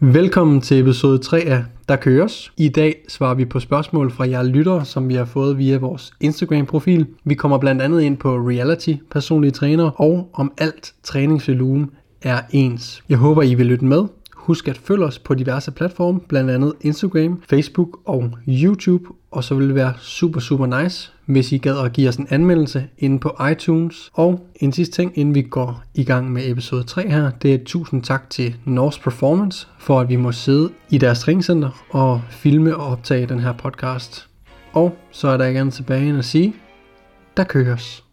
Velkommen 0.00 0.60
til 0.60 0.80
episode 0.80 1.18
3 1.18 1.40
af 1.40 1.64
Der 1.88 1.96
Køres. 1.96 2.52
I 2.56 2.68
dag 2.68 3.04
svarer 3.08 3.34
vi 3.34 3.44
på 3.44 3.60
spørgsmål 3.60 4.10
fra 4.10 4.28
jer 4.28 4.42
lyttere, 4.42 4.84
som 4.84 5.08
vi 5.08 5.14
har 5.14 5.24
fået 5.24 5.58
via 5.58 5.78
vores 5.78 6.12
Instagram-profil. 6.20 7.06
Vi 7.24 7.34
kommer 7.34 7.58
blandt 7.58 7.82
andet 7.82 8.00
ind 8.02 8.16
på 8.16 8.36
reality, 8.36 8.94
personlige 9.10 9.50
træner 9.50 10.00
og 10.00 10.30
om 10.32 10.52
alt 10.58 10.94
træningsvolumen 11.02 11.90
er 12.22 12.40
ens. 12.50 13.04
Jeg 13.08 13.18
håber, 13.18 13.42
I 13.42 13.54
vil 13.54 13.66
lytte 13.66 13.84
med. 13.84 14.04
Husk 14.34 14.68
at 14.68 14.78
følge 14.78 15.04
os 15.04 15.18
på 15.18 15.34
diverse 15.34 15.70
platforme, 15.70 16.20
blandt 16.20 16.50
andet 16.50 16.72
Instagram, 16.80 17.42
Facebook 17.48 17.98
og 18.04 18.30
YouTube. 18.48 19.04
Og 19.30 19.44
så 19.44 19.54
vil 19.54 19.66
det 19.66 19.74
være 19.74 19.92
super, 19.98 20.40
super 20.40 20.82
nice, 20.82 21.12
hvis 21.26 21.52
I 21.52 21.58
gad 21.58 21.78
at 21.78 21.92
give 21.92 22.08
os 22.08 22.16
en 22.16 22.26
anmeldelse 22.30 22.86
inde 22.98 23.18
på 23.18 23.36
iTunes. 23.52 24.10
Og 24.14 24.46
en 24.54 24.72
sidste 24.72 24.94
ting, 24.94 25.18
inden 25.18 25.34
vi 25.34 25.42
går 25.42 25.82
i 25.94 26.04
gang 26.04 26.32
med 26.32 26.50
episode 26.50 26.82
3 26.82 27.08
her, 27.08 27.30
det 27.30 27.54
er 27.54 27.58
tusind 27.64 28.02
tak 28.02 28.30
til 28.30 28.56
Norse 28.64 29.00
Performance, 29.00 29.68
for 29.78 30.00
at 30.00 30.08
vi 30.08 30.16
må 30.16 30.32
sidde 30.32 30.70
i 30.90 30.98
deres 30.98 31.20
træningscenter 31.20 31.84
og 31.90 32.22
filme 32.30 32.76
og 32.76 32.86
optage 32.86 33.26
den 33.26 33.40
her 33.40 33.52
podcast. 33.52 34.28
Og 34.72 34.96
så 35.10 35.28
er 35.28 35.36
der 35.36 35.46
ikke 35.46 35.60
andet 35.60 35.74
tilbage 35.74 36.08
end 36.08 36.18
at 36.18 36.24
sige, 36.24 36.54
der 37.36 37.44
køres. 37.44 38.05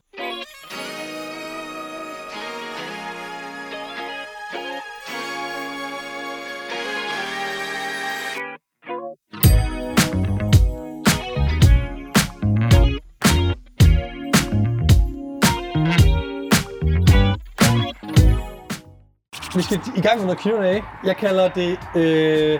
Skal 19.81 19.97
i 19.97 20.01
gang 20.01 20.17
med 20.17 20.25
noget 20.25 20.39
Q&A. 20.39 20.79
Jeg 21.07 21.17
kalder 21.17 21.49
det 21.49 21.77
øh, 21.95 22.59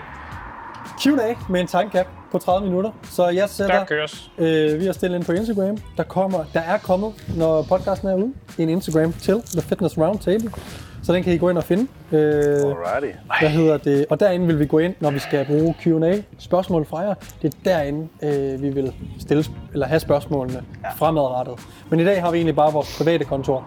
Q&A 1.02 1.34
med 1.48 1.60
en 1.60 1.66
timecap 1.66 2.06
på 2.32 2.38
30 2.38 2.66
minutter. 2.66 2.90
Så 3.10 3.28
jeg 3.28 3.48
sætter, 3.48 3.78
Der 3.78 3.84
køres. 3.84 4.30
øh, 4.38 4.80
vi 4.80 4.86
har 4.86 4.92
stillet 4.92 5.16
ind 5.16 5.24
på 5.24 5.32
Instagram. 5.32 5.76
Der, 5.96 6.02
kommer, 6.02 6.44
der 6.54 6.60
er 6.60 6.78
kommet, 6.78 7.12
når 7.36 7.62
podcasten 7.62 8.08
er 8.08 8.14
ude, 8.14 8.32
en 8.58 8.68
Instagram 8.68 9.12
til 9.12 9.42
The 9.52 9.60
Fitness 9.62 9.98
Roundtable. 9.98 10.50
Så 11.02 11.12
den 11.12 11.22
kan 11.22 11.32
I 11.32 11.38
gå 11.38 11.48
ind 11.50 11.58
og 11.58 11.64
finde. 11.64 11.86
Øh, 12.12 12.18
Alrighty. 12.20 13.18
hvad 13.40 13.48
hedder 13.48 13.76
det? 13.76 14.06
Og 14.10 14.20
derinde 14.20 14.46
vil 14.46 14.58
vi 14.58 14.66
gå 14.66 14.78
ind, 14.78 14.94
når 15.00 15.10
vi 15.10 15.18
skal 15.18 15.46
bruge 15.46 15.74
Q&A, 15.80 16.16
spørgsmål 16.38 16.86
fra 16.86 16.98
jer. 16.98 17.14
Det 17.42 17.54
er 17.54 17.58
derinde, 17.64 18.08
øh, 18.22 18.62
vi 18.62 18.68
vil 18.68 18.92
stille, 19.20 19.44
eller 19.72 19.86
have 19.86 20.00
spørgsmålene 20.00 20.62
ja. 20.84 20.88
fremadrettet. 20.96 21.54
Men 21.90 22.00
i 22.00 22.04
dag 22.04 22.22
har 22.22 22.30
vi 22.30 22.36
egentlig 22.36 22.56
bare 22.56 22.72
vores 22.72 22.98
private 22.98 23.24
kontor, 23.24 23.64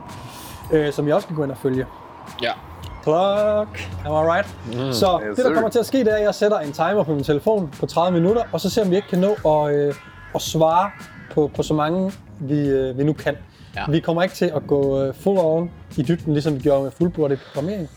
øh, 0.74 0.94
som 0.94 1.08
I 1.08 1.12
også 1.12 1.28
kan 1.28 1.36
gå 1.36 1.44
ind 1.44 1.52
og 1.52 1.58
følge. 1.58 1.86
Ja. 2.44 2.52
Clock. 3.08 3.80
Am 4.06 4.12
I 4.12 4.24
right? 4.32 4.48
Mm. 4.68 4.94
Så 4.94 5.20
Yes, 5.30 5.36
det, 5.36 5.46
der 5.46 5.54
kommer 5.54 5.70
til 5.70 5.80
at 5.80 5.86
ske, 5.86 5.98
det 5.98 6.08
er, 6.12 6.16
at 6.16 6.24
jeg 6.24 6.36
sætter 6.36 6.60
en 6.60 6.72
timer 6.72 7.04
på 7.04 7.14
min 7.14 7.24
telefon 7.24 7.70
på 7.80 7.86
30 7.86 8.20
minutter, 8.20 8.42
og 8.52 8.62
så 8.62 8.70
ser 8.70 8.84
om 8.84 8.92
vi 8.92 8.96
ikke 8.96 9.08
kan 9.08 9.20
nå 9.20 9.52
at, 9.52 9.76
øh, 9.76 9.94
at 10.36 10.42
svare 10.42 10.92
på, 11.34 11.52
på 11.56 11.64
så 11.64 11.74
mange, 11.74 12.12
vi, 12.40 12.60
øh, 12.68 12.98
vi 12.98 13.04
nu 13.04 13.14
kan. 13.14 13.36
Ja. 13.76 13.84
Vi 13.90 14.00
kommer 14.00 14.24
ikke 14.24 14.36
til 14.36 14.52
at 14.56 14.68
gå 14.68 15.04
øh, 15.04 15.14
full 15.14 15.38
on 15.40 15.72
i 15.98 16.02
dybden, 16.02 16.34
ligesom 16.34 16.56
vi 16.56 16.60
gjorde 16.60 16.84
med 16.84 16.92
fuldbordet 16.92 17.40
programmering, 17.54 17.90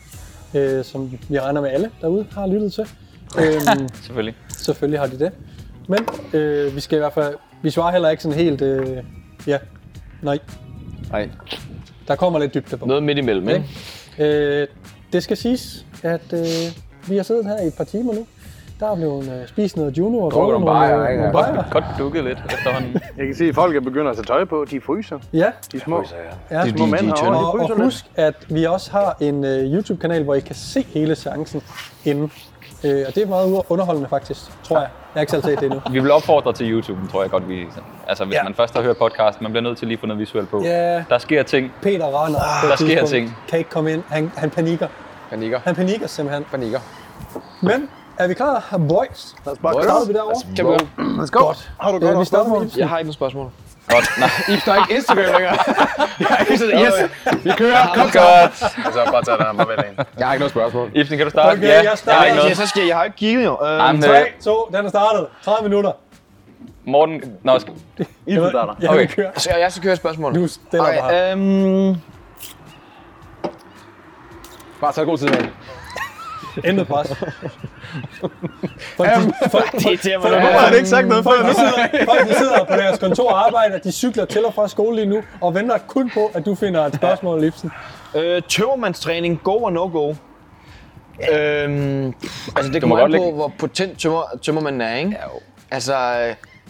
øh, 0.55 0.85
som 0.85 1.13
vi 1.29 1.39
regner 1.41 1.61
med 1.61 1.71
alle 1.71 1.91
derude 2.01 2.27
har 2.33 2.47
lyttet 2.47 2.73
til. 2.73 2.83
øhm, 3.41 3.89
Selvfølgelig. 4.03 4.35
selvfølgelig 4.49 5.01
har 5.01 5.07
de 5.07 5.19
det. 5.19 5.33
Men 5.89 5.99
øh, 6.33 6.75
vi 6.75 6.81
skal 6.81 6.97
i 6.97 7.01
hvert 7.01 7.13
fald, 7.13 7.35
vi 7.63 7.71
svarer 7.71 7.93
heller 7.93 8.09
ikke 8.11 8.23
sådan 8.23 8.39
helt, 8.39 8.63
øh, 8.63 8.97
ja, 9.47 9.59
nej, 10.23 10.39
Nej, 11.11 11.29
der 12.09 12.17
kommer 12.17 12.39
lidt 12.39 12.55
dybde 12.55 12.77
på. 12.77 12.87
noget 12.87 13.03
midt 13.03 13.19
imellem, 13.19 13.49
ikke? 13.49 13.65
Øh, 14.19 14.67
det 15.13 15.23
skal 15.23 15.37
siges, 15.37 15.87
at 16.03 16.33
øh, 16.33 16.45
vi 17.09 17.17
har 17.17 17.23
siddet 17.23 17.45
her 17.47 17.59
i 17.61 17.67
et 17.67 17.75
par 17.75 17.85
timer 17.85 18.15
nu. 18.15 18.27
Der 18.81 18.91
er 18.91 18.97
blevet 18.97 19.41
øh, 19.43 19.49
spist 19.49 19.77
noget 19.77 19.99
Juno 19.99 20.19
og 20.19 20.31
Drukket 20.31 20.53
nogle 20.53 20.67
bajer, 20.67 20.97
nogle, 20.97 21.11
ikke? 21.11 21.23
nogle 21.23 21.33
bajer. 21.33 21.65
Godt 21.71 21.85
dukket 21.99 22.25
lidt 22.25 22.39
efterhånden. 22.51 22.93
Jeg 23.19 23.27
kan 23.27 23.35
se, 23.35 23.45
at 23.45 23.55
folk 23.55 23.77
er 23.77 23.81
begyndt 23.81 24.09
at 24.09 24.17
tage 24.17 24.25
tøj 24.25 24.45
på. 24.45 24.67
De 24.71 24.81
fryser. 24.81 25.19
Ja, 25.33 25.47
De 25.73 25.81
små. 25.81 26.05
ja. 26.51 26.63
Det 26.63 26.73
er 26.73 26.77
Små 26.77 26.85
de, 26.87 26.91
mænd 26.91 27.07
de 27.07 27.13
Og, 27.13 27.59
de 27.59 27.63
og 27.63 27.69
lidt. 27.69 27.83
husk, 27.85 28.05
at 28.17 28.35
vi 28.49 28.65
også 28.65 28.91
har 28.91 29.17
en 29.21 29.45
øh, 29.45 29.73
YouTube-kanal, 29.75 30.23
hvor 30.25 30.35
I 30.35 30.41
kan 30.41 30.55
se 30.55 30.83
hele 30.83 31.15
seancen 31.15 31.63
inden. 32.05 32.33
Øh, 32.85 33.05
og 33.09 33.15
det 33.15 33.23
er 33.23 33.27
meget 33.27 33.63
underholdende 33.69 34.09
faktisk, 34.09 34.41
tror 34.65 34.79
jeg. 34.79 34.89
Jeg 35.15 35.19
har 35.19 35.21
ikke 35.21 35.31
selv 35.31 35.43
set 35.43 35.61
det 35.61 35.65
endnu. 35.67 35.81
Vi 35.91 35.99
vil 36.01 36.11
opfordre 36.11 36.53
til 36.53 36.71
YouTube, 36.71 36.99
tror 37.13 37.23
jeg 37.23 37.31
godt, 37.31 37.49
vi... 37.49 37.67
Altså, 38.09 38.25
hvis 38.25 38.35
Ja. 38.35 38.39
ja. 38.39 38.45
man 38.45 38.55
først 38.55 38.75
har 38.75 38.83
hørt 38.83 38.97
podcast, 38.97 39.41
man 39.41 39.53
bliver 39.53 39.63
nødt 39.63 39.79
til 39.79 39.89
lige 39.89 39.97
at 39.97 40.01
få 40.01 40.07
noget 40.07 40.21
visuelt 40.21 40.49
på. 40.51 40.63
Ja. 40.65 41.05
Der 41.11 41.19
sker 41.19 41.43
ting. 41.43 41.73
Peter 41.83 42.25
render 42.25 42.39
et 42.41 42.71
Der 42.71 42.77
sker 42.87 43.07
ting. 43.07 43.37
Kan 43.49 43.59
ikke 43.59 43.71
komme 43.71 43.93
ind. 43.93 44.03
Han, 44.09 44.33
han 44.37 44.51
panikker. 44.51 44.89
Panikker. 45.31 45.61
Han 45.65 45.75
panikker 45.75 46.07
simpelthen. 46.07 46.45
Panikker. 46.51 46.81
Men 47.63 47.89
er 48.19 48.29
vi 48.29 48.35
klar, 48.35 48.81
boys? 48.89 49.35
Lad 49.45 49.53
os 49.53 49.59
bare 49.59 49.73
Boys. 49.73 49.85
Starter 49.85 50.07
vi 50.07 50.13
derovre? 50.13 50.35
Vi 50.49 50.63
gå? 50.63 50.77
Let's 51.23 51.31
go. 51.31 51.45
Godt. 51.45 51.73
Har 51.81 51.93
du 51.93 51.99
godt 51.99 52.11
vi 52.11 52.15
over 52.15 52.25
starter 52.25 52.61
med. 52.61 52.71
Jeg 52.77 52.89
har 52.89 52.99
ikke 52.99 53.07
noget 53.07 53.15
spørgsmål. 53.15 53.51
Godt. 53.91 54.07
Nej. 54.19 54.31
I 54.57 54.61
står 54.61 54.75
ikke 54.75 54.95
Instagram 54.95 55.25
længere. 55.25 55.57
jeg 56.51 56.59
sådan, 56.59 56.81
yes, 56.85 56.95
vi 57.45 57.51
kører. 57.57 57.87
Kom 57.95 58.11
så. 58.11 58.19
Godt. 58.19 58.87
Altså, 58.87 59.05
bare 59.13 59.23
tage 59.25 59.37
den 59.37 59.47
her, 59.47 59.53
bare 59.53 59.69
vælge 59.69 59.85
en. 59.91 59.97
Jeg 60.19 60.27
har 60.27 60.35
ikke 60.35 60.41
noget 60.41 60.51
spørgsmål. 60.51 60.91
Ibsen, 60.95 61.17
kan 61.19 61.27
du 61.27 61.31
starte? 61.31 61.53
Okay, 61.53 61.63
ja, 61.63 61.75
jeg 61.77 61.85
jeg 61.85 61.99
starter. 61.99 62.19
har 62.19 62.25
ikke 62.25 62.37
Ja, 62.37 62.43
noget. 62.43 62.57
så 62.57 62.67
skal 62.67 62.81
jeg, 62.81 62.89
jeg 62.89 62.97
har 62.97 63.05
ikke 63.05 63.17
kigget 63.17 63.45
jo. 63.45 63.57
Uh, 63.63 63.69
Jamen, 63.69 64.03
3, 64.03 64.21
øh, 64.21 64.27
2, 64.45 64.69
den 64.77 64.85
er 64.87 64.89
startet. 64.89 65.27
30 65.45 65.69
minutter. 65.69 65.93
Morten... 66.85 67.23
Nå, 67.43 67.59
skal... 67.59 67.73
Ibsen 68.27 68.51
starter. 68.51 68.75
Ja, 68.83 68.93
Okay. 68.93 69.07
kører. 69.09 69.31
Så 69.37 69.51
jeg 69.59 69.73
skal 69.73 69.83
køre 69.83 69.97
spørgsmål. 69.97 70.35
Du 70.35 70.47
stiller 70.49 70.87
okay, 70.89 71.01
bare. 71.01 71.33
øhm... 71.33 71.97
Bare 74.81 74.93
så 74.93 75.05
god 75.05 75.19
tid 75.19 75.29
med. 75.29 75.39
Intet 76.65 76.87
pres. 76.87 77.09
Folk, 78.97 79.11
de, 79.11 79.33
folk, 79.51 79.73
Det 79.73 79.81
mig. 80.05 80.23
folk, 80.23 80.35
Nu 80.43 80.49
har 80.49 80.71
ikke 80.71 80.89
sagt 80.89 81.09
noget 81.09 81.25
folk, 81.25 81.41
før 81.41 81.47
de 81.47 81.53
nu. 81.53 81.55
sidder, 81.59 82.05
folk 82.05 82.29
de 82.29 82.35
sidder 82.35 82.65
på 82.65 82.73
deres 82.77 82.99
kontor 82.99 83.31
og 83.31 83.47
arbejder, 83.47 83.79
de 83.79 83.93
cykler 83.93 84.25
til 84.25 84.45
og 84.45 84.55
fra 84.55 84.69
skole 84.69 84.97
lige 84.97 85.07
nu, 85.07 85.23
og 85.41 85.55
venter 85.55 85.79
kun 85.79 86.11
på, 86.15 86.31
at 86.35 86.47
du 86.47 86.55
finder 86.55 86.87
et 86.87 86.95
spørgsmål, 86.95 87.41
Lipsen. 87.41 87.71
Øh, 88.15 88.43
tømmermandstræning, 88.49 89.41
go 89.43 89.53
or 89.53 89.71
no 89.71 89.87
go? 89.87 90.15
Øhm, 91.33 92.15
altså 92.57 92.73
det 92.73 92.81
kommer 92.83 92.99
an 92.99 93.11
godt 93.11 93.23
på, 93.23 93.33
hvor 93.33 93.53
potent 93.59 93.99
tømmer, 93.99 94.23
tømmermanden 94.43 94.81
er, 94.81 94.97
ikke? 94.97 95.11
Ja, 95.11 95.25
jo. 95.25 95.41
Altså, 95.71 95.95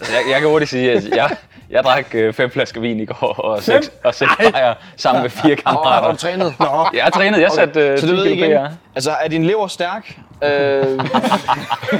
øh, 0.01 0.07
Jeg, 0.13 0.33
jeg 0.33 0.41
kan 0.41 0.49
hurtigt 0.49 0.71
sige, 0.71 0.93
at 0.93 1.09
jeg, 1.17 1.37
jeg 1.71 1.85
drak 1.85 2.15
øh, 2.15 2.33
fem 2.35 2.51
flasker 2.51 2.81
vin 2.81 3.01
i 3.01 3.05
går 3.05 3.27
og 3.39 3.63
seks, 3.63 3.91
og 4.05 4.15
seks 4.15 4.31
bajer 4.53 4.75
sammen 4.97 5.23
med 5.23 5.31
fire 5.31 5.53
og, 5.53 5.59
har 5.67 5.73
kammerater. 5.73 6.11
du 6.11 6.17
trænet? 6.17 6.55
Jeg 6.97 7.05
har 7.05 7.11
trænet, 7.11 7.41
jeg 7.41 7.51
satte 7.51 7.81
øh, 7.81 7.99
Så 7.99 8.07
10 8.07 8.11
du 8.13 8.17
ved 8.17 8.29
kilo 8.35 8.45
igen, 8.47 8.67
altså 8.95 9.11
er 9.23 9.29
din 9.29 9.45
lever 9.45 9.67
stærk? 9.67 10.19
Øh, 10.45 10.49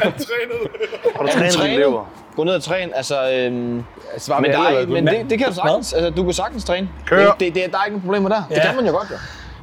Har 0.01 1.23
du 1.23 1.29
trænet 1.29 1.43
din 1.43 1.51
trænet? 1.61 1.79
lever? 1.79 2.05
gå 2.37 2.45
ned 2.45 2.55
og 2.55 2.63
træne, 2.63 2.97
altså... 2.97 3.33
Øhm, 3.33 3.85
Svar 4.19 4.41
men 4.41 4.51
med 4.51 4.59
der 4.59 4.65
er, 4.69 4.87
men 4.87 5.07
det, 5.07 5.31
det 5.31 5.39
kan 5.39 5.49
du 5.49 5.55
sagtens, 5.55 5.93
altså 5.93 6.11
du 6.11 6.25
kan 6.25 6.33
sagtens 6.33 6.65
træne. 6.65 6.89
Kør. 7.07 7.17
Det, 7.31 7.41
det, 7.41 7.55
det, 7.55 7.73
der 7.73 7.79
er 7.79 7.85
ikke 7.85 7.97
nogen 7.97 8.01
problemer 8.01 8.29
der. 8.29 8.43
Det 8.49 8.57
Ja. 8.57 8.67
kan 8.67 8.77
man 8.77 8.87
jo 8.87 8.93
godt, 8.93 9.11
jo. 9.11 9.17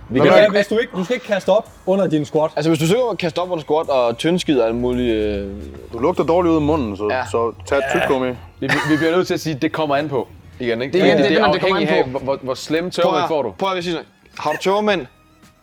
Vi 0.10 0.20
Men 0.20 0.28
kan, 0.30 0.38
ja, 0.38 0.50
hvis 0.50 0.68
du, 0.68 0.78
ikke, 0.78 0.92
du 0.98 1.04
skal 1.04 1.14
ikke 1.14 1.26
kaste 1.26 1.50
op 1.50 1.70
under 1.86 2.08
din 2.08 2.26
squat. 2.26 2.52
Altså 2.56 2.70
hvis 2.70 2.80
du 2.80 2.88
søger 2.88 3.10
at 3.12 3.18
kaste 3.18 3.40
op 3.40 3.52
under 3.52 3.64
squat 3.64 3.90
og 3.90 4.18
tyndskid 4.18 4.60
og 4.60 4.68
alt 4.68 4.76
muligt... 4.76 5.14
Øh, 5.16 5.52
Du 5.94 6.00
lugter 6.00 6.24
dårligt 6.24 6.52
ud 6.52 6.56
af 6.56 6.62
munden, 6.62 6.98
så, 6.98 7.08
Ja. 7.12 7.26
så 7.32 7.54
tag 7.66 7.78
et 7.78 7.84
tyggegummi. 7.92 8.28
Vi, 8.60 8.68
vi 8.90 8.98
bliver 8.98 9.12
nødt 9.16 9.28
til 9.28 9.34
at 9.34 9.40
sige, 9.40 9.56
at 9.56 9.62
det 9.62 9.72
kommer 9.72 9.96
an 9.96 10.10
på. 10.10 10.28
Igen, 10.60 10.82
ikke? 10.82 10.94
Det 10.94 11.02
er 11.02 11.06
igen, 11.06 11.18
det 11.18 11.26
er 11.26 11.30
det, 11.30 11.38
det, 11.38 11.42
er 11.44 11.46
men 11.48 11.54
det 11.54 11.62
kommer 11.62 11.78
an 11.78 11.88
af, 11.88 12.04
på. 12.04 12.10
hvor, 12.10 12.20
hvor, 12.20 12.40
hvor 12.42 12.54
slem 12.54 12.86
at, 12.88 12.94
får 13.28 13.42
du. 13.42 13.52
prøv 13.52 13.78
at 13.78 13.84
sige 13.84 13.94
sådan. 13.94 14.08
Har 14.40 14.52
du 14.52 14.58
tømmermænd, 14.62 15.06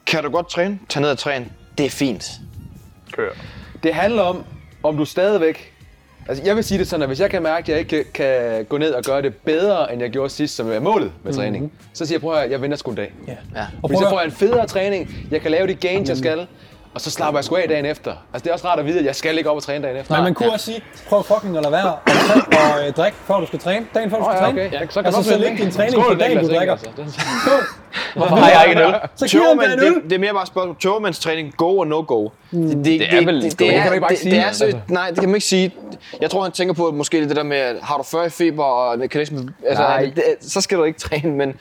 kan 0.06 0.22
du 0.25 0.31
godt 0.31 0.49
træne, 0.50 0.78
tag 0.88 1.03
ned 1.03 1.11
og 1.11 1.19
træne. 1.19 1.47
Det 1.78 1.87
er 1.87 1.91
fint. 1.91 2.31
Kør. 3.12 3.28
Det 3.82 3.94
handler 3.94 4.22
om, 4.22 4.43
om 4.82 4.97
du 4.97 5.05
stadigvæk... 5.05 5.73
Altså, 6.28 6.44
jeg 6.44 6.56
vil 6.56 6.64
sige 6.64 6.78
det 6.78 6.88
sådan, 6.88 7.02
at 7.02 7.08
hvis 7.08 7.20
jeg 7.20 7.30
kan 7.30 7.42
mærke, 7.42 7.62
at 7.62 7.68
jeg 7.68 7.78
ikke 7.78 8.12
kan- 8.12 8.64
gå 8.68 8.78
ned 8.78 8.90
og 8.92 9.02
gøre 9.04 9.22
det 9.22 9.34
bedre, 9.36 9.92
end 9.92 10.02
jeg 10.02 10.10
gjorde 10.10 10.30
sidst, 10.30 10.56
som 10.56 10.72
er 10.72 10.80
målet 10.80 11.12
med 11.24 11.32
træning, 11.32 11.72
så 11.92 12.06
siger 12.06 12.16
jeg, 12.16 12.20
prøv 12.20 12.32
at 12.32 12.38
høre, 12.40 12.50
jeg 12.50 12.62
venter 12.62 12.76
sgu 12.76 12.90
en 12.90 12.96
dag. 12.96 13.12
Ja. 13.28 13.32
Ja. 13.54 13.66
Og 13.82 13.90
prøv 13.90 13.98
så 14.02 14.08
får 14.10 14.18
jeg 14.20 14.24
en 14.26 14.32
federe 14.32 14.66
træning, 14.66 15.14
jeg 15.30 15.40
kan 15.40 15.50
lave 15.50 15.66
de 15.66 15.74
gains, 15.74 16.08
jeg 16.08 16.16
skal, 16.16 16.46
og 16.94 17.00
så 17.00 17.10
slapper 17.10 17.38
jeg 17.38 17.44
sgu 17.44 17.56
af 17.56 17.69
dagen 17.69 17.84
efter. 17.84 18.10
Altså, 18.10 18.44
det 18.44 18.47
er 18.47 18.53
også 18.53 18.66
rart 18.69 18.78
at 18.78 18.87
vide, 18.87 18.99
at 18.99 19.05
jeg 19.05 19.15
skal 19.15 19.38
ikke 19.38 19.50
op 19.50 19.56
og 19.56 19.62
træne 19.62 19.85
dagen 19.85 19.96
efter. 20.00 20.14
nej, 20.14 20.23
man 20.23 20.35
kunne 20.35 20.52
også 20.52 20.64
sige, 20.67 20.82
prøv 21.08 21.23
fucking 21.25 21.56
at 21.56 21.62
lade 21.62 21.73
være 21.73 21.93
og, 21.94 21.99
tage, 22.06 22.43
og 22.81 22.87
øh, 22.88 22.93
drikke, 22.94 23.19
før 23.26 23.41
du 23.41 23.46
skal 23.46 23.58
træne. 23.58 23.87
Dagen 23.94 24.11
før 24.11 24.17
du 24.19 24.25
skal 24.25 24.35
ja, 24.37 24.41
træne. 24.44 24.61
okay. 24.67 24.73
Ja, 24.73 24.87
så 24.91 25.02
kan 25.02 25.06
altså, 25.06 25.23
så 25.23 25.38
læg 25.38 25.50
ikke? 25.50 25.62
din 25.64 25.73
træning 25.73 25.93
Skål, 25.93 26.05
på 26.14 26.14
dagen, 26.20 26.37
du 26.37 26.43
Niklas, 26.43 26.50
ikke? 26.50 26.58
drikker. 26.58 26.73
Altså, 26.73 26.91
det- 26.96 28.17
hvorfor 28.17 28.37
har 28.37 28.50
jeg 28.50 28.64
ikke 28.69 28.82
en 28.82 28.88
øl? 28.88 28.94
Så 29.17 29.26
giv 29.29 29.41
ham 29.41 29.49
Tømmermænd, 29.49 29.81
den 29.81 29.88
øl. 29.88 29.94
det, 29.94 30.02
det 30.05 30.12
er 30.12 30.19
mere 30.19 30.32
bare 30.32 30.43
et 30.43 30.49
spørgsmål. 30.49 30.76
Tømmermandstræning, 30.81 31.56
go 31.56 31.79
or 31.79 31.85
no 31.85 32.05
go? 32.06 32.23
Det, 32.25 32.31
det, 32.52 32.85
Det 32.85 33.14
er 33.14 33.25
vel- 33.25 33.43
det, 33.43 33.58
det 33.58 33.75
er, 33.76 33.79
kan 33.82 33.87
du 33.88 33.93
ikke 33.93 34.00
bare 34.00 34.11
det, 34.11 34.19
sige, 34.19 34.31
det 34.31 34.38
er 34.40 34.44
altså. 34.47 34.70
så, 34.70 34.79
nej, 34.88 35.08
det 35.11 35.19
kan 35.19 35.29
man 35.29 35.35
ikke 35.35 35.47
sige. 35.47 35.75
Jeg 36.20 36.31
tror, 36.31 36.43
han 36.43 36.52
tænker 36.52 36.75
på 36.75 36.90
måske 36.90 37.29
det 37.29 37.37
der 37.37 37.43
med, 37.43 37.81
har 37.82 37.97
du 37.97 38.02
40 38.02 38.26
i 38.26 38.31
feber 38.31 38.64
og 38.64 38.99
mekanisme, 38.99 39.49
altså, 39.69 39.82
Nej. 39.82 40.12
det, 40.17 40.25
så 40.40 40.61
skal 40.61 40.79
du 40.79 40.85
ikke 40.85 40.99
træne, 40.99 41.31
men 41.32 41.55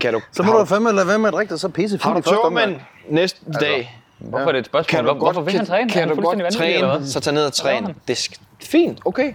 kan 0.00 0.12
du, 0.12 0.20
Så 0.32 0.42
må 0.42 0.52
du 0.52 0.64
fandme 0.64 0.92
lade 0.92 1.06
være 1.08 1.18
med 1.18 1.28
at 1.28 1.34
drikke 1.34 1.52
det 1.52 1.60
så 1.60 1.68
pisse 1.68 1.98
har 2.02 2.14
du 2.14 2.20
tømmermænd 2.20 2.76
næste 3.08 3.40
dag, 3.60 3.99
Hvorfor 4.20 4.46
er 4.48 4.52
det 4.52 4.58
et 4.58 4.66
spørgsmål? 4.66 4.96
kan 4.96 5.04
du 5.04 5.12
Hvor- 5.14 5.18
Hvorfor 5.24 5.40
vil 5.40 5.54
han 5.56 5.66
træne? 5.66 5.90
kan, 5.90 6.00
han 6.00 6.08
kan 6.08 6.16
du 6.16 6.22
godt 6.22 6.38
vanvittig, 6.38 6.60
eller 6.74 6.80
træne, 6.88 6.98
hvad? 6.98 7.06
så 7.08 7.20
tag 7.20 7.32
ned 7.34 7.44
og 7.46 7.52
træne. 7.52 7.86
han? 7.86 7.94
Det 8.08 8.12
er 8.12 8.16
sk- 8.16 8.40
fint, 8.62 8.98
okay. 9.04 9.32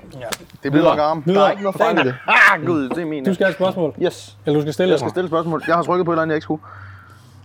Det 0.63 0.71
bliver 0.71 0.83
nok 0.89 0.99
arm. 0.99 1.21
Der 1.23 1.41
er 1.45 1.51
ikke 1.51 1.63
noget 1.63 1.77
fejl 1.77 1.99
i 1.99 2.03
det. 2.03 2.15
Ah, 2.27 2.65
gud, 2.65 2.89
det 2.89 2.97
er 3.01 3.05
min. 3.05 3.25
Du 3.25 3.33
skal 3.33 3.45
have 3.45 3.49
et 3.51 3.55
spørgsmål. 3.55 3.93
Yes. 4.01 4.37
Eller 4.45 4.57
du 4.59 4.61
skal 4.61 4.73
stille 4.73 4.91
Jeg 4.91 4.99
skal 4.99 5.09
stille 5.11 5.25
et 5.25 5.29
spørgsmål. 5.29 5.63
Jeg 5.67 5.75
har 5.75 5.83
trykket 5.83 6.05
på 6.05 6.11
et 6.11 6.13
eller 6.15 6.21
andet, 6.21 6.33
jeg 6.33 6.37
ikke 6.37 6.43
skulle. 6.43 6.61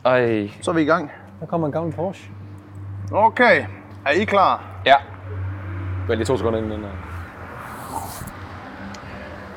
Ej, 0.04 0.50
Så 0.62 0.70
er 0.70 0.74
vi 0.74 0.82
i 0.82 0.84
gang. 0.84 1.10
Der 1.40 1.46
kommer 1.46 1.66
en 1.66 1.72
gammel 1.72 1.92
Porsche. 1.92 2.24
Okay. 3.12 3.64
Er 4.06 4.10
I 4.10 4.24
klar? 4.24 4.64
Ja. 4.86 4.94
Vent 6.08 6.18
lige 6.18 6.26
to 6.26 6.36
sekunder 6.36 6.58
inden 6.58 6.72
den. 6.72 6.80
øh. 6.84 6.90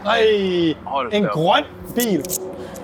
Nej, 0.03 0.21
Hold 0.85 1.13
en 1.13 1.25
grøn 1.31 1.63
bil. 1.95 2.23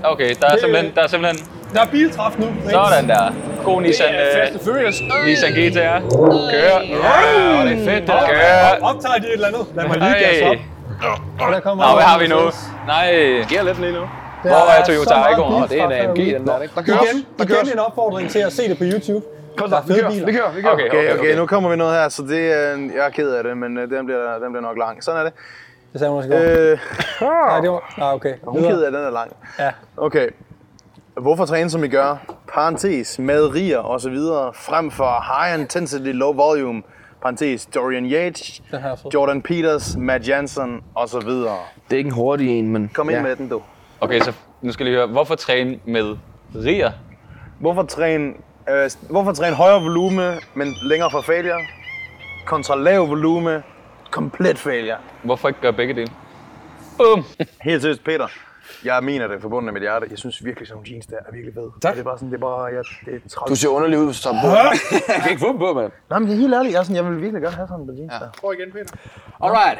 Okay, 0.04 0.36
der 0.42 0.48
er 0.48 0.58
simpelthen, 0.60 0.96
der 0.96 1.02
er 1.04 1.08
simpelthen 1.08 1.48
Der 1.74 1.82
er 1.82 1.86
biltræf 1.86 2.38
nu. 2.40 2.48
sådan 2.70 3.10
der. 3.10 3.34
God 3.66 3.82
Nissan, 3.82 4.14
øh, 4.16 4.60
Furious. 4.66 5.02
Nissan 5.26 5.52
GTR. 5.52 6.00
Kør. 6.52 6.80
Ja, 6.80 7.70
det 7.70 7.80
er 7.80 7.86
fedt, 7.86 8.08
det 8.08 8.14
Kør. 8.30 8.88
Optager 8.90 9.16
de 9.16 9.28
et 9.28 9.34
eller 9.34 9.48
andet? 9.48 9.66
Lad 9.76 9.88
mig 9.88 9.98
lige 9.98 10.14
gas 10.20 10.42
op. 10.42 10.56
Og 11.48 11.54
der 11.54 11.60
kommer 11.60 11.88
Nå, 11.90 11.94
hvad 11.96 12.04
har 12.04 12.20
vi 12.20 12.28
nu? 12.28 12.40
Nej. 12.88 13.12
Gear 13.50 13.64
lidt 13.64 13.80
lige 13.80 13.94
nu. 13.94 14.00
Der 14.44 14.50
Hvor 14.50 14.72
er 14.80 14.84
Toyota 14.86 15.14
Aygo? 15.14 15.44
Åh, 15.44 15.70
det 15.70 15.80
er 15.82 15.86
en. 15.86 15.92
AMG, 15.92 16.16
den 16.18 16.48
der, 16.48 16.62
ikke? 16.62 16.76
Der 16.76 16.82
kører 16.82 16.98
Igen, 17.04 17.26
Der 17.40 17.46
kører 17.46 17.62
igen 17.64 17.74
en 17.74 17.80
opfordring 17.80 18.30
til 18.30 18.40
at 18.40 18.54
se 18.54 18.70
det 18.70 18.78
på 18.78 18.84
YouTube. 18.84 19.26
Kom 19.58 19.70
Der 19.70 19.78
så, 19.88 19.94
er 19.94 19.96
vi 19.96 20.00
kører, 20.02 20.12
biler. 20.12 20.26
vi 20.26 20.32
kører, 20.32 20.52
vi 20.52 20.62
kører. 20.62 20.74
Okay, 20.74 20.88
Okay, 20.88 20.98
okay, 21.00 21.14
okay, 21.14 21.20
okay. 21.20 21.36
nu 21.36 21.46
kommer 21.46 21.70
vi 21.70 21.76
noget 21.76 21.94
her, 22.02 22.10
så 22.10 22.22
det 22.24 22.54
er, 22.54 22.70
jeg 22.96 23.06
er 23.06 23.10
ked 23.10 23.32
af 23.32 23.44
det, 23.44 23.58
men 23.58 23.78
øh, 23.78 23.90
den 23.90 24.06
bliver, 24.06 24.40
den 24.44 24.52
bliver 24.52 24.62
nok 24.62 24.78
lang. 24.78 25.04
Sådan 25.04 25.20
er 25.20 25.24
det. 25.24 25.34
Det 25.94 26.00
sagde 26.00 26.12
hun 26.12 26.18
også 26.18 26.30
i 26.30 26.32
går. 26.32 26.40
Øh, 26.40 26.78
Nej, 27.50 27.60
det 27.62 27.70
var... 27.72 27.94
Ah, 28.02 28.14
okay. 28.14 28.34
hun 28.44 28.66
er 28.66 28.70
ked 28.70 28.82
af, 28.82 28.88
at 28.88 28.94
den 28.94 29.04
er 29.04 29.10
lang. 29.10 29.32
Ja. 29.60 29.70
Okay. 29.98 30.28
Hvorfor 31.22 31.46
træne, 31.46 31.70
som 31.70 31.84
I 31.84 31.88
gør? 31.88 32.18
Parentes, 32.54 33.20
med 33.20 33.56
riger 33.56 33.78
og 33.78 34.02
så 34.02 34.10
videre, 34.10 34.54
frem 34.54 34.92
for 34.92 35.24
high 35.34 35.62
intensity, 35.62 36.12
low 36.12 36.34
volume. 36.34 36.84
Parentes, 37.22 37.66
Dorian 37.66 38.06
Yates. 38.06 38.62
Jordan 39.14 39.42
Peters, 39.42 39.96
Matt 39.98 40.28
Jansen 40.28 40.82
og 40.96 41.10
så 41.10 41.20
videre. 41.20 41.58
Det 41.90 41.94
er 41.94 41.98
ikke 41.98 42.08
en 42.08 42.14
hurtig 42.14 42.60
en, 42.60 42.70
men... 42.70 42.92
Kom 42.94 43.10
ind 43.10 43.18
ja. 43.18 43.24
med 43.24 43.36
den, 43.36 43.50
du. 43.50 43.62
Okay, 44.02 44.20
så 44.20 44.34
nu 44.62 44.72
skal 44.72 44.84
jeg 44.84 44.92
lige 44.92 45.00
høre, 45.00 45.08
hvorfor 45.08 45.36
træne 45.36 45.80
med 45.86 46.18
riger? 46.56 46.92
Hvorfor 47.60 47.84
træne, 47.84 48.34
øh, 48.70 48.90
hvorfor 49.10 49.32
træne 49.32 49.56
højere 49.56 49.82
volume, 49.82 50.38
men 50.54 50.74
længere 50.82 51.12
fra 51.12 51.22
failure? 51.22 51.60
Kontra 52.46 52.76
lav 52.76 53.10
volume, 53.10 53.64
komplet 54.12 54.58
failure. 54.58 54.98
Hvorfor 55.24 55.48
ikke 55.48 55.62
gøre 55.62 55.74
begge 55.74 55.94
dele? 55.94 56.12
Boom. 56.98 57.24
Helt 57.62 57.82
seriøst, 57.82 58.04
Peter. 58.04 58.28
Jeg 58.86 59.04
mener 59.04 59.28
det 59.28 59.42
forbundet 59.42 59.66
med 59.66 59.74
mit 59.74 59.82
hjerte. 59.82 60.08
Jeg 60.10 60.18
synes 60.18 60.46
virkelig, 60.46 60.68
sådan 60.68 60.76
nogle 60.78 60.92
jeans 60.92 61.06
der 61.06 61.16
er 61.16 61.32
virkelig 61.34 61.54
fede. 61.54 61.72
Tak. 61.82 61.94
Det 61.94 62.00
er 62.00 62.04
bare 62.04 62.18
sådan, 62.18 62.32
det 62.32 62.36
er 62.36 62.42
bare, 62.42 62.64
jeg, 62.64 62.84
det 63.06 63.14
er 63.16 63.30
træls. 63.30 63.50
Du 63.50 63.56
ser 63.56 63.70
underlig 63.70 64.00
ud, 64.00 64.06
hvis 64.06 64.22
du 64.22 64.24
tager 64.24 64.42
på. 64.44 64.48
Jeg 65.14 65.22
kan 65.24 65.32
ikke 65.32 65.42
få 65.42 65.52
dem 65.52 65.58
på, 65.58 65.74
mand. 65.74 65.92
Nej, 66.10 66.20
men 66.20 66.28
det 66.28 66.36
er 66.36 66.40
helt 66.40 66.54
ærligt. 66.54 66.74
Jeg, 66.74 66.80
er 66.80 66.84
sådan, 66.84 66.96
jeg 66.96 67.06
vil 67.06 67.22
virkelig 67.22 67.42
gerne 67.42 67.56
have 67.56 67.68
sådan 67.68 67.86
en 67.90 67.98
jeans 68.00 68.14
ja. 68.14 68.20
der. 68.20 68.30
Prøv 68.42 68.54
igen, 68.54 68.72
Peter. 68.72 68.94
Alright. 69.44 69.80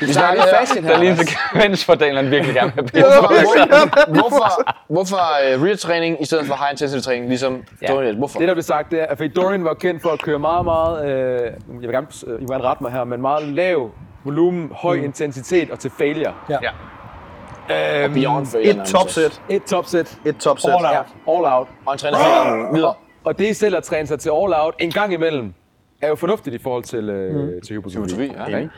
Vi 0.00 0.12
snakker 0.12 0.42
fashion 0.58 0.84
her. 0.84 0.90
Der 0.90 0.96
er 0.96 1.00
lige 1.00 1.10
en 1.10 1.16
sekvens, 1.16 1.84
hvor 1.86 1.94
Daniel 1.94 2.30
virkelig 2.30 2.54
gerne 2.54 2.72
vil 2.76 2.90
have 2.94 3.04
Hvorfor, 3.20 4.14
hvorfor, 4.18 4.48
hvorfor 4.88 5.22
uh, 5.56 5.62
rear 5.64 5.76
træning 5.76 6.22
i 6.22 6.24
stedet 6.24 6.46
for 6.46 6.54
high 6.54 6.70
intensity 6.72 7.04
træning, 7.04 7.28
ligesom 7.28 7.64
ja. 7.82 7.86
Dorian? 7.86 8.16
Hvorfor? 8.16 8.38
Det, 8.38 8.48
der 8.48 8.54
blev 8.54 8.62
sagt, 8.62 8.90
det 8.90 9.00
er, 9.00 9.06
at 9.06 9.16
fordi 9.18 9.34
Dorian 9.34 9.64
var 9.64 9.74
kendt 9.74 10.02
for 10.02 10.10
at 10.10 10.22
køre 10.22 10.38
meget, 10.38 10.64
meget, 10.64 11.08
øh, 11.08 11.40
jeg 11.42 11.52
vil 11.80 11.90
gerne, 11.90 12.06
øh, 12.26 12.42
I 12.42 12.44
må 12.44 12.52
gerne 12.52 12.64
rette 12.64 12.82
mig 12.82 12.92
her, 12.92 13.04
men 13.04 13.20
meget 13.20 13.48
lav 13.48 13.90
volumen, 14.28 14.70
høj 14.74 14.96
mm. 14.96 15.04
intensitet 15.04 15.70
og 15.70 15.78
til 15.78 15.90
failure. 15.90 16.34
Ja. 16.50 16.58
Ja. 16.62 18.08
Beyond 18.14 18.46
failure. 18.46 18.82
Et 18.82 18.88
topsæt. 18.88 19.42
Et 19.50 19.62
topsæt, 19.64 20.18
Et 20.26 20.36
topsæt. 20.36 20.70
All 20.70 20.84
out. 20.84 20.92
ja, 20.92 21.32
all 21.32 21.44
out. 21.58 21.68
Og 21.86 21.92
en 21.92 21.98
træner 21.98 22.18
fingeren 22.18 22.74
videre. 22.74 22.94
Og 23.24 23.38
det 23.38 23.56
selv 23.56 23.76
at 23.76 23.82
træne 23.82 24.06
sig 24.06 24.18
til 24.20 24.28
all 24.30 24.54
out 24.56 24.74
en 24.78 24.90
gang 24.90 25.12
imellem, 25.12 25.54
er 26.02 26.08
jo 26.08 26.14
fornuftigt 26.14 26.54
i 26.54 26.58
forhold 26.58 26.84
til, 26.84 27.08
øh, 27.10 27.34
mm. 27.34 27.60
til 27.60 27.76
hypotrofi. 27.76 28.24
Hypotrofi, 28.26 28.50
ja. 28.50 28.58
Ikke? 28.58 28.70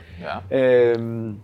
Ja. 0.50 0.91
Øhm, 0.91 1.37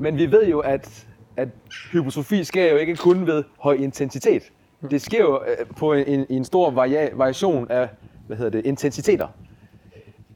men 0.00 0.18
vi 0.18 0.32
ved 0.32 0.46
jo, 0.46 0.58
at, 0.60 1.06
at 1.36 1.48
hypotrofi 1.92 2.44
sker 2.44 2.70
jo 2.70 2.76
ikke 2.76 2.96
kun 2.96 3.26
ved 3.26 3.44
høj 3.60 3.74
intensitet. 3.74 4.42
Det 4.90 5.02
sker 5.02 5.20
jo 5.20 5.40
øh, 5.48 5.66
på 5.76 5.92
en, 5.92 6.06
en, 6.06 6.26
en 6.30 6.44
stor 6.44 6.70
varia- 6.70 7.16
variation 7.16 7.70
af 7.70 7.88
hvad 8.26 8.36
hedder 8.36 8.50
det, 8.50 8.66
intensiteter. 8.66 9.26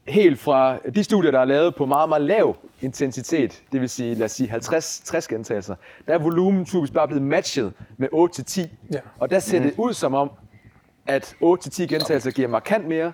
Helt 0.07 0.39
fra 0.39 0.77
de 0.95 1.03
studier, 1.03 1.31
der 1.31 1.39
er 1.39 1.45
lavet 1.45 1.75
på 1.75 1.85
meget, 1.85 2.09
meget 2.09 2.21
lav 2.21 2.55
intensitet, 2.81 3.63
det 3.71 3.81
vil 3.81 3.89
sige, 3.89 4.15
lad 4.15 4.25
os 4.25 4.31
sige 4.31 4.53
50-60 4.55 5.27
gentagelser, 5.27 5.75
der 6.07 6.13
er 6.13 6.17
volumen 6.17 6.65
typisk 6.65 6.93
bare 6.93 7.07
blevet 7.07 7.23
matchet 7.23 7.73
med 7.97 8.07
8-10. 8.13 8.67
Ja. 8.93 8.99
Og 9.19 9.29
der 9.29 9.39
ser 9.39 9.59
det 9.59 9.73
ud 9.77 9.93
som 9.93 10.13
om, 10.13 10.31
at 11.07 11.35
8-10 11.43 11.85
gentagelser 11.85 12.31
giver 12.31 12.47
markant 12.47 12.87
mere 12.87 13.11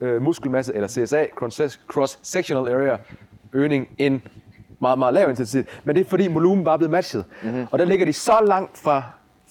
øh, 0.00 0.22
muskelmasse, 0.22 0.74
eller 0.74 0.88
CSA, 0.88 1.24
cross- 1.24 1.78
cross-sectional 1.92 2.68
area, 2.72 2.96
øgning 3.52 3.88
end 3.98 4.20
meget, 4.80 4.98
meget 4.98 5.14
lav 5.14 5.30
intensitet. 5.30 5.66
Men 5.84 5.96
det 5.96 6.04
er 6.06 6.08
fordi 6.10 6.26
volumen 6.32 6.64
bare 6.64 6.74
er 6.74 6.78
blevet 6.78 6.90
matchet. 6.90 7.24
Mm-hmm. 7.42 7.66
Og 7.70 7.78
der 7.78 7.84
ligger 7.84 8.06
de 8.06 8.12
så 8.12 8.40
langt 8.46 8.78
fra 8.78 9.02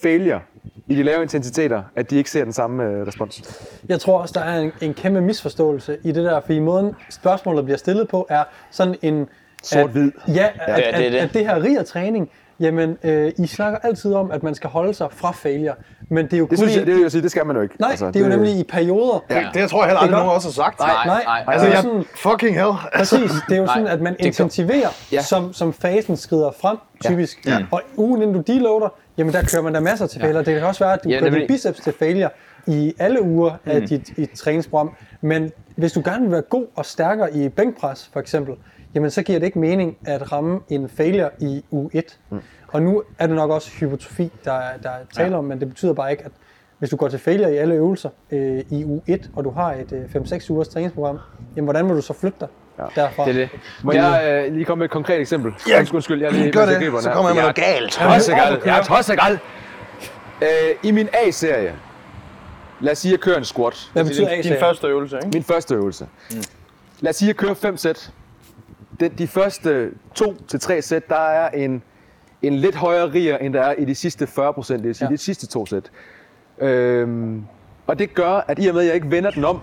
failure 0.02 0.40
i 0.88 0.96
de 0.96 1.04
lave 1.04 1.22
intensiteter, 1.22 1.84
at 1.96 2.10
de 2.10 2.16
ikke 2.18 2.32
ser 2.32 2.44
den 2.44 2.54
samme 2.54 2.84
øh, 2.84 3.08
respons. 3.08 3.42
Jeg 3.90 4.00
tror 4.00 4.20
også, 4.22 4.34
der 4.40 4.46
er 4.46 4.60
en, 4.60 4.72
en 4.82 4.94
kæmpe 4.94 5.22
misforståelse 5.22 5.98
i 6.04 6.12
det 6.12 6.24
der, 6.26 6.40
fordi 6.42 6.60
måden 6.60 6.94
spørgsmålet 7.10 7.64
bliver 7.66 7.78
stillet 7.78 8.08
på 8.08 8.28
er 8.30 8.44
sådan 8.72 8.96
en... 9.02 9.28
Sort-hvid. 9.64 10.12
At, 10.28 10.36
ja, 10.36 10.48
at, 10.56 10.68
Ja, 10.68 10.76
det 10.76 10.88
er 10.88 11.06
at, 11.08 11.12
det. 11.12 11.18
at 11.20 11.34
det 11.34 11.46
her 11.46 11.64
riger 11.64 11.84
træning, 11.84 12.30
jamen, 12.60 12.98
øh, 13.04 13.32
I 13.38 13.48
snakker 13.48 13.80
altid 13.84 14.14
om, 14.14 14.32
at 14.32 14.44
man 14.44 14.56
skal 14.56 14.70
holde 14.70 14.94
sig 14.94 15.08
fra 15.12 15.32
failure, 15.32 15.74
men 16.10 16.26
det 16.26 16.34
er 16.34 16.38
jo 16.38 16.44
Det 16.44 16.50
kun 16.50 16.58
synes 16.58 16.76
i, 16.76 16.78
jeg, 16.80 16.88
det 16.88 16.96
vil 16.96 17.02
jeg 17.02 17.12
sige, 17.12 17.22
det 17.22 17.32
skal 17.32 17.46
man 17.46 17.56
jo 17.56 17.62
ikke. 17.62 17.76
Nej, 17.80 17.90
altså, 17.90 18.08
det 18.08 18.16
er 18.16 18.20
jo 18.20 18.28
nemlig 18.30 18.60
i 18.60 18.64
perioder. 18.64 19.24
Det, 19.30 19.48
det 19.54 19.60
jeg 19.60 19.70
tror 19.70 19.80
jeg 19.80 19.88
heller 19.88 20.00
aldrig, 20.00 20.12
Det 20.16 20.18
nogen 20.20 20.36
også 20.36 20.48
har 20.48 20.54
sagt. 20.54 20.80
Nej, 20.80 20.90
Nej, 21.06 21.24
nej. 21.24 21.44
altså, 21.48 21.52
Altså, 21.52 21.66
det 21.66 21.72
er 21.72 21.76
jeg, 21.76 21.84
sådan, 21.84 22.04
fucking 22.32 22.56
hell. 22.56 22.72
Præcis, 22.98 23.32
det 23.50 23.56
er 23.58 23.62
jo 23.62 23.68
sådan, 23.68 23.84
Nej, 23.84 23.94
at 23.94 24.02
man 24.02 24.14
det 24.14 24.22
er 24.22 24.26
intensiverer, 24.26 24.90
Ja. 25.12 25.22
som, 25.22 25.54
som 25.54 25.74
fasen 25.74 26.18
skrider 26.18 26.52
frem, 26.62 26.78
typisk. 27.06 27.46
Ja. 27.46 27.66
Og 27.72 27.82
ugen 27.98 28.22
inden 28.22 28.36
du 28.36 28.54
deloader, 28.54 28.90
jamen 29.18 29.34
der 29.34 29.42
kører 29.52 29.62
man 29.62 29.74
der 29.74 29.80
masser 29.80 30.08
til 30.08 30.22
failure. 30.22 30.44
Det 30.44 30.54
kan 30.60 30.64
også 30.64 30.84
være, 30.84 30.94
at 30.94 31.04
du 31.04 31.10
Ja, 31.10 31.16
ja, 31.16 31.20
kører 31.20 31.30
din 31.30 31.40
nemlig. 31.40 31.48
biceps 31.56 31.80
til 31.80 31.94
failure 31.94 32.30
i 32.68 32.94
alle 33.00 33.22
uger 33.22 33.52
af 33.66 33.82
dit, 33.82 34.14
dit 34.18 34.30
træningsprogram. 34.32 34.96
Men 35.22 35.52
hvis 35.76 35.92
du 35.94 36.02
gerne 36.06 36.22
vil 36.24 36.32
være 36.32 36.42
god 36.42 36.66
og 36.76 36.86
stærkere 36.86 37.34
i 37.36 37.50
bænkpres, 37.50 38.10
for 38.14 38.20
eksempel, 38.20 38.56
jamen 38.96 39.10
så 39.12 39.22
giver 39.24 39.40
det 39.40 39.46
ikke 39.46 39.60
mening 39.60 39.98
at 40.06 40.32
ramme 40.32 40.60
en 40.70 40.90
failure 40.90 41.30
i 41.40 41.64
uge 41.72 41.90
1. 41.94 42.20
Mm. 42.30 42.40
Og 42.68 42.82
nu 42.82 43.04
er 43.20 43.28
det 43.28 43.36
nok 43.36 43.50
også 43.52 43.72
hypotrofi, 43.80 44.32
der, 44.46 44.52
er- 44.54 44.78
der 44.84 44.90
er 44.90 44.98
tale 45.14 45.36
om, 45.36 45.44
men 45.46 45.60
det 45.60 45.68
betyder 45.68 45.94
bare 45.94 46.12
ikke, 46.12 46.26
at 46.26 46.32
hvis 46.80 46.90
du 46.90 46.96
går 46.96 47.08
til 47.08 47.20
failure 47.20 47.54
i 47.54 47.58
alle 47.58 47.76
øvelser 47.76 48.10
øh, 48.32 48.64
i 48.70 48.86
uge 48.86 49.02
1, 49.08 49.30
og 49.36 49.44
du 49.44 49.50
har 49.50 49.74
et 49.74 49.92
øh, 49.92 50.16
5-6 50.16 50.50
ugers 50.52 50.68
træningsprogram, 50.68 51.20
jamen 51.56 51.66
hvordan 51.66 51.88
vil 51.88 51.96
du 51.96 52.02
så 52.02 52.14
flytte 52.14 52.38
dig 52.40 52.48
ja. 52.80 52.84
derfra? 53.02 53.26
Det 53.26 53.30
er 53.30 53.34
det. 53.34 53.50
Må 53.84 53.92
jeg 53.92 54.44
øh, 54.48 54.54
lige 54.54 54.66
komme 54.66 54.80
med 54.80 54.86
et 54.86 54.92
konkret 54.92 55.20
eksempel? 55.20 55.54
Ja, 55.70 55.80
undskyld, 55.80 55.96
undskyld, 55.96 56.22
jeg 56.22 56.32
lige 56.32 56.52
Gør 56.52 56.66
jeg 56.66 56.80
det, 56.80 57.04
så 57.04 57.12
kommer 57.12 57.30
jeg 57.30 57.36
med 57.36 57.44
Jeg 57.44 57.54
noget 57.56 57.56
galt. 57.56 57.98
er 58.02 58.14
tossegal. 58.14 58.62
Jeg 58.66 58.80
er 58.80 58.84
tossegal. 58.84 59.40
Øh, 60.42 60.48
I 60.84 60.92
min 60.92 61.10
A-serie, 61.14 61.76
lad 62.80 62.92
os 62.92 62.98
sige, 62.98 63.10
at 63.10 63.12
jeg 63.12 63.20
kører 63.20 63.38
en 63.38 63.46
squat. 63.46 63.90
Hvad 63.94 64.04
betyder 64.04 64.30
Din, 64.30 64.40
A 64.40 64.42
din 64.42 64.60
første 64.60 64.88
øvelse, 64.88 65.16
ikke? 65.16 65.30
Min 65.34 65.44
første 65.44 65.76
øvelse. 65.76 66.08
Mm. 66.32 66.44
Lad 67.00 67.10
os 67.10 67.16
sige, 67.16 67.26
at 67.26 67.28
jeg 67.28 67.36
kører 67.36 67.54
5 67.54 67.78
sæt. 67.78 68.12
Den, 69.00 69.12
de 69.18 69.28
første 69.28 69.90
2-3 70.20 70.82
sæt, 70.82 71.10
der 71.10 71.30
er 71.30 71.50
en, 71.50 71.84
en 72.42 72.56
lidt 72.56 72.76
højere 72.76 73.14
riger, 73.14 73.38
end 73.38 73.54
der 73.54 73.62
er 73.62 73.74
i 73.78 73.86
de 73.86 73.96
sidste 73.96 74.28
40 74.28 74.54
procent, 74.54 74.80
det 74.80 74.88
vil 74.88 74.96
sige 74.96 75.08
ja. 75.08 75.14
de 75.14 75.18
sidste 75.18 75.48
to 75.48 75.66
sæt. 75.66 75.92
Øhm, 76.62 77.44
og 77.88 78.00
det 78.00 78.14
gør, 78.14 78.46
at 78.48 78.64
i 78.64 78.68
og 78.68 78.74
med, 78.74 78.82
at 78.82 78.88
jeg 78.88 78.96
ikke 78.96 79.12
vender 79.12 79.32
den 79.32 79.46
om 79.46 79.60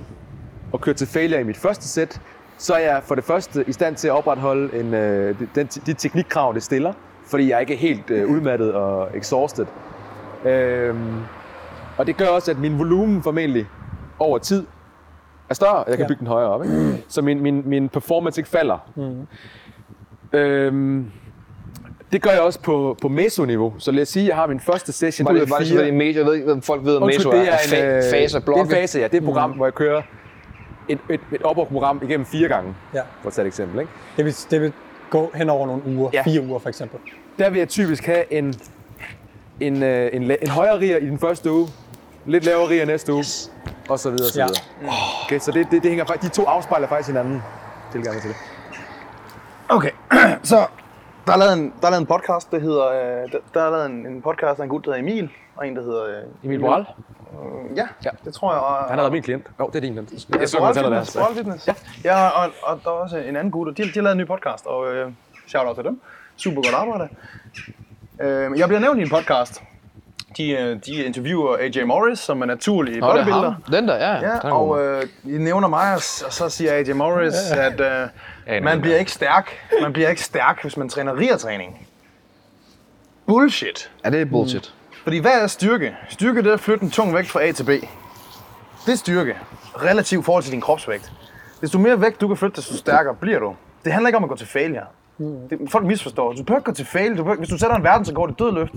og 0.72 0.80
kører 0.80 0.96
til 0.96 1.06
failure 1.06 1.40
i 1.40 1.44
mit 1.44 1.56
første 1.56 1.88
sæt, 1.88 2.20
så 2.58 2.74
er 2.74 2.78
jeg 2.78 3.00
for 3.04 3.14
det 3.14 3.24
første 3.24 3.64
i 3.66 3.72
stand 3.72 3.96
til 3.96 4.08
at 4.08 4.12
opretholde 4.14 4.80
en, 4.80 4.94
øh, 4.94 5.34
den, 5.54 5.66
de 5.66 5.92
teknikkrav, 5.92 6.54
det 6.54 6.62
stiller, 6.62 6.92
fordi 7.26 7.50
jeg 7.50 7.60
ikke 7.60 7.74
er 7.74 7.78
helt 7.78 8.10
øh, 8.10 8.30
udmattet 8.30 8.74
og 8.74 9.08
exhausted. 9.16 9.66
Øhm, 10.44 11.14
og 11.98 12.06
det 12.06 12.16
gør 12.16 12.26
også, 12.26 12.50
at 12.50 12.58
min 12.58 12.78
volumen 12.78 13.22
formentlig 13.22 13.66
over 14.18 14.38
tid 14.38 14.66
er 15.50 15.54
større, 15.54 15.74
og 15.74 15.84
jeg 15.88 15.96
kan 15.96 16.04
Ja. 16.04 16.08
bygge 16.08 16.18
den 16.20 16.26
højere 16.26 16.48
op. 16.50 16.64
Ikke? 16.64 17.04
Så 17.08 17.22
min, 17.22 17.40
min, 17.42 17.62
min 17.66 17.88
performance 17.88 18.40
ikke 18.40 18.50
falder. 18.50 18.78
Mm. 18.96 19.26
Øhm, 20.38 21.10
det 22.12 22.22
gør 22.22 22.30
jeg 22.30 22.40
også 22.40 22.60
på, 22.60 22.96
på 23.02 23.08
meso-niveau. 23.08 23.74
Så 23.78 23.92
lad 23.92 24.02
os 24.02 24.08
sige, 24.08 24.22
at 24.22 24.28
jeg 24.28 24.36
har 24.36 24.46
min 24.46 24.60
første 24.60 24.92
session. 24.92 25.32
Ud 25.32 25.38
af 25.38 25.48
bare 25.48 25.60
lige 25.60 25.68
så 25.68 25.74
fire. 25.74 25.84
ved 25.84 25.92
I 25.92 25.96
meso, 25.96 26.18
jeg 26.18 26.26
ved 26.26 26.34
ikke, 26.34 26.52
om 26.52 26.62
folk 26.62 26.84
ved, 26.84 26.96
om 26.96 27.06
meso 27.06 27.30
Undskyld, 27.30 27.40
det 27.40 27.48
er 27.48 27.78
er, 27.82 27.88
en, 27.90 27.92
øh, 27.96 27.98
fa- 27.98 28.12
fase 28.14 28.40
Det 28.40 28.48
er 28.48 28.52
en 28.62 28.70
fase, 28.70 28.98
ja. 28.98 29.04
Det 29.04 29.14
er 29.14 29.18
et 29.18 29.24
program, 29.24 29.50
mm. 29.50 29.56
hvor 29.56 29.66
jeg 29.66 29.74
kører 29.74 30.02
et, 30.88 30.98
et, 31.10 31.20
et 31.32 31.42
opholdsprogram 31.42 32.00
igennem 32.02 32.26
fire 32.26 32.48
gange, 32.48 32.74
Ja. 32.94 33.00
for 33.20 33.26
at 33.28 33.32
tage 33.32 33.42
et 33.44 33.46
eksempel. 33.46 33.80
Ikke? 33.80 33.92
Det 34.16 34.24
vil, 34.24 34.34
det 34.50 34.60
vil 34.60 34.72
gå 35.10 35.30
hen 35.34 35.50
over 35.50 35.66
nogle 35.66 35.82
uger, 35.86 36.10
Ja. 36.12 36.18
ja. 36.18 36.22
fire 36.32 36.42
uger 36.42 36.58
for 36.58 36.68
eksempel. 36.68 36.98
Der 37.38 37.50
vil 37.50 37.58
jeg 37.58 37.68
typisk 37.68 38.06
have 38.06 38.32
en, 38.32 38.54
en, 39.60 39.82
øh, 39.82 40.10
en, 40.12 40.30
la- 40.30 40.42
en 40.42 40.48
højere 40.48 40.78
riger 40.78 40.96
i 40.96 41.06
den 41.06 41.18
første 41.18 41.52
uge, 41.52 41.68
lidt 42.26 42.44
lavere 42.44 42.68
riger 42.68 42.86
næste 42.86 43.12
uge, 43.12 43.24
og 43.88 43.98
så 43.98 44.10
videre, 44.10 44.26
og 44.26 44.30
så 44.32 44.40
Ja. 44.40 44.46
videre. 44.46 44.94
Okay, 45.24 45.38
så 45.38 45.50
det, 45.52 45.66
det, 45.70 45.82
det 45.82 45.90
hænger, 45.90 46.04
faktisk- 46.04 46.32
de 46.32 46.36
to 46.36 46.44
afspejler 46.46 46.88
faktisk 46.88 47.08
hinanden. 47.08 47.42
Tilgang 47.92 48.20
til 48.20 48.30
det. 48.30 48.36
Okay, 49.68 49.90
så 50.42 50.66
der 51.26 51.32
er 51.32 51.36
lavet 51.36 51.52
en, 51.52 51.72
der 51.80 51.86
er 51.86 51.90
lavet 51.90 52.00
en 52.00 52.06
podcast, 52.06 52.50
der 52.50 52.58
hedder, 52.60 52.86
øh, 52.88 53.32
der, 53.32 53.38
der 53.54 53.62
er 53.62 53.70
lavet 53.70 53.86
en, 53.86 54.06
en 54.06 54.22
podcast 54.22 54.60
af 54.60 54.64
en 54.64 54.68
gut, 54.70 54.84
der 54.84 54.90
hedder 54.94 55.02
Emil, 55.10 55.30
og 55.56 55.68
en, 55.68 55.76
der 55.76 55.82
hedder... 55.82 56.04
Øh, 56.04 56.22
Emil 56.44 56.60
Boral, 56.60 56.84
ja, 57.76 57.86
ja, 58.04 58.10
det 58.24 58.34
tror 58.34 58.52
jeg. 58.52 58.60
Og, 58.62 58.76
han 58.76 58.88
har 58.88 58.96
været 58.96 59.12
min 59.12 59.22
klient. 59.22 59.46
Jo, 59.60 59.66
det 59.66 59.76
er 59.76 59.80
din. 59.80 59.96
Den. 59.96 60.08
Ja, 60.34 60.38
Jeg 60.38 60.48
så 60.48 60.58
Boral 60.58 60.90
mig 60.90 60.92
der. 61.14 61.34
Fitness. 61.36 61.66
Ja, 61.68 61.74
ja 62.04 62.28
og, 62.28 62.50
og, 62.62 62.80
der 62.84 62.90
er 62.90 62.94
også 62.94 63.16
en 63.16 63.36
anden 63.36 63.50
gut, 63.50 63.68
og 63.68 63.76
de, 63.76 63.82
de 63.82 63.90
har 63.94 64.02
lavet 64.02 64.12
en 64.12 64.18
ny 64.20 64.26
podcast, 64.26 64.66
og 64.66 64.94
øh, 64.94 65.12
shout 65.46 65.66
out 65.66 65.76
til 65.76 65.84
dem. 65.84 66.00
Super 66.36 66.62
godt 66.62 66.74
arbejde. 66.74 67.08
Øh, 68.20 68.58
jeg 68.58 68.68
bliver 68.68 68.80
nævnt 68.80 68.98
i 69.00 69.02
en 69.02 69.08
podcast, 69.10 69.62
De, 70.36 70.50
øh, 70.50 70.80
de 70.86 71.04
interviewer 71.04 71.56
AJ 71.56 71.84
Morris, 71.84 72.18
som 72.18 72.42
er 72.42 72.46
naturlig 72.46 72.96
er 72.96 73.00
bodybuilder. 73.00 73.54
Den 73.70 73.88
der, 73.88 73.94
ja. 73.96 74.14
Ja, 74.14 74.26
er 74.26 74.50
og 74.50 74.82
øh, 74.84 75.02
de 75.24 75.44
nævner 75.44 75.68
mig, 75.68 75.94
og 75.94 76.00
så 76.32 76.48
siger 76.48 76.72
AJ 76.72 76.92
Morris, 76.92 77.50
at 77.50 77.80
øh, 77.80 78.62
man 78.62 78.80
bliver 78.80 78.96
ikke 78.96 79.12
stærk. 79.12 79.50
Man 79.82 79.92
bliver 79.92 80.08
ikke 80.08 80.22
stærk, 80.22 80.62
hvis 80.62 80.76
man 80.76 80.88
træner 80.88 81.16
rigertræning. 81.16 81.86
Bullshit. 83.26 83.90
Ja, 84.04 84.10
det 84.10 84.20
er 84.20 84.24
bullshit. 84.24 84.74
Fordi 85.04 85.18
hvad 85.18 85.42
er 85.42 85.46
styrke? 85.46 85.96
Styrke 86.08 86.42
det 86.42 86.48
er 86.48 86.54
at 86.54 86.60
flytte 86.60 86.84
en 86.84 86.90
tung 86.90 87.14
vægt 87.14 87.28
fra 87.28 87.42
A 87.42 87.52
til 87.52 87.64
B. 87.64 87.68
Det 88.86 88.92
er 88.92 88.96
styrke. 88.96 89.36
Relativt 89.82 90.24
forhold 90.24 90.42
til 90.42 90.52
din 90.52 90.60
kropsvægt. 90.60 91.12
Desto 91.60 91.78
mere 91.78 92.00
vægt 92.00 92.20
du 92.20 92.28
kan 92.28 92.36
flytte, 92.36 92.56
desto 92.56 92.76
stærkere 92.76 93.14
bliver 93.14 93.38
du. 93.38 93.54
Det 93.84 93.92
handler 93.92 94.08
ikke 94.08 94.16
om 94.16 94.24
at 94.24 94.30
gå 94.30 94.36
til 94.36 94.46
failure. 94.46 94.84
Det, 95.18 95.58
folk 95.68 95.86
misforstår. 95.86 96.32
Du 96.32 96.42
behøver 96.42 96.58
ikke 96.58 96.66
gå 96.66 96.72
til 96.72 96.86
failure. 96.86 97.16
Du 97.18 97.22
behøver, 97.22 97.38
hvis 97.38 97.48
du 97.48 97.58
sætter 97.58 97.76
en 97.76 97.82
verdensrekord 97.82 98.30
i 98.30 98.34
dødløft, 98.38 98.72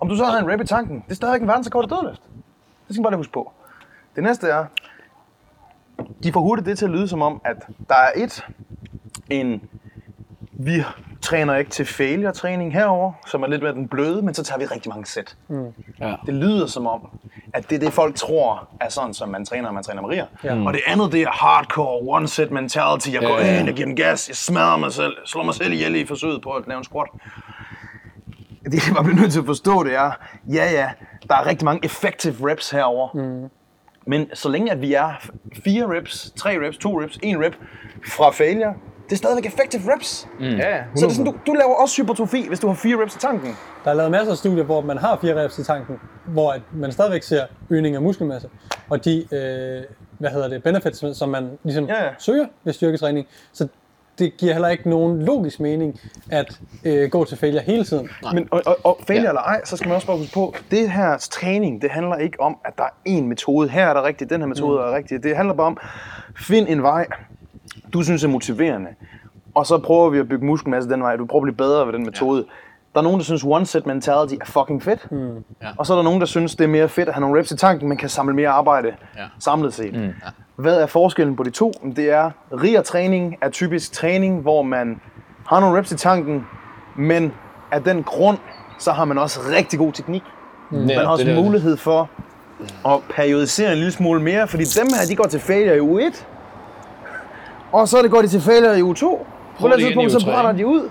om 0.00 0.08
du 0.08 0.16
så 0.16 0.24
har 0.24 0.38
en 0.38 0.52
rep 0.52 0.60
i 0.60 0.66
tanken, 0.66 1.02
det 1.06 1.10
er 1.10 1.14
stadig 1.14 1.34
ikke 1.34 1.44
en 1.44 1.48
verdensrekord 1.48 1.84
i 1.84 1.88
dødløft. 1.88 2.22
Det 2.88 2.94
skal 2.94 3.00
man 3.00 3.02
bare 3.02 3.12
lige 3.12 3.18
huske 3.18 3.32
på. 3.32 3.52
Det 4.16 4.22
næste 4.24 4.48
er, 4.48 4.64
de 6.22 6.32
får 6.32 6.40
hurtigt 6.40 6.66
det 6.66 6.78
til 6.78 6.84
at 6.84 6.90
lyde 6.90 7.08
som 7.08 7.22
om, 7.22 7.40
at 7.44 7.56
der 7.88 7.94
er 7.94 8.10
et, 8.16 8.46
en, 9.30 9.62
vi 10.60 10.84
træner 11.22 11.56
ikke 11.56 11.70
til 11.70 11.86
failure 11.86 12.32
træning 12.32 12.72
herover, 12.72 13.12
som 13.26 13.42
er 13.42 13.46
lidt 13.46 13.62
mere 13.62 13.72
den 13.72 13.88
bløde, 13.88 14.22
men 14.22 14.34
så 14.34 14.42
tager 14.44 14.58
vi 14.58 14.64
rigtig 14.64 14.88
mange 14.90 15.06
sæt. 15.06 15.36
Ja. 16.00 16.14
Det 16.26 16.34
lyder 16.34 16.66
som 16.66 16.86
om, 16.86 17.08
at 17.54 17.70
det 17.70 17.76
er 17.76 17.80
det, 17.80 17.92
folk 17.92 18.14
tror 18.14 18.68
er 18.80 18.88
sådan, 18.88 19.14
som 19.14 19.28
man 19.28 19.44
træner, 19.44 19.62
når 19.62 19.72
man 19.72 19.82
træner 19.82 20.02
Maria. 20.02 20.26
Ja. 20.44 20.64
Og 20.66 20.72
det 20.72 20.80
andet, 20.86 21.12
det 21.12 21.22
er 21.22 21.30
hardcore, 21.30 21.98
one 22.16 22.28
set 22.28 22.50
mentality. 22.50 23.12
Jeg 23.12 23.20
går 23.20 23.28
Ja, 23.38 23.46
ja. 23.46 23.58
ind, 23.58 23.66
jeg 23.66 23.74
giver 23.74 23.86
den 23.86 23.96
gas, 23.96 24.28
jeg 24.28 24.36
smadrer 24.36 24.76
mig 24.76 24.92
selv, 24.92 25.12
slår 25.24 25.42
mig 25.42 25.54
selv 25.54 25.72
ihjel 25.72 25.94
i 25.96 26.06
forsøget 26.06 26.42
på 26.42 26.50
at 26.50 26.62
lave 26.68 26.78
en 26.78 26.84
squat. 26.84 27.08
Det, 28.64 28.86
jeg 28.86 28.94
bare 28.94 29.04
bliver 29.04 29.20
nødt 29.20 29.32
til 29.32 29.40
at 29.40 29.46
forstå, 29.46 29.84
det 29.84 29.94
er, 29.94 30.10
ja 30.52 30.70
ja, 30.70 30.90
der 31.28 31.34
er 31.34 31.46
rigtig 31.46 31.64
mange 31.64 31.84
effective 31.84 32.50
reps 32.50 32.70
herover. 32.70 33.08
Mm. 33.14 33.48
Men 34.06 34.26
så 34.34 34.48
længe 34.48 34.72
at 34.72 34.80
vi 34.80 34.94
er 34.94 35.12
fire 35.64 35.96
reps, 35.96 36.32
tre 36.36 36.66
reps, 36.66 36.76
to 36.78 37.00
reps, 37.02 37.18
en 37.22 37.44
rep 37.44 37.56
fra 38.06 38.30
failure, 38.30 38.74
det 39.08 39.12
er 39.12 39.16
stadigvæk 39.16 39.46
effective 39.46 39.82
reps. 39.94 40.28
Mm. 40.38 40.44
Ja, 40.44 40.82
Så 40.94 41.06
det 41.06 41.10
er 41.10 41.14
sådan, 41.14 41.32
du, 41.32 41.38
du 41.46 41.52
laver 41.52 41.74
også 41.74 42.02
hypertrofi, 42.02 42.48
hvis 42.48 42.60
du 42.60 42.66
har 42.66 42.74
fire 42.74 43.02
reps 43.02 43.16
i 43.16 43.18
tanken. 43.18 43.56
Der 43.84 43.90
er 43.90 43.94
lavet 43.94 44.10
masser 44.10 44.30
af 44.32 44.38
studier, 44.38 44.64
hvor 44.64 44.80
man 44.80 44.98
har 44.98 45.18
fire 45.20 45.42
reps 45.44 45.58
i 45.58 45.64
tanken, 45.64 45.96
hvor 46.26 46.52
at 46.52 46.60
man 46.72 46.92
stadigvæk 46.92 47.22
ser 47.22 47.44
øgning 47.70 47.94
af 47.96 48.02
muskelmasse. 48.02 48.48
Og 48.90 49.04
de 49.04 49.18
øh, 49.32 49.82
hvad 50.18 50.30
hedder 50.30 50.48
det, 50.48 50.62
benefits, 50.62 51.18
som 51.18 51.28
man 51.28 51.50
ligesom 51.64 51.84
Ja, 51.84 52.04
ja. 52.04 52.10
søger 52.18 52.46
ved 52.64 52.72
styrketræning. 52.72 53.26
Så 53.52 53.68
det 54.18 54.36
giver 54.36 54.52
heller 54.52 54.68
ikke 54.68 54.90
nogen 54.90 55.22
logisk 55.22 55.60
mening 55.60 56.00
at 56.30 56.60
øh, 56.84 57.10
gå 57.10 57.24
til 57.24 57.38
failure 57.38 57.62
hele 57.62 57.84
tiden. 57.84 58.08
Men, 58.34 58.48
og, 58.50 58.62
og, 58.66 58.76
og 58.84 58.98
failure 59.06 59.14
Ja. 59.16 59.22
ja. 59.22 59.28
eller 59.28 59.40
ej, 59.42 59.60
så 59.64 59.76
skal 59.76 59.88
man 59.88 59.94
også 59.94 60.06
bare 60.06 60.16
huske 60.16 60.34
på, 60.34 60.54
det 60.70 60.90
her 60.90 61.16
træning, 61.30 61.82
det 61.82 61.90
handler 61.90 62.16
ikke 62.16 62.40
om, 62.40 62.56
at 62.64 62.72
der 62.78 62.84
er 62.84 63.18
én 63.18 63.22
metode. 63.22 63.68
Her 63.68 63.86
er 63.86 63.94
der 63.94 64.04
rigtigt, 64.04 64.30
den 64.30 64.40
her 64.40 64.48
metode 64.48 64.78
mm. 64.78 64.84
er 64.92 64.96
rigtig. 64.96 65.22
Det 65.22 65.36
handler 65.36 65.54
bare 65.54 65.66
om, 65.66 65.78
find 66.36 66.68
en 66.68 66.82
vej, 66.82 67.06
du 67.92 68.02
synes 68.02 68.24
er 68.24 68.28
motiverende. 68.28 68.88
Og 69.54 69.66
så 69.66 69.78
prøver 69.78 70.10
vi 70.10 70.18
at 70.18 70.28
bygge 70.28 70.46
muskelmasse 70.46 70.90
den 70.90 71.02
vej. 71.02 71.16
Du 71.16 71.26
prøver 71.26 71.42
at 71.42 71.44
blive 71.44 71.56
bedre 71.56 71.86
ved 71.86 71.92
den 71.92 72.04
metode. 72.04 72.44
Der 72.94 73.00
er 73.00 73.02
nogen, 73.04 73.18
der 73.18 73.24
synes, 73.24 73.44
one 73.44 73.66
set 73.66 73.86
mentality 73.86 74.34
er 74.34 74.44
fucking 74.44 74.82
fedt. 74.82 75.12
Mm. 75.12 75.28
Ja. 75.62 75.68
Og 75.76 75.86
så 75.86 75.92
er 75.92 75.96
der 75.96 76.02
nogen, 76.04 76.20
der 76.20 76.26
synes, 76.26 76.56
det 76.56 76.64
er 76.64 76.68
mere 76.68 76.88
fedt 76.88 77.08
at 77.08 77.14
have 77.14 77.20
nogle 77.20 77.38
reps 77.40 77.50
i 77.50 77.56
tanken, 77.56 77.88
man 77.88 77.96
kan 77.96 78.08
samle 78.08 78.34
mere 78.34 78.48
arbejde 78.48 78.88
Ja. 79.16 79.22
samlet 79.38 79.74
set. 79.74 79.94
Mm. 79.94 80.08
Hvad 80.56 80.80
er 80.80 80.86
forskellen 80.86 81.36
på 81.36 81.42
de 81.42 81.50
to? 81.50 81.72
Det 81.96 82.10
er, 82.10 82.30
riger 82.62 82.82
træning 82.82 83.36
er 83.40 83.48
typisk 83.48 83.92
træning, 83.92 84.40
hvor 84.40 84.62
man 84.62 85.00
har 85.46 85.60
nogle 85.60 85.78
reps 85.78 85.92
i 85.92 85.96
tanken, 85.96 86.46
men 86.96 87.32
af 87.72 87.82
den 87.82 88.02
grund, 88.02 88.38
så 88.78 88.92
har 88.92 89.04
man 89.04 89.18
også 89.18 89.40
rigtig 89.56 89.78
god 89.78 89.92
teknik. 89.92 90.22
Mm. 90.70 90.78
Man 90.78 90.96
har 90.96 91.06
også 91.06 91.24
det 91.24 91.44
mulighed 91.44 91.76
for 91.76 92.10
at 92.86 93.00
periodisere 93.16 93.70
en 93.72 93.76
lille 93.78 93.92
smule 93.92 94.22
mere, 94.22 94.48
fordi 94.48 94.64
dem 94.64 94.86
her, 94.86 95.06
de 95.08 95.16
går 95.16 95.24
til 95.24 95.40
failure 95.40 95.76
i 95.76 95.80
uge 95.80 96.06
1, 96.06 96.26
og 97.72 97.88
så 97.88 98.02
det 98.02 98.10
går 98.10 98.22
de 98.22 98.28
til 98.28 98.40
failure 98.40 98.78
i 98.78 98.82
uge 98.82 98.94
2. 98.94 99.26
På 99.60 99.68
i 99.68 99.80
tidspunkt, 99.80 100.12
så 100.12 100.24
brænder 100.24 100.52
de 100.52 100.66
ud. 100.66 100.90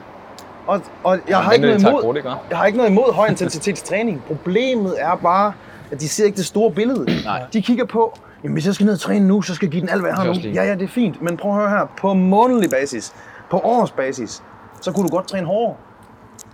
Og, 0.68 0.82
og 1.04 1.20
jeg, 1.28 1.38
har 1.38 1.52
ikke 1.52 1.66
noget 1.68 1.82
imod, 1.82 2.22
jeg 2.50 2.58
har 2.58 2.66
ikke 2.66 2.78
noget 2.78 2.92
imod 2.92 3.14
høj 3.14 3.28
intensitets 3.28 3.82
træning. 3.84 4.24
Problemet 4.28 4.96
er 4.98 5.16
bare, 5.16 5.54
at 5.92 6.02
de 6.02 6.10
ser 6.10 6.26
ikke 6.26 6.36
det 6.38 6.46
store 6.46 6.72
billede. 6.72 7.06
Nej. 7.26 7.44
De 7.54 7.62
kigger 7.62 7.86
på, 7.86 8.18
jamen 8.44 8.54
hvis 8.54 8.66
jeg 8.66 8.74
skal 8.74 8.86
ned 8.86 8.94
og 8.94 9.00
træne 9.00 9.28
nu, 9.28 9.42
så 9.42 9.56
skal 9.56 9.66
jeg 9.66 9.72
give 9.72 9.82
den 9.82 9.90
alt, 9.90 10.02
hvad 10.02 10.10
jeg 10.12 10.18
har 10.18 10.26
nu. 10.26 10.34
Ja, 10.34 10.64
ja, 10.64 10.74
det 10.74 10.82
er 10.84 10.88
fint. 10.88 11.22
Men 11.22 11.38
prøv 11.38 11.52
at 11.52 11.58
høre 11.58 11.70
her. 11.70 11.92
På 11.98 12.14
månedlig 12.14 12.70
basis, 12.70 13.14
på 13.50 13.60
årsbasis, 13.60 14.44
så 14.82 14.92
kunne 14.92 15.08
du 15.08 15.16
godt 15.16 15.28
træne 15.28 15.48
hårdere. 15.48 15.76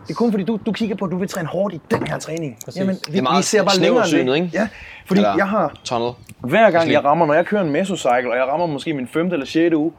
Det 0.07 0.09
er 0.09 0.15
kun 0.15 0.31
fordi, 0.31 0.43
du, 0.43 0.59
du 0.65 0.71
kigger 0.71 0.95
på, 0.95 1.05
at 1.05 1.11
du 1.11 1.17
vil 1.17 1.27
træne 1.29 1.47
hårdt 1.47 1.73
i 1.73 1.81
den 1.91 2.07
her 2.07 2.17
træning. 2.19 2.57
Jamen, 2.75 2.95
vi, 3.07 3.11
Det 3.11 3.17
er 3.17 3.21
meget 3.21 3.37
vi 3.37 3.43
ser 3.43 3.63
bare 3.63 3.77
længere 3.77 4.05
det. 4.05 4.35
ikke? 4.35 4.49
Ja, 4.53 4.67
fordi 5.07 5.19
Eller- 5.19 5.35
jeg 5.37 5.47
har 5.47 5.73
Tunnel. 5.83 6.11
hver 6.39 6.71
gang 6.71 6.91
jeg 6.91 7.03
rammer, 7.05 7.25
når 7.25 7.33
jeg 7.33 7.45
kører 7.45 7.61
en 7.61 7.71
mesocycle, 7.71 8.31
og 8.31 8.37
jeg 8.37 8.45
rammer 8.51 8.65
måske 8.67 8.93
min 8.93 9.07
femte 9.07 9.33
eller 9.33 9.45
sjette 9.45 9.77
uge, 9.77 9.91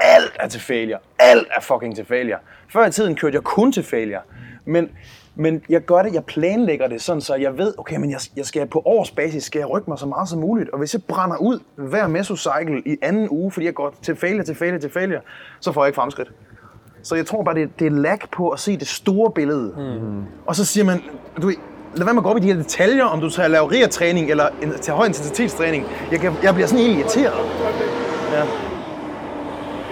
alt 0.00 0.32
er 0.40 0.48
til 0.48 0.60
failure. 0.60 0.98
Alt 1.18 1.46
er 1.56 1.60
fucking 1.60 1.96
til 1.96 2.04
failure. 2.04 2.38
Før 2.68 2.86
i 2.86 2.90
tiden 2.90 3.16
kørte 3.16 3.34
jeg 3.34 3.42
kun 3.42 3.72
til 3.72 3.82
failure. 3.84 4.20
Men, 4.64 4.90
men 5.34 5.62
jeg 5.68 5.80
gør 5.80 6.02
det, 6.02 6.14
jeg 6.14 6.24
planlægger 6.24 6.88
det 6.88 7.02
sådan, 7.02 7.20
så 7.20 7.34
jeg 7.34 7.58
ved, 7.58 7.74
okay, 7.78 7.96
men 7.96 8.10
jeg, 8.10 8.20
jeg 8.36 8.46
skal 8.46 8.66
på 8.66 8.82
årsbasis, 8.84 9.44
skal 9.44 9.58
jeg 9.58 9.70
rykke 9.70 9.90
mig 9.90 9.98
så 9.98 10.06
meget 10.06 10.28
som 10.28 10.38
muligt. 10.38 10.70
Og 10.70 10.78
hvis 10.78 10.94
jeg 10.94 11.02
brænder 11.02 11.36
ud 11.36 11.58
hver 11.76 12.06
mesocycle 12.06 12.82
i 12.86 12.96
anden 13.02 13.28
uge, 13.30 13.52
fordi 13.52 13.66
jeg 13.66 13.74
går 13.74 13.94
til 14.02 14.16
failure, 14.16 14.44
til 14.44 14.54
failure, 14.54 14.80
til 14.80 14.90
failure, 14.90 15.20
så 15.60 15.72
får 15.72 15.84
jeg 15.84 15.88
ikke 15.88 15.96
fremskridt. 15.96 16.32
Så 17.02 17.14
jeg 17.14 17.26
tror 17.26 17.42
bare, 17.42 17.54
det, 17.54 17.78
det 17.78 17.86
er 17.86 17.90
lag 17.90 18.18
på 18.32 18.48
at 18.48 18.60
se 18.60 18.76
det 18.76 18.88
store 18.88 19.30
billede. 19.30 19.74
Mm. 19.76 20.22
Og 20.46 20.56
så 20.56 20.64
siger 20.64 20.84
man, 20.84 21.02
du 21.42 21.52
lad 21.94 22.04
være 22.04 22.14
med 22.14 22.20
at 22.20 22.24
gå 22.24 22.30
op 22.30 22.36
i 22.36 22.40
de 22.40 22.46
her 22.46 22.54
detaljer, 22.54 23.04
om 23.04 23.20
du 23.20 23.30
skal 23.30 23.50
lave 23.50 23.70
rigertræning 23.70 24.30
eller 24.30 24.48
en, 24.62 24.72
til 24.80 24.92
høj 24.92 25.06
intensitetstræning. 25.06 25.86
Jeg, 26.12 26.20
kan, 26.20 26.32
jeg 26.42 26.54
bliver 26.54 26.66
sådan 26.66 26.84
helt 26.84 26.98
irriteret. 26.98 27.34
Ja. 28.32 28.63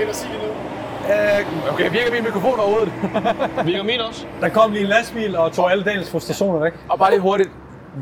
Øh, 0.08 1.72
okay, 1.72 1.90
virker 1.90 2.12
min 2.12 2.22
mikrofon 2.24 2.60
overhovedet? 2.60 2.92
Virker 3.66 3.82
min 3.82 4.00
også? 4.00 4.26
Der 4.40 4.48
kom 4.48 4.72
lige 4.72 4.82
en 4.82 4.88
lastbil 4.88 5.36
og 5.36 5.52
tog 5.52 5.70
alle 5.70 5.84
dagens 5.84 6.10
frustrationer 6.10 6.58
væk. 6.60 6.72
Og 6.88 6.98
bare 6.98 7.10
lige 7.10 7.20
hurtigt. 7.20 7.50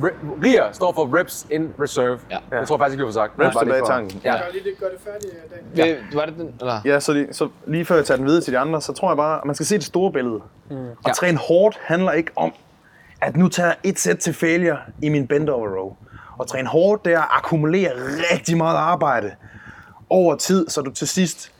Re- 0.02 0.44
RIR 0.44 0.68
står 0.72 0.92
for 0.92 1.18
Reps 1.18 1.46
in 1.50 1.74
Reserve. 1.80 2.18
Ja. 2.30 2.38
Jeg 2.58 2.68
tror 2.68 2.78
faktisk 2.78 2.94
ikke, 2.94 3.04
vi 3.04 3.08
får 3.08 3.12
sagt. 3.12 3.32
Reps 3.40 3.54
Bare 3.54 3.64
lige 3.64 3.74
tilbage 3.74 3.82
i 3.82 3.86
tanken. 3.86 4.20
Ja. 4.24 5.86
Ja. 5.86 5.94
Var 6.14 6.24
det 6.26 6.34
den? 6.36 6.54
Eller? 6.60 6.80
Ja, 6.84 7.00
så, 7.00 7.12
de, 7.12 7.26
så 7.32 7.48
lige 7.66 7.84
før 7.84 7.94
jeg 7.96 8.04
tager 8.04 8.18
den 8.18 8.26
videre 8.26 8.40
til 8.42 8.52
de 8.52 8.58
andre, 8.58 8.80
så 8.80 8.92
tror 8.92 9.10
jeg 9.10 9.16
bare, 9.16 9.38
at 9.38 9.44
man 9.44 9.54
skal 9.54 9.66
se 9.66 9.74
det 9.74 9.84
store 9.84 10.12
billede. 10.12 10.40
Mm. 10.70 10.76
Og 10.76 10.96
Ja. 11.06 11.12
træne 11.12 11.38
hårdt 11.38 11.78
handler 11.84 12.12
ikke 12.12 12.30
om, 12.36 12.52
at 13.22 13.36
nu 13.36 13.48
tager 13.48 13.66
jeg 13.68 13.76
et 13.84 13.98
sæt 13.98 14.18
til 14.18 14.34
failure 14.34 14.76
i 15.02 15.08
min 15.08 15.26
bend 15.26 15.48
over 15.48 15.68
row. 15.68 15.96
Og 16.38 16.46
træne 16.46 16.68
hårdt, 16.68 17.04
det 17.04 17.12
er 17.12 17.18
at 17.20 17.28
akkumulere 17.30 17.90
rigtig 18.34 18.56
meget 18.56 18.76
arbejde 18.76 19.30
over 20.10 20.34
tid, 20.36 20.68
så 20.68 20.80
du 20.80 20.90
til 20.90 21.08
sidst 21.08 21.52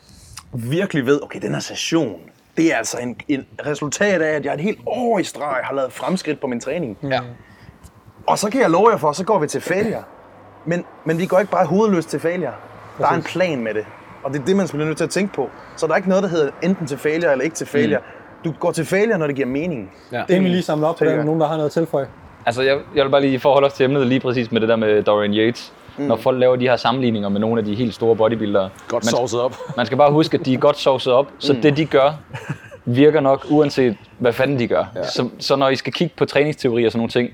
virkelig 0.52 1.06
ved, 1.06 1.20
okay, 1.22 1.40
den 1.42 1.52
her 1.52 1.60
session, 1.60 2.20
det 2.56 2.72
er 2.72 2.76
altså 2.76 2.98
en, 2.98 3.16
en 3.28 3.46
resultat 3.66 4.22
af, 4.22 4.36
at 4.36 4.44
jeg 4.44 4.54
et 4.54 4.60
helt 4.60 4.78
år 4.86 5.18
i 5.18 5.24
streg 5.24 5.60
har 5.62 5.74
lavet 5.74 5.92
fremskridt 5.92 6.40
på 6.40 6.46
min 6.46 6.60
træning. 6.60 6.98
Ja. 7.02 7.20
Og 8.26 8.38
så 8.38 8.50
kan 8.50 8.60
jeg 8.60 8.70
love 8.70 8.90
jer 8.90 8.96
for, 8.96 9.12
så 9.12 9.24
går 9.24 9.38
vi 9.38 9.46
til 9.46 9.60
failure. 9.60 10.02
Men, 10.64 10.84
men 11.04 11.18
vi 11.18 11.26
går 11.26 11.38
ikke 11.38 11.52
bare 11.52 11.66
hovedløst 11.66 12.08
til 12.08 12.20
failure. 12.20 12.52
Der 12.98 13.06
er 13.06 13.14
en 13.14 13.22
plan 13.22 13.60
med 13.60 13.74
det. 13.74 13.86
Og 14.22 14.32
det 14.32 14.40
er 14.40 14.44
det, 14.44 14.56
man 14.56 14.68
bliver 14.68 14.86
nødt 14.86 14.96
til 14.96 15.04
at 15.04 15.10
tænke 15.10 15.34
på. 15.34 15.50
Så 15.76 15.86
der 15.86 15.92
er 15.92 15.96
ikke 15.96 16.08
noget, 16.08 16.22
der 16.22 16.28
hedder 16.28 16.50
enten 16.62 16.86
til 16.86 16.98
failure 16.98 17.32
eller 17.32 17.44
ikke 17.44 17.56
til 17.56 17.66
failure. 17.66 17.98
Mm. 17.98 18.44
Du 18.44 18.54
går 18.60 18.72
til 18.72 18.84
failure, 18.84 19.18
når 19.18 19.26
det 19.26 19.36
giver 19.36 19.48
mening. 19.48 19.92
Ja. 20.12 20.22
Det 20.28 20.36
er 20.36 20.40
vi 20.40 20.48
lige 20.48 20.62
samlet 20.62 20.88
op 20.88 20.96
på 20.96 21.04
nogen 21.04 21.40
der 21.40 21.46
har 21.46 21.56
noget 21.56 21.66
at 21.66 21.72
tilføje. 21.72 22.08
Altså, 22.46 22.62
jeg, 22.62 22.78
jeg 22.94 23.04
vil 23.04 23.10
bare 23.10 23.20
lige 23.20 23.40
forholde 23.40 23.66
os 23.66 23.72
til 23.72 23.84
emnet 23.84 24.06
lige 24.06 24.20
præcis 24.20 24.52
med 24.52 24.60
det 24.60 24.68
der 24.68 24.76
med 24.76 25.02
Dorian 25.02 25.34
Yates. 25.34 25.72
Mm. 25.98 26.04
Når 26.04 26.16
folk 26.16 26.40
laver 26.40 26.56
de 26.56 26.68
her 26.68 26.76
sammenligninger 26.76 27.28
med 27.28 27.40
nogle 27.40 27.58
af 27.58 27.64
de 27.64 27.74
helt 27.74 27.94
store 27.94 28.16
bodybuildere. 28.16 28.70
Godt 28.88 29.04
man, 29.04 29.10
sovset 29.10 29.40
op. 29.40 29.56
man 29.76 29.86
skal 29.86 29.98
bare 29.98 30.12
huske, 30.12 30.38
at 30.38 30.46
de 30.46 30.54
er 30.54 30.58
godt 30.58 30.78
sovset 30.78 31.12
op, 31.12 31.26
så 31.38 31.52
det 31.62 31.76
de 31.76 31.84
gør, 31.84 32.12
virker 32.84 33.20
nok 33.20 33.46
uanset 33.50 33.96
hvad 34.18 34.32
fanden 34.32 34.58
de 34.58 34.66
gør. 34.66 34.84
Ja. 34.94 35.02
Så, 35.02 35.28
så 35.38 35.56
når 35.56 35.68
I 35.68 35.76
skal 35.76 35.92
kigge 35.92 36.14
på 36.16 36.24
træningsteori 36.24 36.84
og 36.84 36.92
sådan 36.92 36.98
nogle 36.98 37.10
ting, 37.10 37.30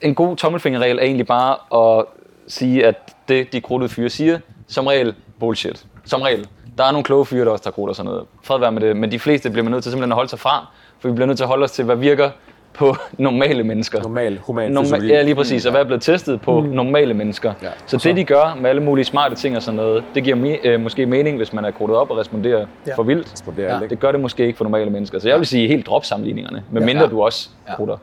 en 0.00 0.14
god 0.14 0.36
tommelfingerregel 0.36 0.98
er 0.98 1.02
egentlig 1.02 1.26
bare 1.26 1.56
at 1.98 2.04
sige, 2.48 2.86
at 2.86 3.14
det 3.28 3.52
de 3.52 3.60
krudtede 3.60 3.88
fyre 3.88 4.08
siger, 4.08 4.38
som 4.68 4.86
regel 4.86 5.14
bullshit. 5.40 5.86
Som 6.04 6.22
regel. 6.22 6.46
Der 6.78 6.84
er 6.84 6.90
nogle 6.92 7.04
kloge 7.04 7.26
fyre, 7.26 7.44
der 7.44 7.50
også 7.50 7.64
tager 7.64 7.72
krudt 7.72 7.88
og 7.88 7.96
sådan 7.96 8.10
noget. 8.10 8.24
Fred 8.42 8.58
være 8.58 8.72
med 8.72 8.80
det, 8.80 8.96
men 8.96 9.10
de 9.10 9.18
fleste 9.18 9.50
bliver 9.50 9.62
man 9.62 9.70
nødt 9.70 9.82
til 9.82 9.92
simpelthen 9.92 10.12
at 10.12 10.16
holde 10.16 10.30
sig 10.30 10.38
fra, 10.38 10.66
for 11.00 11.08
vi 11.08 11.14
bliver 11.14 11.26
nødt 11.26 11.38
til 11.38 11.44
at 11.44 11.48
holde 11.48 11.64
os 11.64 11.70
til, 11.70 11.84
hvad 11.84 11.96
virker 11.96 12.30
på 12.74 12.96
normale 13.18 13.64
mennesker. 13.64 14.02
Normal, 14.02 14.38
human 14.42 14.76
Norma- 14.76 14.82
fysiologi. 14.82 15.08
ja, 15.08 15.22
lige 15.22 15.34
præcis. 15.34 15.66
Og 15.66 15.70
hvad 15.72 15.80
er 15.80 15.84
blevet 15.84 16.02
testet 16.02 16.40
på 16.40 16.60
mm. 16.60 16.66
normale 16.68 17.14
mennesker. 17.14 17.52
Ja. 17.62 17.68
Så 17.86 17.96
det, 17.96 18.16
de 18.16 18.24
gør 18.24 18.58
med 18.60 18.70
alle 18.70 18.82
mulige 18.82 19.04
smarte 19.04 19.34
ting 19.34 19.56
og 19.56 19.62
sådan 19.62 19.76
noget, 19.76 20.04
det 20.14 20.24
giver 20.24 20.36
me- 20.36 20.66
øh, 20.68 20.80
måske 20.80 21.06
mening, 21.06 21.36
hvis 21.36 21.52
man 21.52 21.64
er 21.64 21.70
krudtet 21.70 21.96
op 21.98 22.10
og 22.10 22.18
responderer 22.18 22.58
Ja. 22.58 22.64
ja. 22.86 22.94
for 22.94 23.02
vildt. 23.02 23.32
Responderer 23.32 23.82
ikke? 23.82 23.90
Det 23.90 24.00
gør 24.00 24.12
det 24.12 24.20
måske 24.20 24.46
ikke 24.46 24.56
for 24.56 24.64
normale 24.64 24.90
mennesker. 24.90 25.18
Så 25.18 25.28
jeg 25.28 25.38
vil 25.38 25.46
sige 25.46 25.68
helt 25.68 25.86
drop 25.86 26.04
sammenligningerne, 26.04 26.62
medmindre 26.70 27.02
Ja. 27.04 27.08
du 27.10 27.22
også 27.22 27.48
Ja. 27.68 27.74
krutter. 27.76 27.96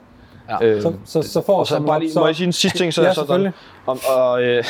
Ja. 0.62 0.66
Øh, 0.66 0.82
Så, 0.82 0.94
så, 1.06 1.22
så 1.22 1.42
får 1.46 1.60
Og 1.60 1.68
så 1.68 1.80
bare 1.80 2.00
lige, 2.00 2.12
må 2.20 2.26
jeg 2.26 2.36
sige 2.36 2.48
en 2.48 2.54
sidste 2.54 2.78
ting, 2.78 2.94
så 2.94 3.04
Ja, 3.04 3.14
sådan, 3.14 3.52
om, 3.88 4.00
og, 4.18 4.44
øh, 4.44 4.64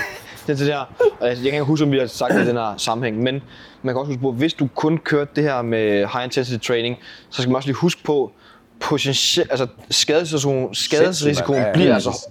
det 0.46 0.58
det 0.58 0.66
der, 0.66 0.78
og 1.20 1.28
jeg, 1.28 1.28
jeg 1.28 1.36
kan 1.36 1.52
ikke 1.52 1.62
huske, 1.64 1.84
om 1.84 1.92
vi 1.92 1.98
har 1.98 2.06
sagt 2.06 2.34
det 2.34 2.44
i 2.44 2.46
den 2.48 2.56
her 2.56 2.74
sammenhæng, 2.76 3.22
men 3.22 3.42
man 3.82 3.94
kan 3.94 4.00
også 4.00 4.10
huske 4.10 4.22
på, 4.22 4.32
hvis 4.32 4.54
du 4.54 4.68
kun 4.74 4.98
kørte 4.98 5.30
det 5.36 5.44
her 5.44 5.62
med 5.62 6.06
high 6.06 6.24
intensity 6.24 6.66
training, 6.66 6.98
så 7.30 7.42
skal 7.42 7.50
man 7.50 7.56
også 7.56 7.68
lige 7.68 7.76
huske 7.76 8.02
på, 8.04 8.32
potentielt, 8.80 9.50
altså 9.50 9.66
skadesrisikoen, 9.90 10.74
skadesrisikoen. 10.74 11.58
Ja, 11.58 11.72
bliver 11.72 11.88
ja, 11.88 11.94
altså 11.94 12.28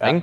ja. 0.00 0.06
ikke? 0.06 0.22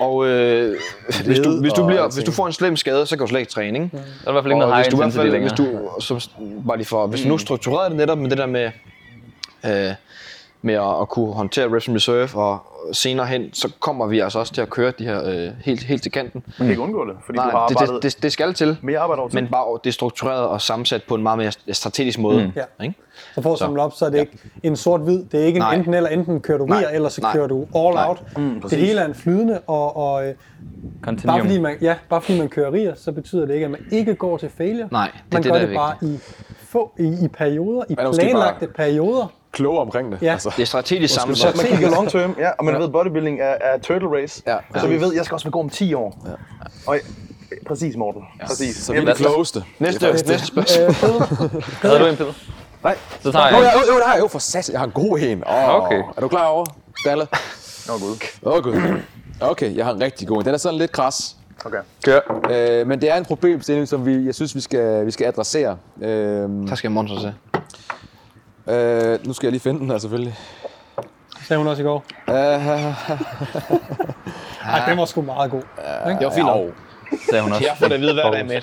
Og 0.00 0.26
øh, 0.26 0.78
hvis, 1.24 1.38
du, 1.38 1.60
hvis, 1.60 1.72
du 1.72 1.86
bliver, 1.86 2.14
hvis 2.14 2.24
du 2.24 2.32
får 2.32 2.46
en 2.46 2.52
slem 2.52 2.76
skade, 2.76 3.06
så 3.06 3.16
kan 3.16 3.26
du 3.26 3.28
slet 3.28 3.40
ikke 3.40 3.52
træne, 3.52 3.78
ikke? 3.84 3.96
Der 3.96 4.02
er 4.26 4.30
i 4.30 4.32
hvert 4.32 4.44
fald 4.44 4.52
ikke 4.52 4.64
Og 4.64 4.68
noget 4.68 4.74
high 4.74 4.84
hvis 4.84 4.88
du 4.88 4.96
i 4.96 4.98
hvert 4.98 5.06
intensity 5.06 5.16
fald, 5.16 5.30
længere. 5.30 5.54
hvis 5.54 5.98
du, 5.98 6.00
som, 6.00 6.20
bare 6.66 6.76
lige 6.76 6.86
for, 6.86 7.06
hvis 7.06 7.22
du 7.22 7.28
nu 7.28 7.38
strukturerer 7.38 7.88
det 7.88 7.96
netop 7.96 8.18
med 8.18 8.30
det 8.30 8.38
der 8.38 8.46
med, 8.46 8.70
øh, 9.66 9.94
med 10.62 10.74
at, 10.74 11.00
at 11.00 11.08
kunne 11.08 11.32
håndtere 11.32 11.74
reps 11.74 11.88
in 11.88 11.94
reserve, 11.94 12.28
og 12.34 12.58
senere 12.92 13.26
hen, 13.26 13.52
så 13.52 13.72
kommer 13.80 14.06
vi 14.06 14.20
altså 14.20 14.38
også 14.38 14.52
til 14.52 14.60
at 14.60 14.70
køre 14.70 14.92
de 14.98 15.04
her 15.04 15.28
øh, 15.28 15.50
helt, 15.64 15.82
helt 15.82 16.02
til 16.02 16.12
kanten. 16.12 16.40
Du 16.40 16.52
kan 16.56 16.70
ikke 16.70 16.82
undgå 16.82 17.04
det, 17.04 17.14
fordi 17.26 17.38
Nej, 17.38 17.50
du 17.50 17.56
har 17.56 17.66
det, 17.66 17.76
arbejdet 17.76 18.02
det, 18.02 18.14
det, 18.14 18.22
det 18.22 18.32
skal 18.32 18.54
til, 18.54 18.76
mere 18.82 18.98
arbejde 18.98 19.20
over 19.20 19.30
men 19.32 19.48
bare 19.48 19.78
det 19.84 19.90
er 19.90 19.92
struktureret 19.92 20.46
og 20.46 20.60
sammensat 20.60 21.02
på 21.08 21.14
en 21.14 21.22
meget 21.22 21.38
mere 21.38 21.74
strategisk 21.74 22.18
måde. 22.18 22.44
Mm. 22.44 22.52
Ja. 22.56 22.84
Ikke? 22.84 22.94
Så 23.34 23.42
for 23.42 23.52
at 23.52 23.58
samle 23.58 23.82
op, 23.82 23.92
så 23.92 24.06
er 24.06 24.10
det 24.10 24.20
ikke 24.20 24.38
en 24.62 24.76
sort-hvid. 24.76 25.24
Det 25.24 25.40
er 25.40 25.44
ikke 25.44 25.56
en 25.56 25.62
Nej. 25.62 25.74
enten 25.74 25.94
eller. 25.94 26.10
Enten 26.10 26.40
kører 26.40 26.58
du 26.58 26.66
Nej. 26.66 26.80
gear, 26.80 26.90
eller 26.90 27.08
så 27.08 27.20
Nej. 27.20 27.32
kører 27.32 27.46
du 27.46 27.66
all 27.76 27.94
Nej. 27.94 28.08
out. 28.08 28.22
det 28.70 28.78
hele 28.78 29.00
er 29.00 29.06
en 29.06 29.14
flydende, 29.14 29.60
og, 29.66 29.96
og 29.96 30.28
øh, 30.28 30.34
bare, 31.26 31.40
fordi 31.40 31.60
man, 31.60 31.76
ja, 31.80 31.94
bare 32.08 32.20
fordi 32.20 32.38
man 32.38 32.48
kører 32.48 32.72
rier, 32.72 32.94
så 32.94 33.12
betyder 33.12 33.46
det 33.46 33.54
ikke, 33.54 33.64
at 33.64 33.70
man 33.70 33.80
ikke 33.90 34.14
går 34.14 34.36
til 34.36 34.50
failure. 34.56 34.88
Nej, 34.90 35.10
det 35.14 35.20
er 35.20 35.22
man 35.32 35.42
det, 35.42 35.52
gør 35.52 35.58
der 35.58 35.64
er 35.64 35.66
det 35.66 35.76
bare 35.76 35.94
i, 36.02 36.18
få, 36.72 36.92
i, 36.98 37.24
i 37.24 37.28
perioder, 37.28 37.84
i 37.88 37.94
planlagte 37.94 38.66
perioder. 38.66 39.26
Kloge 39.52 39.80
omkring 39.80 40.12
det. 40.12 40.18
Ja. 40.22 40.32
Altså. 40.32 40.52
Det 40.56 40.62
er 40.62 40.66
strategisk 40.66 41.14
sammensat. 41.14 41.56
Man 41.56 41.66
kigger 41.66 41.90
long 41.90 42.08
term, 42.10 42.34
ja, 42.38 42.50
og 42.58 42.64
man 42.64 42.78
ved, 42.78 42.88
bodybuilding 42.88 43.40
er, 43.40 43.44
er 43.60 43.78
turtle 43.78 44.08
race. 44.08 44.42
Ja. 44.46 44.56
Så 44.80 44.86
vi 44.86 45.00
ved, 45.00 45.14
jeg 45.14 45.24
skal 45.24 45.34
også 45.34 45.46
være 45.46 45.50
god 45.52 45.64
om 45.64 45.70
10 45.70 45.94
år. 45.94 46.18
Ja. 46.26 46.30
Og, 46.86 46.98
præcis, 47.66 47.96
Morten. 47.96 48.22
Præcis. 48.46 48.76
Så 48.76 48.92
vi 48.92 48.98
er 48.98 49.04
de 49.04 49.14
klogeste. 49.14 49.64
Næste, 49.78 50.12
næste 50.12 50.46
spørgsmål. 50.46 50.88
Øh, 50.88 51.62
Havde 51.82 51.98
du 51.98 52.06
en, 52.06 52.16
Peter? 52.16 52.32
Nej. 52.84 52.96
Så 53.20 53.32
tager 53.32 53.48
Jo, 53.50 53.56
jeg 53.56 53.72
jo, 53.74 53.80
en. 53.80 53.86
jo, 53.88 53.94
det 53.96 54.04
har 54.06 54.14
jeg 54.14 54.22
jo 54.22 54.28
for 54.28 54.38
sat. 54.38 54.68
Jeg 54.70 54.80
har 54.80 54.86
en 54.86 54.92
god 54.92 55.18
en. 55.18 55.42
Oh, 55.46 55.74
Okay. 55.84 56.02
Er 56.16 56.20
du 56.20 56.28
klar 56.28 56.46
over, 56.46 56.66
Dalle? 57.04 57.26
Nå, 57.88 57.92
gud. 57.98 58.16
Åh, 58.42 58.52
oh, 58.56 58.62
gud. 58.62 59.00
Okay, 59.40 59.76
jeg 59.76 59.84
har 59.84 59.92
en 59.92 60.00
rigtig 60.02 60.28
god 60.28 60.36
en. 60.38 60.44
Den 60.44 60.54
er 60.54 60.58
sådan 60.58 60.78
lidt 60.78 60.92
kras. 60.92 61.36
Okay. 61.64 61.78
Kør. 62.04 62.20
Øh, 62.50 62.86
men 62.86 63.00
det 63.00 63.10
er 63.10 63.16
en 63.16 63.24
problemstilling, 63.24 63.88
som 63.88 64.06
vi, 64.06 64.26
jeg 64.26 64.34
synes, 64.34 64.54
vi 64.54 64.60
skal, 64.60 65.06
vi 65.06 65.10
skal 65.10 65.26
adressere. 65.26 65.76
Øh, 66.02 66.68
Tak 66.68 66.78
skal 66.78 66.88
jeg 66.88 66.92
monster 66.92 67.18
til. 67.20 67.34
øh, 68.74 69.26
nu 69.26 69.32
skal 69.32 69.46
jeg 69.46 69.52
lige 69.52 69.60
finde 69.60 69.80
den 69.80 69.90
her, 69.90 69.98
selvfølgelig. 69.98 70.38
sagde 71.46 71.58
hun 71.58 71.66
også 71.68 71.82
i 71.82 71.84
går. 71.84 72.04
Uh, 72.28 72.34
Ej, 74.74 74.88
den 74.88 74.98
var 74.98 75.04
sgu 75.04 75.22
meget 75.22 75.50
god. 75.50 75.62
Det 76.18 76.26
var 76.26 76.32
fint 76.34 76.46
nok. 76.46 76.60
Sagde 77.30 77.42
hun 77.42 77.52
også. 77.52 77.64
Jeg 77.64 77.76
får 77.78 77.86
det 77.86 77.94
at 77.94 78.00
vide 78.00 78.14
hver 78.14 78.30
dag 78.30 78.46
med. 78.46 78.54
Jeg 78.54 78.62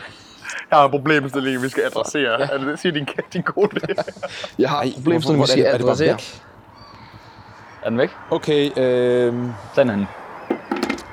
har 0.79 0.85
en 0.85 0.91
problemstilling, 0.91 1.63
vi 1.63 1.69
skal 1.69 1.83
adressere. 1.83 2.41
Er 2.41 2.57
det 2.57 2.67
det, 2.67 2.79
siger 2.79 2.93
din, 2.93 3.07
din 3.33 3.43
kode? 3.43 3.69
Jeg 4.59 4.69
har 4.69 4.83
et 4.83 4.93
problem, 4.95 5.21
som 5.21 5.41
vi 5.41 5.47
skal 5.47 5.65
er 5.65 5.71
det 5.71 5.79
bare 5.81 5.87
adressere. 5.87 6.07
væk? 6.13 6.41
Er 7.83 7.89
den 7.89 7.97
væk? 7.97 8.09
Okay, 8.31 8.77
øh, 8.79 9.33
Sådan 9.75 9.89
er 9.89 9.95
den. 9.95 10.07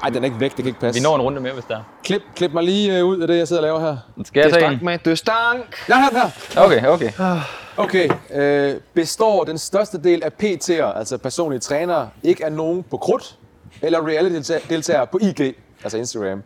Ej, 0.02 0.10
den 0.10 0.22
er 0.22 0.24
ikke 0.24 0.40
væk, 0.40 0.50
det 0.50 0.56
kan 0.56 0.66
ikke 0.66 0.80
passe. 0.80 1.00
Vi 1.00 1.04
når 1.04 1.16
en 1.16 1.22
runde 1.22 1.40
mere, 1.40 1.52
hvis 1.52 1.64
der 1.64 1.76
er. 1.76 1.82
Klip, 2.04 2.22
klip 2.36 2.52
mig 2.52 2.64
lige 2.64 2.98
øh, 2.98 3.04
ud 3.04 3.20
af 3.20 3.28
det, 3.28 3.38
jeg 3.38 3.48
sidder 3.48 3.62
og 3.62 3.66
laver 3.66 3.80
her. 3.80 3.96
Skal 4.24 4.40
jeg 4.40 4.44
Det 4.44 4.54
er 4.54 4.58
tage 4.58 4.66
stank 4.66 4.80
en? 4.80 4.84
med, 4.84 4.98
det 4.98 5.10
er 5.10 5.14
stank. 5.14 5.84
Ja, 5.88 5.94
her, 5.94 6.10
her. 6.12 6.62
Okay, 6.64 6.86
okay. 6.86 7.12
Okay, 7.76 8.10
øh, 8.34 8.80
består 8.94 9.44
den 9.44 9.58
største 9.58 10.02
del 10.02 10.22
af 10.24 10.30
PT'er, 10.42 10.98
altså 10.98 11.18
personlige 11.18 11.60
trænere, 11.60 12.10
ikke 12.22 12.44
af 12.44 12.52
nogen 12.52 12.82
på 12.82 12.96
krudt 12.96 13.36
eller 13.82 14.06
reality-deltagere 14.06 15.06
på 15.06 15.18
IG, 15.22 15.54
altså 15.82 15.98
Instagram. 15.98 16.42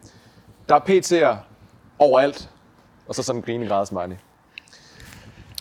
Der 0.68 0.74
er 0.74 0.80
PT'er 0.80 1.36
overalt, 1.98 2.48
og 3.08 3.14
så 3.14 3.22
sådan 3.22 3.38
en 3.38 3.42
green 3.42 3.68
grad 3.68 3.86
smiley. 3.86 4.16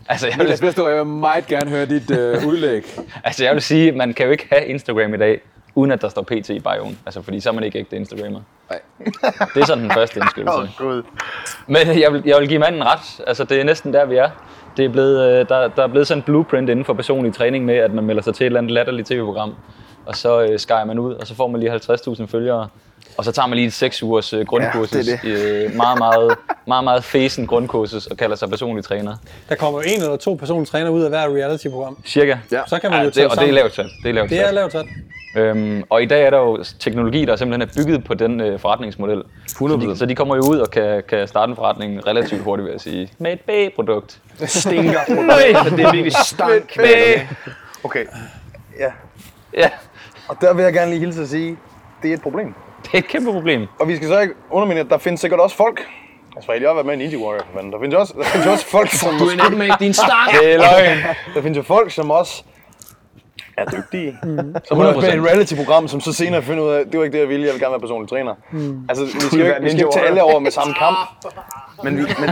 Altså, 0.09 0.27
jeg 0.27 0.37
Niklas 0.37 0.61
vil, 0.61 0.67
Vestergaard, 0.67 0.95
jeg 0.95 1.05
vil 1.05 1.13
meget 1.13 1.47
gerne 1.47 1.69
høre 1.69 1.85
dit 1.85 2.11
øh, 2.11 2.47
udlæg. 2.47 2.99
altså, 3.23 3.43
jeg 3.43 3.53
vil 3.53 3.61
sige, 3.61 3.91
man 3.91 4.13
kan 4.13 4.25
jo 4.25 4.31
ikke 4.31 4.47
have 4.51 4.65
Instagram 4.65 5.13
i 5.13 5.17
dag, 5.17 5.41
uden 5.79 5.91
at 5.91 6.01
der 6.01 6.09
står 6.09 6.21
PT 6.21 6.49
i 6.49 6.59
bioen. 6.59 6.97
Altså, 7.05 7.21
fordi 7.21 7.39
så 7.39 7.49
er 7.49 7.53
man 7.53 7.63
ikke 7.63 7.79
ægte 7.79 7.95
Instagrammer. 7.95 8.41
Nej. 8.69 8.79
Det 9.53 9.61
er 9.61 9.65
sådan 9.65 9.83
den 9.83 9.91
første 9.91 10.19
indskydelse. 10.19 10.71
Gud. 10.77 11.03
Men 11.67 11.99
jeg 11.99 12.13
vil, 12.13 12.21
jeg 12.25 12.39
vil 12.39 12.47
give 12.47 12.59
manden 12.59 12.83
ret. 12.83 13.21
Altså, 13.27 13.43
det 13.43 13.59
er 13.59 13.63
næsten 13.63 13.93
der, 13.93 14.05
vi 14.05 14.15
er. 14.15 14.29
Det 14.77 14.85
er 14.85 14.89
blevet, 14.89 15.27
øh, 15.29 15.49
der, 15.49 15.67
der 15.67 15.83
er 15.83 15.87
blevet 15.87 16.07
sådan 16.07 16.19
en 16.19 16.23
blueprint 16.23 16.69
inden 16.69 16.85
for 16.85 16.93
personlig 16.93 17.33
træning 17.33 17.65
med, 17.65 17.75
at 17.75 17.93
man 17.93 18.03
melder 18.05 18.21
sig 18.21 18.35
til 18.35 18.43
et 18.43 18.45
eller 18.45 18.57
andet 18.59 18.71
latterligt 18.71 19.07
tv-program, 19.07 19.55
og 20.05 20.15
så 20.15 20.41
øh, 20.41 20.59
skærer 20.59 20.85
man 20.85 20.99
ud, 20.99 21.13
og 21.13 21.27
så 21.27 21.35
får 21.35 21.47
man 21.47 21.59
lige 21.59 21.73
50.000 21.75 22.25
følgere, 22.25 22.67
og 23.17 23.25
så 23.25 23.31
tager 23.31 23.47
man 23.47 23.55
lige 23.55 23.67
et 23.67 23.73
6 23.73 24.03
ugers 24.03 24.33
øh, 24.33 24.45
grundkursus, 24.45 25.07
Ja, 25.07 25.11
det 25.23 25.61
er 25.61 25.65
Øh, 25.65 25.75
meget, 25.75 25.97
meget, 25.99 26.35
meget, 26.67 26.83
meget 26.83 27.03
fæsen 27.03 27.47
grundkursus, 27.47 28.05
og 28.07 28.17
kalder 28.17 28.35
sig 28.35 28.49
personlig 28.49 28.83
træner. 28.83 29.15
Der 29.49 29.55
kommer 29.55 29.79
jo 29.79 29.85
en 29.95 30.01
eller 30.01 30.17
to 30.17 30.33
personlige 30.33 30.65
træner 30.65 30.89
ud 30.89 31.01
af 31.03 31.09
hver 31.09 31.21
reality-program. 31.35 31.97
Cirka. 32.05 32.37
Ja. 32.51 32.61
Så 32.67 32.79
kan 32.79 32.91
man 32.91 32.99
jo 32.99 33.05
det, 33.05 33.13
tage 33.13 33.25
og 33.27 33.31
det 33.31 33.37
er 33.37 33.41
sammen. 33.41 33.55
lavt 33.55 33.75
sat. 33.75 33.85
Det 34.03 34.09
er 34.09 34.13
lavt 34.13 34.29
Det 34.29 34.39
er 34.39 34.45
sat. 34.45 34.53
lavt 34.53 34.71
sat. 34.71 34.85
Øhm, 35.35 35.83
og 35.89 36.03
i 36.03 36.05
dag 36.05 36.23
er 36.25 36.29
der 36.29 36.37
jo 36.37 36.63
teknologi, 36.79 37.25
der 37.25 37.35
simpelthen 37.35 37.69
er 37.69 37.83
bygget 37.83 38.03
på 38.03 38.13
den 38.13 38.41
øh, 38.41 38.59
forretningsmodel. 38.59 39.23
100%. 39.49 39.57
Så 39.57 39.77
de, 39.77 39.97
så 39.97 40.05
de 40.05 40.15
kommer 40.15 40.35
jo 40.35 40.41
ud 40.49 40.57
og 40.57 40.71
kan, 40.71 41.03
kan 41.09 41.27
starte 41.27 41.49
en 41.49 41.55
forretning 41.55 42.07
relativt 42.07 42.41
hurtigt, 42.41 42.65
vil 42.65 42.71
jeg 42.71 42.81
sige. 42.81 43.11
Med 43.17 43.33
et 43.33 43.39
B-produkt. 43.71 44.19
Stinker. 44.45 44.99
Så 45.63 45.75
det 45.75 45.85
er 45.85 45.91
virkelig 45.91 46.13
stank. 46.25 46.73
B. 46.75 46.81
Okay. 47.83 48.05
Ja. 48.79 48.91
Ja, 49.57 49.69
Og 50.27 50.37
der 50.41 50.53
vil 50.53 50.63
jeg 50.63 50.73
gerne 50.73 50.91
lige 50.91 50.99
hilse 50.99 51.21
at 51.21 51.27
sige, 51.29 51.57
det 52.03 52.09
er 52.09 52.13
et 52.13 52.21
problem. 52.21 52.53
det 52.83 52.93
er 52.93 52.97
et 52.97 53.07
kæmpe 53.07 53.31
problem. 53.31 53.67
Og 53.79 53.87
vi 53.87 53.95
skal 53.95 54.07
så 54.07 54.19
ikke 54.19 54.33
underminere, 54.49 54.83
at 54.85 54.89
der 54.89 54.97
findes 54.97 55.21
sikkert 55.21 55.39
også 55.39 55.55
folk. 55.55 55.87
Altså, 56.35 56.51
jeg 56.51 56.69
har 56.69 56.73
været 56.73 56.85
med 56.85 56.93
i 56.93 56.97
Ninja 56.97 57.17
Warrior, 57.17 57.45
men 57.61 57.71
der 57.71 57.79
findes 57.79 57.93
jo 57.93 57.99
også, 57.99 58.13
der 58.17 58.23
findes 58.23 58.45
jo 58.45 58.51
også 58.51 58.65
folk, 58.65 58.89
som 58.91 59.17
Du 59.19 59.25
er 59.25 59.49
dem 59.49 59.57
med 59.57 59.69
din 59.79 59.93
stank. 59.93 60.31
Det 60.41 60.53
er 60.53 60.57
løgn. 60.57 61.15
Der 61.35 61.41
findes 61.41 61.57
jo 61.57 61.63
folk, 61.63 61.91
som 61.91 62.11
også 62.11 62.43
er 63.59 63.65
dygtige. 63.77 64.17
Mm. 64.23 64.55
Som 64.65 64.79
er 64.79 64.85
også 64.85 64.99
med 65.01 65.13
i 65.13 65.17
et 65.17 65.25
reality-program, 65.25 65.87
som 65.87 66.01
så 66.01 66.13
senere 66.13 66.41
finder 66.43 66.63
ud 66.63 66.69
af, 66.69 66.85
det 66.85 66.97
var 66.99 67.05
ikke 67.05 67.13
det, 67.13 67.21
jeg 67.21 67.29
ville, 67.29 67.45
jeg 67.45 67.53
vil 67.53 67.61
gerne 67.61 67.71
være 67.71 67.79
personlig 67.79 68.09
træner. 68.09 68.33
Mm. 68.51 68.85
Altså, 68.89 69.05
vi 69.05 69.11
skal 69.11 69.39
jo 69.39 69.45
ikke, 69.45 69.55
vi 69.61 69.69
skal 69.69 69.79
ikke 69.79 69.93
tage 69.93 70.05
alle 70.05 70.23
over 70.23 70.39
med 70.39 70.51
samme 70.51 70.73
kamp. 70.73 70.97
Men 71.83 71.97
vi, 71.97 72.01
men, 72.19 72.29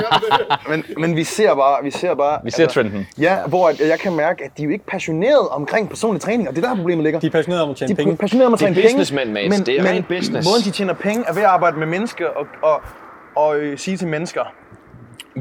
men, 0.70 0.84
men 0.98 1.16
vi 1.16 1.24
ser 1.24 1.56
bare, 1.56 1.84
vi 1.84 1.92
ser 1.92 2.16
bare... 2.16 2.40
Vi 2.44 2.52
ser 2.52 2.68
trenden. 2.68 3.08
Ja, 3.18 3.38
hvor 3.48 3.70
at 3.70 3.80
jeg 3.88 4.00
kan 4.00 4.16
mærke, 4.16 4.44
at 4.44 4.52
de 4.58 4.62
er 4.62 4.66
jo 4.66 4.72
ikke 4.72 4.86
passionerede 4.86 5.50
omkring 5.50 5.90
personlig 5.90 6.22
træning, 6.22 6.50
og 6.50 6.56
det 6.56 6.64
er 6.64 6.70
der 6.70 6.76
problemet 6.76 7.04
ligger. 7.04 7.20
De 7.20 7.28
er 7.28 7.32
passionerede 7.32 7.64
om 7.64 7.70
at 7.70 7.76
tjene 7.76 7.88
De 7.88 8.02
er 8.02 8.06
penge. 8.06 8.18
passionerede 8.18 8.48
om 8.48 8.54
at 8.54 8.60
Det 8.60 8.66
er 8.66 8.68
tjene 8.68 8.76
penge. 8.82 8.88
businessmænd, 8.88 9.32
Mads. 9.32 9.62
Det 9.62 9.80
er 9.80 9.84
men 9.84 9.92
ren 9.92 10.04
business. 10.04 10.48
Måden 10.48 10.64
de 10.64 10.72
tjener 10.72 10.94
penge 10.94 11.24
er 11.28 11.34
ved 11.34 11.42
at 11.42 11.48
arbejde 11.48 11.78
med 11.78 11.88
mennesker 11.88 12.26
og, 12.28 12.46
og, 12.64 12.82
og 13.36 13.58
øh, 13.58 13.78
sige 13.78 13.98
til 13.98 14.08
mennesker, 14.08 14.42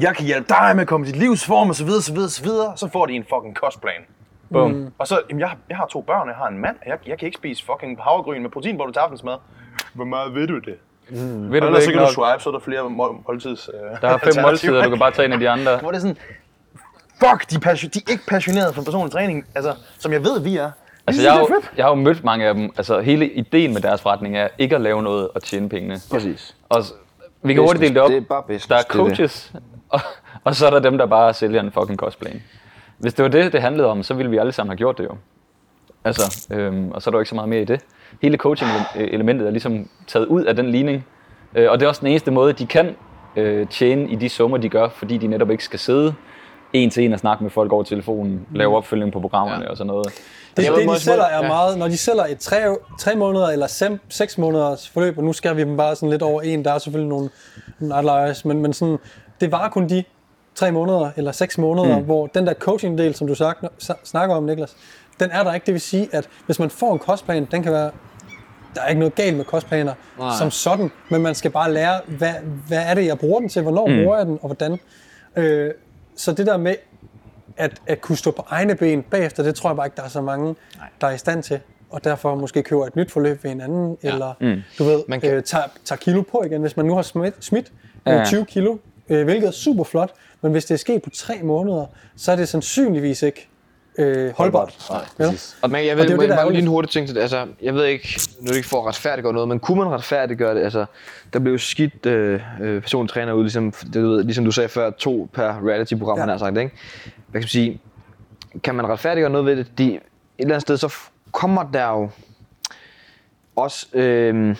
jeg 0.01 0.15
kan 0.15 0.25
hjælpe 0.25 0.45
dig 0.49 0.71
med 0.75 0.81
at 0.81 0.87
komme 0.87 1.07
i 1.07 1.11
dit 1.11 1.19
livsform, 1.19 1.69
og 1.69 1.75
så 1.75 1.85
videre, 1.85 2.01
så 2.01 2.13
videre, 2.13 2.29
så 2.29 2.43
videre. 2.43 2.73
Så 2.75 2.89
får 2.93 3.05
de 3.05 3.13
en 3.13 3.23
fucking 3.23 3.55
kostplan. 3.55 4.01
Bum. 4.51 4.71
Mm. 4.71 4.91
Og 4.97 5.07
så, 5.07 5.21
jamen, 5.29 5.39
jeg, 5.39 5.49
har- 5.49 5.57
jeg 5.69 5.77
har 5.77 5.85
to 5.85 6.01
børn, 6.01 6.27
jeg 6.27 6.35
har 6.35 6.47
en 6.47 6.57
mand, 6.57 6.75
og 6.81 6.87
jeg, 6.87 6.97
jeg 7.07 7.17
kan 7.19 7.25
ikke 7.25 7.37
spise 7.37 7.65
fucking 7.65 7.99
havregryn 8.01 8.41
med 8.41 8.49
proteinboller 8.49 8.93
til 8.93 8.99
aftensmad. 8.99 9.35
Hvor 9.93 10.05
meget 10.05 10.35
ved 10.35 10.47
du 10.47 10.59
det? 10.59 10.75
Ved 11.09 11.19
du 11.19 11.53
det 11.53 11.63
ellers 11.63 11.83
så 11.83 11.89
kan 11.91 11.99
du 11.99 12.05
nok? 12.05 12.13
swipe, 12.13 12.43
så 12.43 12.49
er 12.49 12.53
der 12.53 12.59
flere 12.59 12.89
mål- 12.89 13.23
måltids... 13.27 13.69
Øh, 13.73 14.01
Der 14.01 14.07
er 14.09 14.17
fem 14.17 14.33
måltider, 14.41 14.83
du 14.83 14.89
kan 14.89 14.99
bare 14.99 15.11
tage 15.11 15.25
en 15.25 15.33
af 15.33 15.39
de 15.39 15.49
andre. 15.49 15.77
Hvor 15.77 15.91
det 15.91 15.97
er 15.97 16.01
sådan, 16.01 16.17
fuck, 17.19 17.49
de 17.49 17.55
er, 17.55 17.59
passion, 17.59 17.91
de 17.93 17.99
er 18.07 18.11
ikke 18.11 18.23
passionerede 18.27 18.73
for 18.73 18.81
personlig 18.83 19.11
træning, 19.11 19.45
altså, 19.55 19.73
som 19.99 20.11
jeg 20.13 20.23
ved, 20.23 20.39
vi 20.41 20.57
er. 20.57 20.71
Altså, 21.07 21.21
jeg, 21.23 21.31
har 21.33 21.39
jo, 21.39 21.61
jeg 21.77 21.85
har 21.85 21.89
jo 21.89 21.95
mødt 21.95 22.23
mange 22.23 22.45
af 22.45 22.53
dem. 22.53 22.63
Altså, 22.77 22.99
hele 22.99 23.29
ideen 23.31 23.73
med 23.73 23.81
deres 23.81 24.01
forretning 24.01 24.37
er 24.37 24.47
ikke 24.57 24.75
at 24.75 24.81
lave 24.81 25.03
noget 25.03 25.29
og 25.29 25.43
tjene 25.43 25.69
pengene. 25.69 25.95
Præcis. 26.11 26.55
Og 26.69 26.83
vi 27.43 27.53
kan 27.53 27.63
hurtigt 27.63 27.81
dele 27.81 27.93
det 27.95 28.01
op. 28.01 28.09
Det 28.09 28.17
er 28.17 28.21
bare 28.21 28.41
business. 28.43 28.67
Der 28.67 28.75
er 28.75 28.79
det 28.81 28.87
det. 28.87 28.95
coaches, 28.97 29.53
og, 29.93 29.99
og 30.43 30.55
så 30.55 30.65
er 30.65 30.69
der 30.69 30.79
dem, 30.79 30.97
der 30.97 31.05
bare 31.05 31.33
sælger 31.33 31.59
en 31.61 31.71
fucking 31.71 31.99
kostplan. 31.99 32.43
Hvis 32.97 33.13
det 33.13 33.23
var 33.23 33.29
det, 33.29 33.53
det 33.53 33.61
handlede 33.61 33.87
om, 33.87 34.03
så 34.03 34.13
ville 34.13 34.31
vi 34.31 34.37
alle 34.37 34.51
sammen 34.51 34.69
have 34.69 34.77
gjort 34.77 34.97
det 34.97 35.03
jo. 35.03 35.15
Altså, 36.03 36.47
øhm, 36.51 36.91
og 36.91 37.01
så 37.01 37.09
er 37.09 37.11
der 37.11 37.17
jo 37.17 37.21
ikke 37.21 37.29
så 37.29 37.35
meget 37.35 37.49
mere 37.49 37.61
i 37.61 37.65
det. 37.65 37.81
Hele 38.21 38.37
coaching-elementet 38.37 39.47
er 39.47 39.51
ligesom 39.51 39.89
taget 40.07 40.25
ud 40.25 40.43
af 40.43 40.55
den 40.55 40.71
ligning. 40.71 41.05
Øh, 41.55 41.71
og 41.71 41.79
det 41.79 41.85
er 41.85 41.89
også 41.89 41.99
den 41.99 42.07
eneste 42.07 42.31
måde, 42.31 42.53
de 42.53 42.65
kan 42.65 42.95
øh, 43.35 43.67
tjene 43.67 44.11
i 44.11 44.15
de 44.15 44.29
summer, 44.29 44.57
de 44.57 44.69
gør, 44.69 44.89
fordi 44.89 45.17
de 45.17 45.27
netop 45.27 45.51
ikke 45.51 45.63
skal 45.63 45.79
sidde 45.79 46.13
en 46.73 46.89
til 46.89 47.03
en 47.03 47.13
og 47.13 47.19
snakke 47.19 47.43
med 47.43 47.51
folk 47.51 47.71
over 47.71 47.83
telefonen, 47.83 48.47
lave 48.55 48.77
opfølgning 48.77 49.13
på 49.13 49.19
programmerne 49.19 49.63
ja. 49.63 49.69
og 49.69 49.77
sådan 49.77 49.87
noget. 49.87 50.05
Det, 50.57 50.65
Jeg 50.65 50.75
det, 50.75 50.87
ved, 50.87 50.95
de 50.95 50.99
sælger 50.99 51.23
er 51.23 51.41
ja. 51.43 51.47
meget, 51.47 51.77
når 51.77 51.87
de 51.87 51.97
sælger 51.97 52.25
et 52.25 52.39
tre, 52.39 52.57
tre 52.99 53.15
måneder 53.15 53.47
eller 53.47 53.67
sem, 53.67 53.99
seks 54.09 54.37
måneders 54.37 54.89
forløb, 54.89 55.17
og 55.17 55.23
nu 55.23 55.33
skal 55.33 55.55
vi 55.55 55.61
dem 55.61 55.77
bare 55.77 55.95
sådan 55.95 56.09
lidt 56.09 56.21
over 56.21 56.41
en, 56.41 56.65
der 56.65 56.71
er 56.73 56.77
selvfølgelig 56.77 57.09
nogle, 57.09 57.29
nogle 57.79 57.95
outliers, 57.95 58.45
men, 58.45 58.61
men 58.61 58.73
sådan, 58.73 58.97
det 59.41 59.51
var 59.51 59.69
kun 59.69 59.89
de 59.89 60.03
tre 60.57 60.71
måneder 60.71 61.11
eller 61.17 61.31
seks 61.31 61.57
måneder, 61.57 61.99
mm. 61.99 62.05
hvor 62.05 62.27
den 62.27 62.47
der 62.47 62.53
coaching-del, 62.53 63.15
som 63.15 63.27
du 63.27 63.35
snak, 63.35 63.57
snakker 64.03 64.35
om, 64.35 64.43
Niklas, 64.43 64.75
den 65.19 65.31
er 65.31 65.43
der 65.43 65.53
ikke. 65.53 65.65
Det 65.65 65.73
vil 65.73 65.81
sige, 65.81 66.09
at 66.11 66.29
hvis 66.45 66.59
man 66.59 66.69
får 66.69 66.93
en 66.93 66.99
kostplan, 66.99 67.47
den 67.51 67.63
kan 67.63 67.71
være 67.71 67.91
der 68.75 68.83
er 68.83 68.87
ikke 68.87 68.99
noget 68.99 69.15
galt 69.15 69.37
med 69.37 69.45
kostplaner 69.45 69.93
Nej. 70.19 70.37
som 70.37 70.51
sådan, 70.51 70.91
men 71.09 71.21
man 71.21 71.35
skal 71.35 71.51
bare 71.51 71.73
lære, 71.73 72.01
hvad, 72.07 72.33
hvad 72.67 72.83
er 72.85 72.93
det, 72.93 73.05
jeg 73.05 73.19
bruger 73.19 73.39
den 73.39 73.49
til, 73.49 73.61
hvornår 73.61 73.87
mm. 73.87 74.03
bruger 74.03 74.17
jeg 74.17 74.25
den, 74.25 74.39
og 74.41 74.47
hvordan. 74.47 74.79
Øh, 75.35 75.71
så 76.15 76.31
det 76.33 76.45
der 76.47 76.57
med 76.57 76.75
at, 77.57 77.81
at 77.87 78.01
kunne 78.01 78.17
stå 78.17 78.31
på 78.31 78.45
egne 78.49 78.75
ben 78.75 79.01
bagefter, 79.03 79.43
det 79.43 79.55
tror 79.55 79.69
jeg 79.69 79.75
bare 79.75 79.87
ikke, 79.87 79.95
der 79.95 80.03
er 80.03 80.07
så 80.07 80.21
mange, 80.21 80.45
Nej. 80.45 80.87
der 81.01 81.07
er 81.07 81.11
i 81.11 81.17
stand 81.17 81.43
til. 81.43 81.59
Og 81.89 82.03
derfor 82.03 82.35
måske 82.35 82.63
køber 82.63 82.85
et 82.85 82.95
nyt 82.95 83.11
forløb 83.11 83.43
ved 83.43 83.51
en 83.51 83.61
anden, 83.61 83.97
ja. 84.03 84.13
eller 84.13 84.33
mm. 84.39 84.61
du 84.77 84.83
ved, 84.83 85.03
Man 85.07 85.21
kan- 85.21 85.33
øh, 85.33 85.43
tager, 85.43 85.63
tager 85.85 85.97
kilo 85.97 86.21
på 86.21 86.43
igen. 86.45 86.61
Hvis 86.61 86.77
man 86.77 86.85
nu 86.85 86.95
har 86.95 87.01
smidt, 87.01 87.35
smidt 87.39 87.71
ja. 88.05 88.17
ja. 88.17 88.25
20 88.25 88.45
kilo, 88.45 88.77
øh, 89.09 89.23
hvilket 89.23 89.47
er 89.47 89.51
super 89.51 89.83
flot, 89.83 90.13
men 90.41 90.51
hvis 90.51 90.65
det 90.65 90.73
er 90.73 90.77
sket 90.79 91.01
på 91.01 91.09
tre 91.09 91.39
måneder, 91.43 91.85
så 92.15 92.31
er 92.31 92.35
det 92.35 92.47
sandsynligvis 92.49 93.21
ikke 93.21 93.47
øh, 93.97 94.31
holdbart. 94.35 94.85
Nej, 94.89 95.05
Ja. 95.19 95.31
Og 95.61 95.69
man, 95.69 95.85
jeg 95.85 95.91
Og 95.91 95.97
ved, 95.97 96.03
det 96.03 96.11
er 96.11 96.15
jo 96.15 96.21
det, 96.21 96.29
der 96.29 96.35
er 96.35 96.49
lige 96.49 96.61
en 96.61 96.67
hurtig 96.67 96.91
ting 96.91 97.07
til 97.07 97.15
det. 97.15 97.21
Altså, 97.21 97.47
jeg 97.61 97.73
ved 97.73 97.85
ikke, 97.85 98.19
nu 98.39 98.43
er 98.45 98.47
det 98.47 98.55
ikke 98.55 98.67
for 98.69 98.79
at 98.81 98.85
retfærdiggøre 98.87 99.33
noget, 99.33 99.47
men 99.49 99.59
kunne 99.59 99.77
man 99.79 99.87
retfærdiggøre 99.91 100.55
det? 100.55 100.63
Altså, 100.63 100.85
der 101.33 101.39
blev 101.39 101.51
jo 101.53 101.57
skidt 101.57 102.05
øh, 102.05 102.41
øh, 102.61 102.81
personlig 102.81 103.13
træner 103.13 103.33
ud, 103.33 103.43
ligesom, 103.43 103.71
det, 103.71 103.93
du 103.93 104.09
ved, 104.09 104.23
ligesom 104.23 104.45
du 104.45 104.51
sagde 104.51 104.69
før, 104.69 104.89
to 104.89 105.29
per 105.33 105.67
reality-program, 105.67 106.17
Ja. 106.17 106.21
han 106.21 106.29
har 106.29 106.37
sagt, 106.37 106.57
ikke? 106.57 106.71
Hvad 107.15 107.41
kan 107.41 107.45
man 107.45 107.47
sige? 107.47 107.81
Kan 108.63 108.75
man 108.75 108.87
retfærdiggøre 108.89 109.31
noget 109.31 109.45
ved 109.45 109.55
det? 109.55 109.77
De, 109.77 109.93
et 109.93 110.01
eller 110.39 110.53
andet 110.55 110.61
sted, 110.61 110.77
så 110.77 110.93
kommer 111.31 111.63
der 111.73 111.87
jo 111.89 112.09
også 113.55 113.87
øh, 113.93 114.55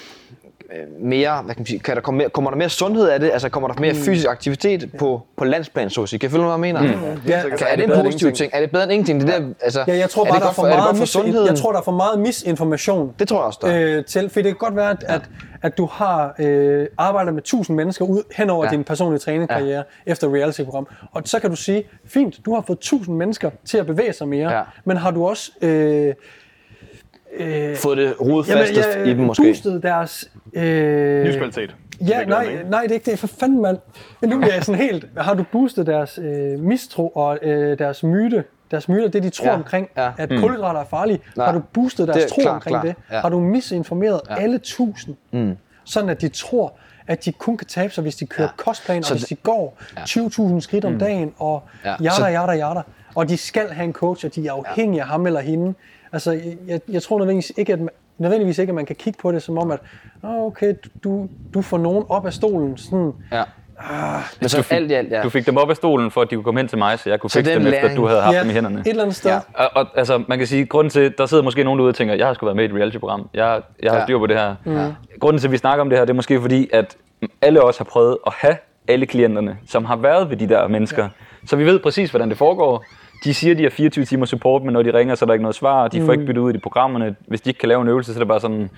mere, 0.99 1.41
hvad 1.43 1.55
kan 1.55 1.61
man 1.61 1.65
sige, 1.65 1.79
kan 1.79 1.95
der 1.95 2.01
komme 2.01 2.17
mere, 2.17 2.29
kommer 2.29 2.51
der 2.51 2.57
mere 2.57 2.69
sundhed 2.69 3.07
af 3.09 3.19
det? 3.19 3.29
Altså 3.33 3.49
kommer 3.49 3.69
der 3.69 3.81
mere 3.81 3.93
Mm. 3.93 3.99
fysisk 3.99 4.27
aktivitet 4.29 4.89
på, 4.99 5.21
på 5.37 5.45
landsplan, 5.45 5.89
så 5.89 6.01
at 6.03 6.09
sige? 6.09 6.19
Kan 6.19 6.29
I 6.29 6.31
følge 6.31 6.43
mig, 6.45 6.57
hvad 6.57 6.67
jeg 6.69 6.75
mener? 6.75 6.97
Mm. 6.97 7.21
Ja, 7.27 7.41
Kan, 7.41 7.51
er 7.51 7.55
det 7.55 7.57
bedre 7.57 7.73
en 7.73 7.81
end 7.83 7.91
positiv 7.91 8.27
ingenting? 8.27 8.35
ting? 8.35 8.51
Er 8.53 8.59
det 8.59 8.71
bedre 8.71 8.83
end 8.83 8.91
ingenting? 8.91 9.21
Det 9.21 9.27
der, 9.27 9.53
altså, 9.61 9.83
Ja, 9.87 9.97
jeg 9.97 10.09
tror 10.09 10.25
er 10.25 10.29
bare, 10.29 10.35
det 10.35 10.41
der 10.41 10.47
er 10.47 10.49
godt 10.49 10.55
for, 10.55 10.61
for, 10.61 10.67
er 10.67 10.71
det 10.71 10.79
meget 10.83 10.97
for 10.97 11.05
sundheden? 11.05 11.47
jeg 11.47 11.55
tror, 11.55 11.71
der 11.71 11.79
er 11.79 11.83
for 11.83 11.91
meget 11.91 12.19
misinformation 12.19 13.13
Det 13.19 13.27
tror 13.27 13.37
jeg 13.37 13.45
også, 13.45 13.59
der 13.61 13.67
er. 13.67 13.97
øh, 13.97 14.05
til, 14.05 14.29
for 14.29 14.39
det 14.39 14.45
kan 14.45 14.55
godt 14.55 14.75
være, 14.75 14.89
at, 14.89 15.03
at, 15.07 15.21
at 15.61 15.77
du 15.77 15.85
har 15.85 16.35
øh, 16.39 16.87
arbejdet 16.97 17.33
med 17.33 17.41
1000 17.41 17.77
mennesker 17.77 18.05
ud 18.05 18.23
hen 18.35 18.49
over 18.49 18.65
ja. 18.65 18.71
Din 18.71 18.83
personlige 18.83 19.19
træningskarriere 19.19 19.83
ja. 20.05 20.11
efter 20.11 20.33
reality-program. 20.33 20.87
Og 21.11 21.21
så 21.25 21.39
kan 21.39 21.49
du 21.49 21.55
sige, 21.55 21.83
fint, 22.05 22.35
du 22.45 22.53
har 22.53 22.61
fået 22.67 22.77
1000 22.77 23.15
mennesker 23.17 23.49
til 23.65 23.77
at 23.77 23.85
bevæge 23.85 24.13
sig 24.13 24.27
mere, 24.27 24.51
Ja. 24.57 24.61
men 24.85 24.97
har 24.97 25.11
du 25.11 25.27
også 25.27 25.51
øh, 25.61 26.13
Fået 27.75 27.97
det 27.97 28.13
rodfastet 28.21 28.85
i 29.07 29.09
dem 29.09 29.17
måske. 29.19 29.43
boostet 29.43 29.83
deres... 29.83 30.29
Øh, 30.57 31.23
Livskvalitet. 31.25 31.75
Ja, 32.07 32.25
nej, 32.25 32.57
nej, 32.69 32.81
det 32.81 32.91
er 32.91 32.93
ikke 32.95 33.11
det. 33.11 33.19
For 33.19 33.27
fanden, 33.27 33.61
mand. 33.61 33.77
Men 34.21 34.29
nu 34.29 34.41
er 34.41 34.53
jeg 34.53 34.63
sådan 34.63 34.81
helt... 34.81 35.05
Har 35.17 35.33
du 35.33 35.43
boostet 35.51 35.87
deres 35.87 36.19
øh, 36.23 36.59
mistro 36.59 37.07
og 37.07 37.37
øh, 37.41 37.79
deres 37.79 38.03
myte? 38.03 38.43
Deres 38.71 38.89
myter, 38.89 39.07
det 39.07 39.23
de 39.23 39.29
tror 39.29 39.45
ja, 39.45 39.51
Ja, 39.51 39.57
omkring, 39.57 39.89
ja. 39.97 40.03
ja. 40.03 40.11
at 40.17 40.29
kulhydrater 40.29 40.79
er 40.79 40.85
farlige. 40.85 41.19
Nej, 41.35 41.45
har 41.45 41.53
du 41.53 41.61
boostet 41.73 42.07
deres 42.07 42.21
det 42.23 42.29
tro 42.31 42.41
klart, 42.41 42.53
omkring 42.55 42.73
klart, 42.73 42.85
det? 42.85 42.95
ja. 43.11 43.19
Har 43.19 43.29
du 43.29 43.39
misinformeret 43.39 44.21
ja. 44.29 44.35
alle 44.35 44.57
tusind? 44.57 45.15
Mm. 45.31 45.57
Sådan 45.83 46.09
at 46.09 46.21
de 46.21 46.27
tror, 46.29 46.73
at 47.07 47.25
de 47.25 47.31
kun 47.31 47.57
kan 47.57 47.67
tabe 47.67 47.93
sig, 47.93 48.01
hvis 48.01 48.15
de 48.15 48.25
kører 48.25 48.47
ja. 48.57 48.63
kostplan, 48.63 49.03
og 49.05 49.11
hvis 49.11 49.21
det- 49.21 49.29
de 49.29 49.35
går 49.35 49.77
20.000 49.99 50.59
skridt 50.61 50.85
om 50.85 50.99
dagen, 50.99 51.33
og 51.37 51.63
Ja. 51.85 51.95
jada, 52.03 52.25
jada, 52.41 52.51
jada. 52.67 52.81
Og 53.15 53.29
de 53.29 53.37
skal 53.37 53.69
have 53.71 53.83
en 53.85 53.93
coach, 53.93 54.25
og 54.25 54.35
de 54.35 54.47
er 54.47 54.51
afhængige 54.53 55.01
af 55.01 55.07
ham 55.07 55.25
eller 55.25 55.39
hende. 55.39 55.73
Altså, 56.13 56.31
jeg- 56.67 56.79
jeg, 56.89 57.03
tror 57.03 57.17
nødvendigvis 57.17 57.51
ikke, 57.57 57.73
at 57.73 57.79
nødvendigvis 58.17 58.57
ikke, 58.59 58.71
at 58.71 58.75
man 58.75 58.85
kan 58.85 58.95
kigge 58.95 59.19
på 59.21 59.31
det 59.31 59.41
som 59.43 59.57
om, 59.57 59.71
at 59.71 59.79
oh, 60.23 60.45
okay, 60.45 60.73
du, 61.03 61.27
du 61.53 61.61
får 61.61 61.77
nogen 61.77 62.05
op 62.09 62.25
af 62.25 62.33
stolen. 62.33 62.77
Sådan, 62.77 63.13
Ja. 63.31 63.43
Men 64.39 64.49
så 64.49 64.67
alt 64.69 64.91
i 64.91 64.93
alt, 64.93 65.11
ja. 65.11 65.21
Du 65.21 65.29
fik 65.29 65.45
dem 65.45 65.57
op 65.57 65.69
af 65.69 65.75
stolen, 65.75 66.11
for 66.11 66.21
at 66.21 66.29
de 66.29 66.35
kunne 66.35 66.43
komme 66.43 66.59
hen 66.59 66.67
til 66.67 66.77
mig, 66.77 66.99
så 66.99 67.09
jeg 67.09 67.19
kunne 67.19 67.29
Så 67.29 67.39
fikse 67.39 67.53
dem, 67.53 67.61
efter 67.67 67.77
at 67.77 67.83
læring- 67.83 67.97
du 67.97 68.05
havde 68.07 68.21
haft 68.21 68.35
ja, 68.35 68.41
dem 68.41 68.49
i 68.49 68.53
hænderne. 68.53 68.79
et 68.79 68.87
eller 68.87 69.03
andet 69.03 69.15
sted. 69.15 69.31
Ja. 69.31 69.35
Ja. 69.59 69.63
Og, 69.65 69.69
og, 69.75 69.87
altså, 69.95 70.23
man 70.27 70.37
kan 70.37 70.47
sige, 70.47 70.65
grunden 70.65 70.91
til, 70.91 71.13
der 71.17 71.25
sidder 71.25 71.43
måske 71.43 71.63
nogen 71.63 71.79
derude 71.79 71.89
og 71.91 71.95
tænker, 71.95 72.13
jeg 72.15 72.27
har 72.27 72.33
sgu 72.33 72.45
været 72.45 72.55
med 72.55 72.63
i 72.63 72.67
et 72.67 72.73
reality-program. 72.75 73.29
Jeg, 73.33 73.61
jeg 73.83 73.91
har 73.91 73.97
Ja. 73.99 74.05
styr 74.05 74.19
på 74.19 74.27
det 74.27 74.37
her. 74.37 74.55
Mm. 74.65 74.79
Grunden 75.19 75.39
til, 75.39 75.47
at 75.47 75.51
vi 75.51 75.57
snakker 75.57 75.81
om 75.81 75.89
det 75.89 75.97
her, 75.97 76.05
det 76.05 76.09
er 76.09 76.15
måske 76.15 76.41
fordi, 76.41 76.69
at 76.73 76.97
alle 77.41 77.61
os 77.63 77.77
har 77.77 77.85
prøvet 77.85 78.17
at 78.27 78.33
have 78.37 78.55
alle 78.87 79.05
klienterne, 79.05 79.57
som 79.67 79.85
har 79.85 79.95
været 79.95 80.29
ved 80.29 80.37
de 80.37 80.49
der 80.49 80.67
mennesker. 80.67 81.03
Ja. 81.03 81.09
Så 81.45 81.55
vi 81.55 81.65
ved 81.65 81.79
præcis, 81.79 82.09
hvordan 82.09 82.29
det 82.29 82.37
foregår. 82.37 82.83
De 83.23 83.33
siger, 83.33 83.55
de 83.55 83.63
har 83.63 83.69
24 83.69 84.05
timer 84.05 84.25
support, 84.25 84.63
men 84.63 84.73
når 84.73 84.81
de 84.81 84.93
ringer, 84.93 85.15
så 85.15 85.25
er 85.25 85.27
der 85.27 85.33
ikke 85.33 85.43
noget 85.43 85.55
svar. 85.55 85.87
De 85.87 86.01
får 86.05 86.11
ikke 86.11 86.25
byttet 86.25 86.41
ud 86.41 86.49
i 86.49 86.53
de 86.53 86.59
programmerne. 86.59 87.15
Hvis 87.27 87.41
de 87.41 87.49
ikke 87.49 87.59
kan 87.59 87.69
lave 87.69 87.81
en 87.81 87.87
øvelse, 87.87 88.13
så 88.13 88.17
er 88.19 88.21
det 88.21 88.27
bare 88.27 88.39
sådan, 88.39 88.69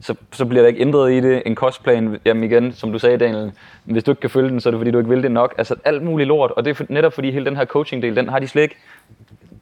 så, 0.00 0.14
så 0.32 0.44
bliver 0.44 0.62
der 0.62 0.68
ikke 0.68 0.80
ændret 0.80 1.12
i 1.12 1.20
det. 1.20 1.42
En 1.46 1.54
kostplan, 1.54 2.18
jamen 2.24 2.44
igen, 2.44 2.72
som 2.72 2.92
du 2.92 2.98
sagde, 2.98 3.18
Daniel, 3.18 3.52
hvis 3.84 4.04
du 4.04 4.10
ikke 4.10 4.20
kan 4.20 4.30
følge 4.30 4.48
den, 4.50 4.60
så 4.60 4.68
er 4.68 4.70
det 4.70 4.78
fordi, 4.80 4.90
du 4.90 4.98
ikke 4.98 5.10
vil 5.10 5.22
det 5.22 5.30
nok. 5.30 5.54
Altså 5.58 5.74
alt 5.84 6.02
muligt 6.02 6.28
lort, 6.28 6.50
og 6.50 6.64
det 6.64 6.70
er 6.70 6.74
for- 6.74 6.86
netop 6.88 7.12
fordi 7.12 7.30
hele 7.30 7.44
den 7.44 7.56
her 7.56 7.64
coaching-del, 7.64 8.16
den 8.16 8.28
har 8.28 8.38
de 8.38 8.48
slet 8.48 8.62
ikke 8.62 8.76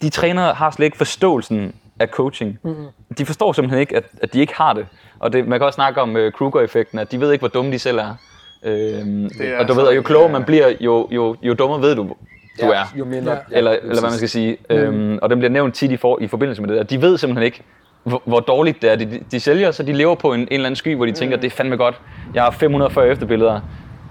de 0.02 0.08
trænere 0.10 0.54
har 0.54 0.70
slet 0.70 0.84
ikke 0.86 0.96
forståelsen 0.96 1.74
af 2.00 2.08
coaching. 2.08 2.58
Mm-hmm. 2.62 2.86
De 3.18 3.26
forstår 3.26 3.52
simpelthen 3.52 3.80
ikke, 3.80 3.96
at, 3.96 4.04
at 4.22 4.32
de 4.32 4.40
ikke 4.40 4.54
har 4.56 4.72
det. 4.72 4.86
Og 5.18 5.32
det, 5.32 5.48
man 5.48 5.58
kan 5.58 5.66
også 5.66 5.74
snakke 5.76 6.00
om 6.00 6.16
uh, 6.16 6.32
Kruger-effekten, 6.32 6.98
at 6.98 7.12
de 7.12 7.20
ved 7.20 7.32
ikke, 7.32 7.42
hvor 7.42 7.48
dumme 7.48 7.72
de 7.72 7.78
selv 7.78 7.98
er. 7.98 8.14
Øhm, 8.62 9.30
er 9.40 9.58
og 9.58 9.68
du 9.68 9.74
ved, 9.74 9.88
at 9.88 9.96
jo 9.96 10.02
klogere 10.02 10.32
man 10.32 10.44
bliver, 10.44 10.72
jo, 10.80 11.08
jo, 11.10 11.36
jo 11.42 11.54
dummere 11.54 11.82
ved 11.82 11.96
du, 11.96 12.14
du 12.62 12.66
er. 12.66 12.92
Jo 12.98 13.04
mindre, 13.04 13.32
Ja. 13.32 13.38
Eller, 13.58 13.70
eller 13.70 13.88
hvad 13.94 14.02
man 14.02 14.12
skal 14.12 14.28
sige. 14.28 14.56
Øhm, 14.70 15.18
og 15.22 15.30
den 15.30 15.38
bliver 15.38 15.50
nævnt 15.50 15.74
tit 15.74 15.90
i, 15.90 15.96
for, 15.96 16.18
i 16.20 16.26
forbindelse 16.26 16.62
med 16.62 16.68
det 16.68 16.76
der. 16.76 16.82
De 16.82 17.02
ved 17.02 17.18
simpelthen 17.18 17.44
ikke, 17.44 17.62
hvor, 18.04 18.22
hvor 18.24 18.40
dårligt 18.40 18.82
det 18.82 18.92
er. 18.92 18.96
De, 18.96 19.20
de 19.30 19.40
sælger, 19.40 19.70
så 19.70 19.82
de 19.82 19.92
lever 19.92 20.14
på 20.14 20.32
en, 20.32 20.40
en 20.40 20.48
eller 20.50 20.66
anden 20.66 20.76
sky, 20.76 20.96
hvor 20.96 21.06
de 21.06 21.12
tænker, 21.12 21.36
det 21.36 21.46
er 21.46 21.50
fandme 21.56 21.76
godt. 21.76 22.00
Jeg 22.34 22.42
har 22.42 22.50
540 22.50 23.08
efterbilleder. 23.08 23.60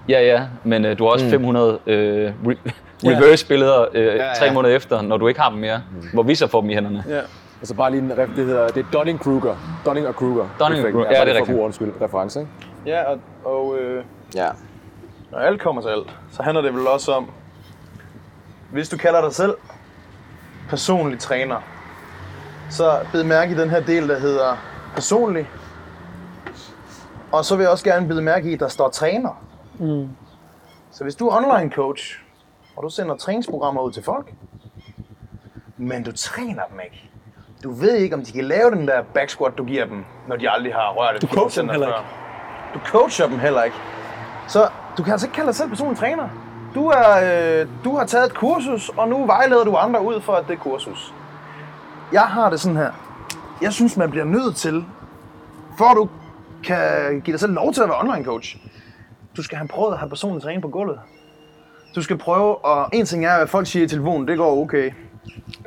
Ja, 0.08 0.20
ja, 0.26 0.42
men 0.64 0.84
øh, 0.84 0.98
du 0.98 1.04
har 1.04 1.10
også 1.12 1.28
500 1.30 1.78
øh, 1.86 2.32
re- 2.46 2.56
reverse-billeder 3.04 3.84
øh, 3.94 4.04
ja. 4.06 4.32
tre 4.38 4.54
måneder 4.54 4.76
efter, 4.76 5.02
når 5.02 5.16
du 5.16 5.28
ikke 5.28 5.40
har 5.40 5.50
dem 5.50 5.58
mere. 5.58 5.82
Hvor 6.12 6.22
vi 6.22 6.34
så 6.34 6.46
får 6.46 6.60
dem 6.60 6.70
i 6.70 6.74
hænderne. 6.74 7.04
Ja. 7.08 7.20
Altså 7.60 7.74
bare 7.74 7.90
lige 7.90 8.02
en 8.02 8.12
ref, 8.18 8.28
det 8.36 8.46
hedder, 8.46 8.68
det 8.68 8.86
er 8.92 8.98
Dunning-Kruger. 8.98 9.54
Dunning 9.86 10.06
og 10.06 10.16
Kruger. 10.16 10.46
Dunning-Kruger, 10.60 11.04
ja, 11.10 11.10
det 11.10 11.28
er 11.28 11.32
For 11.32 11.36
rigtigt. 11.38 11.56
god 11.56 11.64
undskyld, 11.64 11.92
reference, 12.02 12.40
ikke? 12.40 12.50
Ja, 12.86 13.02
og, 13.02 13.18
og 13.44 13.76
øh, 13.80 14.04
Ja. 14.34 14.46
når 15.32 15.38
alt 15.38 15.60
kommer 15.60 15.82
til 15.82 15.88
alt, 15.88 16.16
så 16.32 16.42
handler 16.42 16.62
det 16.62 16.74
vel 16.74 16.86
også 16.86 17.12
om, 17.12 17.30
hvis 18.72 18.88
du 18.88 18.96
kalder 18.96 19.20
dig 19.20 19.34
selv 19.34 19.54
personlig 20.68 21.18
træner, 21.18 21.60
så 22.70 23.00
bed 23.12 23.24
mærke 23.24 23.52
i 23.52 23.56
den 23.56 23.70
her 23.70 23.80
del, 23.80 24.08
der 24.08 24.18
hedder 24.18 24.56
personlig. 24.94 25.50
Og 27.32 27.44
så 27.44 27.56
vil 27.56 27.62
jeg 27.62 27.70
også 27.70 27.84
gerne 27.84 28.08
bide 28.08 28.22
mærke 28.22 28.50
i, 28.50 28.54
at 28.54 28.60
der 28.60 28.68
står 28.68 28.88
træner. 28.88 29.42
Mm. 29.78 30.08
Så 30.90 31.04
hvis 31.04 31.14
du 31.14 31.28
er 31.28 31.36
online 31.36 31.72
coach, 31.72 32.22
og 32.76 32.82
du 32.82 32.88
sender 32.88 33.16
træningsprogrammer 33.16 33.82
ud 33.82 33.92
til 33.92 34.02
folk, 34.02 34.32
men 35.76 36.02
du 36.02 36.12
træner 36.12 36.62
dem 36.70 36.80
ikke. 36.84 37.10
Du 37.62 37.72
ved 37.72 37.96
ikke, 37.96 38.14
om 38.14 38.24
de 38.24 38.32
kan 38.32 38.44
lave 38.44 38.70
den 38.70 38.88
der 38.88 39.02
back 39.14 39.30
squat, 39.30 39.58
du 39.58 39.64
giver 39.64 39.86
dem, 39.86 40.04
når 40.28 40.36
de 40.36 40.50
aldrig 40.50 40.74
har 40.74 40.92
rørt 40.92 41.22
Du 41.22 41.26
coacher 41.26 41.62
dem 41.62 41.70
heller 41.70 41.86
før. 41.86 42.04
Du 42.74 42.80
coacher 42.84 43.26
dem 43.26 43.38
heller 43.38 43.62
ikke. 43.62 43.76
Så 44.48 44.68
du 44.98 45.02
kan 45.02 45.12
altså 45.12 45.26
ikke 45.26 45.34
kalde 45.34 45.46
dig 45.46 45.54
selv 45.54 45.68
personlig 45.68 45.98
træner. 45.98 46.28
Du, 46.76 46.86
er, 46.86 47.60
øh, 47.60 47.68
du 47.84 47.96
har 47.96 48.06
taget 48.06 48.26
et 48.26 48.34
kursus, 48.34 48.88
og 48.88 49.08
nu 49.08 49.26
vejleder 49.26 49.64
du 49.64 49.76
andre 49.76 50.04
ud 50.04 50.20
for 50.20 50.44
det 50.48 50.58
kursus. 50.58 51.14
Jeg 52.12 52.22
har 52.22 52.50
det 52.50 52.60
sådan 52.60 52.76
her. 52.76 52.90
Jeg 53.62 53.72
synes, 53.72 53.96
man 53.96 54.10
bliver 54.10 54.24
nødt 54.24 54.56
til, 54.56 54.84
for 55.78 55.84
at 55.84 55.96
du 55.96 56.08
kan 56.64 57.20
give 57.20 57.32
dig 57.32 57.40
selv 57.40 57.52
lov 57.52 57.72
til 57.72 57.82
at 57.82 57.88
være 57.88 57.98
online 58.00 58.24
coach, 58.24 58.56
du 59.36 59.42
skal 59.42 59.58
have 59.58 59.68
prøvet 59.68 59.92
at 59.92 59.98
have 59.98 60.08
personlig 60.08 60.42
træning 60.42 60.62
på 60.62 60.68
gulvet. 60.68 60.98
Du 61.94 62.02
skal 62.02 62.18
prøve, 62.18 62.64
og 62.64 62.88
en 62.92 63.06
ting 63.06 63.24
er, 63.24 63.34
at 63.34 63.48
folk 63.48 63.66
siger 63.66 63.84
i 63.84 63.88
telefonen, 63.88 64.28
det 64.28 64.38
går 64.38 64.62
okay. 64.62 64.90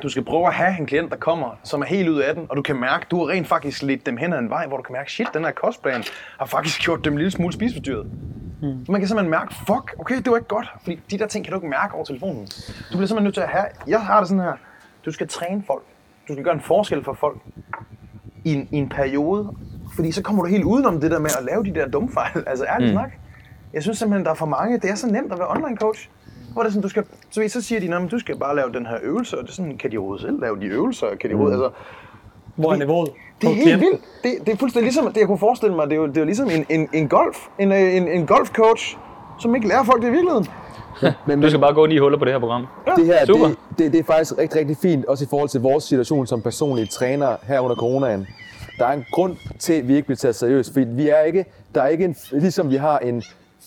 Du 0.02 0.08
skal 0.08 0.24
prøve 0.24 0.46
at 0.46 0.54
have 0.54 0.78
en 0.78 0.86
klient, 0.86 1.10
der 1.10 1.16
kommer, 1.16 1.58
som 1.64 1.80
er 1.80 1.86
helt 1.86 2.08
ud 2.08 2.18
af 2.18 2.34
den, 2.34 2.46
og 2.50 2.56
du 2.56 2.62
kan 2.62 2.76
mærke, 2.76 3.06
du 3.10 3.18
har 3.18 3.28
rent 3.28 3.48
faktisk 3.48 3.82
lidt 3.82 4.06
dem 4.06 4.16
hen 4.16 4.32
ad 4.32 4.38
en 4.38 4.50
vej, 4.50 4.66
hvor 4.66 4.76
du 4.76 4.82
kan 4.82 4.92
mærke, 4.92 5.12
shit, 5.12 5.28
den 5.34 5.44
her 5.44 5.52
kostplan 5.52 6.04
har 6.38 6.46
faktisk 6.46 6.80
gjort 6.80 7.04
dem 7.04 7.12
en 7.12 7.18
lille 7.18 7.30
smule 7.30 7.52
spiseforstyrret. 7.52 8.06
Mm. 8.62 8.84
Man 8.88 9.00
kan 9.00 9.08
simpelthen 9.08 9.30
mærke, 9.30 9.54
fuck, 9.54 9.94
okay, 9.98 10.16
det 10.16 10.30
var 10.30 10.36
ikke 10.36 10.48
godt, 10.48 10.66
fordi 10.82 11.00
de 11.10 11.18
der 11.18 11.26
ting 11.26 11.44
kan 11.44 11.52
du 11.52 11.58
ikke 11.58 11.68
mærke 11.68 11.94
over 11.94 12.04
telefonen. 12.04 12.46
Du 12.92 12.96
bliver 12.96 13.06
simpelthen 13.06 13.24
nødt 13.24 13.34
til 13.34 13.40
at 13.40 13.48
have, 13.48 13.66
jeg 13.86 14.00
har 14.00 14.18
det 14.18 14.28
sådan 14.28 14.44
her, 14.44 14.52
du 15.04 15.12
skal 15.12 15.28
træne 15.28 15.62
folk. 15.66 15.82
Du 16.28 16.32
skal 16.32 16.44
gøre 16.44 16.54
en 16.54 16.60
forskel 16.60 17.04
for 17.04 17.12
folk 17.12 17.38
i 18.44 18.54
en, 18.54 18.68
i 18.70 18.76
en 18.76 18.88
periode, 18.88 19.54
fordi 19.96 20.12
så 20.12 20.22
kommer 20.22 20.42
du 20.42 20.48
helt 20.48 20.64
udenom 20.64 21.00
det 21.00 21.10
der 21.10 21.18
med 21.18 21.30
at 21.38 21.44
lave 21.44 21.64
de 21.64 21.74
der 21.74 21.88
dumme 21.88 22.12
fejl. 22.12 22.44
Altså 22.50 22.64
ærligt 22.64 22.90
mm. 22.90 22.94
snak. 22.94 23.12
Jeg 23.72 23.82
synes 23.82 23.98
simpelthen, 23.98 24.24
der 24.24 24.30
er 24.30 24.34
for 24.34 24.46
mange. 24.46 24.78
Det 24.78 24.90
er 24.90 24.94
så 24.94 25.06
nemt 25.06 25.32
at 25.32 25.38
være 25.38 25.48
online 25.50 25.76
coach. 25.76 26.10
Hvor 26.52 26.62
det 26.62 26.68
er 26.68 26.72
sådan, 26.72 26.82
du 26.82 26.88
skal, 26.88 27.04
så, 27.30 27.44
så 27.48 27.62
siger 27.62 27.80
de, 27.80 27.94
at 27.94 28.10
du 28.10 28.18
skal 28.18 28.38
bare 28.38 28.56
lave 28.56 28.72
den 28.72 28.86
her 28.86 28.98
øvelse, 29.02 29.38
og 29.38 29.42
det 29.42 29.50
er 29.50 29.54
sådan, 29.54 29.78
kan 29.78 29.92
de 29.92 29.98
overhovedet 29.98 30.26
selv 30.26 30.40
lave 30.40 30.60
de 30.60 30.66
øvelser? 30.66 31.06
Kan 31.20 31.30
de 31.30 31.34
overhovedet, 31.34 31.64
altså, 31.64 31.70
Hvor 32.56 32.72
er 32.72 32.76
niveauet? 32.76 33.10
Det 33.40 33.50
er 33.50 33.54
helt 33.54 33.80
vildt. 33.80 34.00
Det, 34.22 34.32
det 34.46 34.52
er 34.52 34.56
fuldstændig 34.56 34.84
ligesom, 34.84 35.12
det 35.12 35.16
jeg 35.20 35.26
kunne 35.26 35.38
forestille 35.38 35.76
mig, 35.76 35.86
det 35.86 35.92
er 35.92 35.96
jo, 35.96 36.06
det 36.06 36.16
er 36.16 36.20
jo 36.20 36.24
ligesom 36.26 36.50
en, 36.50 36.66
en, 36.68 36.88
en 36.92 37.08
golf, 37.08 37.38
en, 37.58 37.72
øh, 37.72 37.96
en, 37.96 38.08
en 38.08 38.26
golfcoach, 38.26 38.96
som 39.38 39.54
ikke 39.54 39.68
lærer 39.68 39.84
folk 39.84 40.02
det 40.02 40.08
i 40.08 40.10
virkeligheden. 40.10 40.46
Men, 41.26 41.40
Du 41.40 41.48
skal 41.48 41.60
bare 41.60 41.74
gå 41.74 41.86
ni 41.86 41.98
huller 41.98 42.18
på 42.18 42.24
det 42.24 42.32
her 42.32 42.40
program. 42.40 42.66
det 42.96 43.06
her, 43.06 43.26
Super. 43.26 43.46
det, 43.46 43.56
det, 43.78 43.92
det 43.92 44.00
er 44.00 44.04
faktisk 44.04 44.38
rigtig, 44.38 44.60
rigtig 44.60 44.76
fint, 44.82 45.04
også 45.04 45.24
i 45.24 45.26
forhold 45.30 45.48
til 45.48 45.60
vores 45.60 45.84
situation 45.84 46.26
som 46.26 46.42
personlige 46.42 46.86
træner 46.86 47.36
her 47.42 47.60
under 47.60 47.76
coronaen. 47.76 48.26
Der 48.78 48.86
er 48.86 48.92
en 48.92 49.04
grund 49.12 49.36
til, 49.58 49.72
at 49.72 49.88
vi 49.88 49.94
ikke 49.94 50.06
bliver 50.06 50.16
taget 50.16 50.34
seriøst, 50.36 50.72
fordi 50.72 50.86
vi 50.88 51.08
er 51.08 51.20
ikke, 51.20 51.44
der 51.74 51.82
er 51.82 51.88
ikke 51.88 52.04
en, 52.04 52.16
ligesom 52.32 52.70
vi 52.70 52.76
har 52.76 52.98
en 52.98 53.22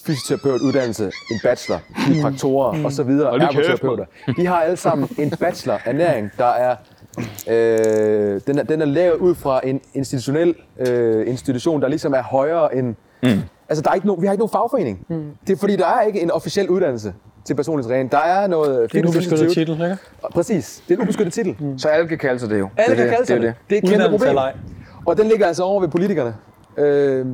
fysioterapeutuddannelse, 0.06 1.04
en 1.32 1.40
bachelor, 1.44 1.80
kiropraktorer 2.06 2.74
mm. 2.74 2.86
og 2.86 2.92
så 2.92 3.04
videre, 3.04 3.30
Hold 3.30 3.42
lige 3.42 3.54
kæft, 3.54 3.68
ergoterapeuter. 3.70 4.06
De 4.38 4.46
har 4.48 4.62
alle 4.62 4.78
sammen 4.78 5.10
en 5.20 5.30
bachelor 5.30 5.80
ernæring, 5.86 6.32
der 6.38 6.46
er 6.46 6.76
Øh, 7.48 8.42
den, 8.48 8.60
er, 8.60 8.64
den 8.64 8.82
er 8.82 8.86
lavet 8.86 9.16
ud 9.16 9.36
fra 9.36 9.62
en 9.64 9.82
institutionel 9.94 10.56
øh, 10.80 11.28
institution, 11.28 11.82
der 11.82 11.88
ligesom 11.88 12.14
er 12.14 12.24
højere 12.24 12.76
end... 12.76 12.96
Mm. 13.24 13.30
Altså, 13.70 13.82
der 13.82 13.90
er 13.90 13.94
ikke 13.96 14.08
no, 14.08 14.14
vi 14.14 14.26
har 14.26 14.34
ikke 14.34 14.42
nogen 14.42 14.52
fagforening. 14.52 15.06
Mm. 15.10 15.32
Det 15.48 15.54
er 15.54 15.58
fordi, 15.58 15.76
der 15.76 15.86
er 15.86 16.02
ikke 16.02 16.22
en 16.22 16.32
officiel 16.32 16.70
uddannelse 16.70 17.14
til 17.46 17.54
personlig 17.56 17.86
træning. 17.86 18.12
Der 18.12 18.18
er 18.18 18.48
noget... 18.48 18.92
Det 18.92 19.00
er 19.00 19.04
en 19.04 19.10
ubeskyttet 19.10 19.52
titel, 19.52 19.74
ikke? 19.74 19.98
Præcis, 20.34 20.84
det 20.88 20.94
er 20.94 20.98
en 20.98 21.04
ubeskyttet 21.04 21.34
titel. 21.34 21.56
Mm. 21.60 21.78
Så 21.78 21.88
alle 21.88 22.08
kan 22.08 22.18
kalde 22.18 22.40
sig 22.40 22.50
det 22.50 22.60
jo. 22.60 22.70
Alle 22.78 22.96
det, 22.96 23.04
kan 23.04 23.10
kalde 23.10 23.26
sig 23.26 23.36
det. 23.36 23.42
det. 23.42 23.50
er 23.50 23.54
Det 23.70 23.78
er 23.78 23.82
et 23.82 24.02
kæmpe 24.02 24.18
problem. 24.18 24.38
Og 25.06 25.18
den 25.18 25.28
ligger 25.28 25.48
altså 25.48 25.64
over 25.64 25.82
ved 25.82 25.90
politikerne. 25.90 26.36
Øh, 26.78 27.26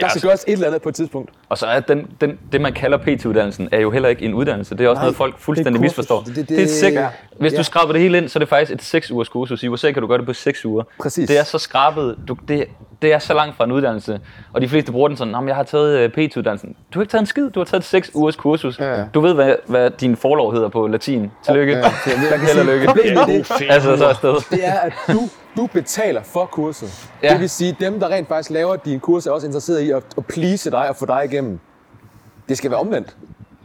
Der 0.00 0.08
skal 0.08 0.22
gøres 0.22 0.44
et 0.46 0.52
eller 0.52 0.66
andet 0.66 0.82
på 0.82 0.88
et 0.88 0.94
tidspunkt. 0.94 1.30
Og 1.48 1.58
så 1.58 1.66
er 1.66 1.80
den, 1.80 2.06
den, 2.20 2.38
det, 2.52 2.60
man 2.60 2.72
kalder 2.72 2.98
PT-uddannelsen, 2.98 3.68
er 3.72 3.80
jo 3.80 3.90
heller 3.90 4.08
ikke 4.08 4.24
en 4.24 4.34
uddannelse. 4.34 4.74
Det 4.78 4.84
er 4.84 4.88
også 4.88 4.98
Nej, 5.00 5.04
noget, 5.04 5.16
folk 5.16 5.38
fuldstændig 5.38 5.72
kursus. 5.80 5.82
misforstår. 5.82 6.18
Det- 6.20 6.26
Det, 6.26 6.36
det- 6.36 6.48
det, 6.48 6.56
det, 6.56 6.64
er 6.64 6.68
sek, 6.68 6.94
ja. 6.94 7.08
Hvis 7.40 7.52
Ja. 7.52 7.58
du 7.58 7.62
skraber 7.64 7.92
det 7.92 8.00
hele 8.02 8.18
ind, 8.18 8.28
så 8.28 8.38
er 8.38 8.40
det 8.40 8.48
faktisk 8.48 8.72
et 8.72 8.82
6 8.82 9.10
ugers 9.10 9.28
kursus. 9.28 9.62
I 9.62 9.68
USA 9.68 9.92
kan 9.92 10.02
du 10.02 10.08
gøre 10.08 10.18
det 10.18 10.26
på 10.26 10.32
6 10.32 10.64
uger. 10.64 10.82
Præcis. 11.02 11.28
Det 11.28 11.38
er 11.38 11.44
så 11.44 11.58
skrabet. 11.58 12.16
Du, 12.28 12.36
det, 12.48 12.64
det 13.02 13.12
er 13.12 13.18
så 13.18 13.34
langt 13.34 13.56
fra 13.56 13.64
en 13.64 13.72
uddannelse. 13.72 14.20
Og 14.52 14.60
de 14.60 14.68
fleste 14.68 14.92
bruger 14.92 15.08
den 15.08 15.16
sådan, 15.16 15.32
"Nå, 15.32 15.40
men 15.40 15.48
jeg 15.48 15.56
har 15.56 15.62
taget 15.62 15.98
øh, 15.98 16.10
PT-uddannelsen. 16.10 16.76
Du 16.94 16.98
har 16.98 17.02
ikke 17.02 17.10
taget 17.10 17.20
en 17.22 17.26
skid. 17.26 17.50
Du 17.50 17.60
har 17.60 17.64
taget 17.64 17.80
et 17.80 17.86
6 17.86 18.10
ugers 18.14 18.36
kursus. 18.36 18.78
Ja, 18.78 18.98
ja. 18.98 19.04
Du 19.14 19.20
ved, 19.20 19.34
hvad, 19.34 19.54
hvad 19.66 19.90
din 19.90 20.16
forlov 20.16 20.52
hedder 20.54 20.68
på 20.68 20.86
latin. 20.86 21.30
Tillykke. 21.44 21.72
Ja, 21.76 21.82
Held 22.48 22.58
og 22.60 22.66
lykke. 22.66 22.86
Problemet 22.86 23.26
det, 23.26 23.52
Altså, 23.68 23.96
så 23.96 24.06
afsted. 24.08 24.34
det 24.50 24.66
er, 24.66 24.72
at 24.80 24.92
du, 25.12 25.20
du 25.56 25.66
betaler 25.72 26.22
for 26.22 26.46
kurset. 26.46 27.08
Ja. 27.22 27.26
Ja. 27.26 27.32
Det 27.32 27.40
vil 27.40 27.50
sige, 27.50 27.76
dem, 27.80 28.00
der 28.00 28.08
rent 28.08 28.28
faktisk 28.28 28.50
laver 28.50 28.76
din 28.76 29.00
kurs, 29.00 29.26
er 29.26 29.30
også 29.30 29.46
interesseret 29.46 29.80
i 29.80 29.90
at, 29.90 30.02
at 30.16 30.26
please 30.26 30.70
dig 30.70 30.88
og 30.88 30.96
få 30.96 31.06
dig 31.06 31.22
igennem. 31.24 31.58
Det 32.48 32.58
skal 32.58 32.70
være 32.70 32.80
omvendt. 32.80 33.16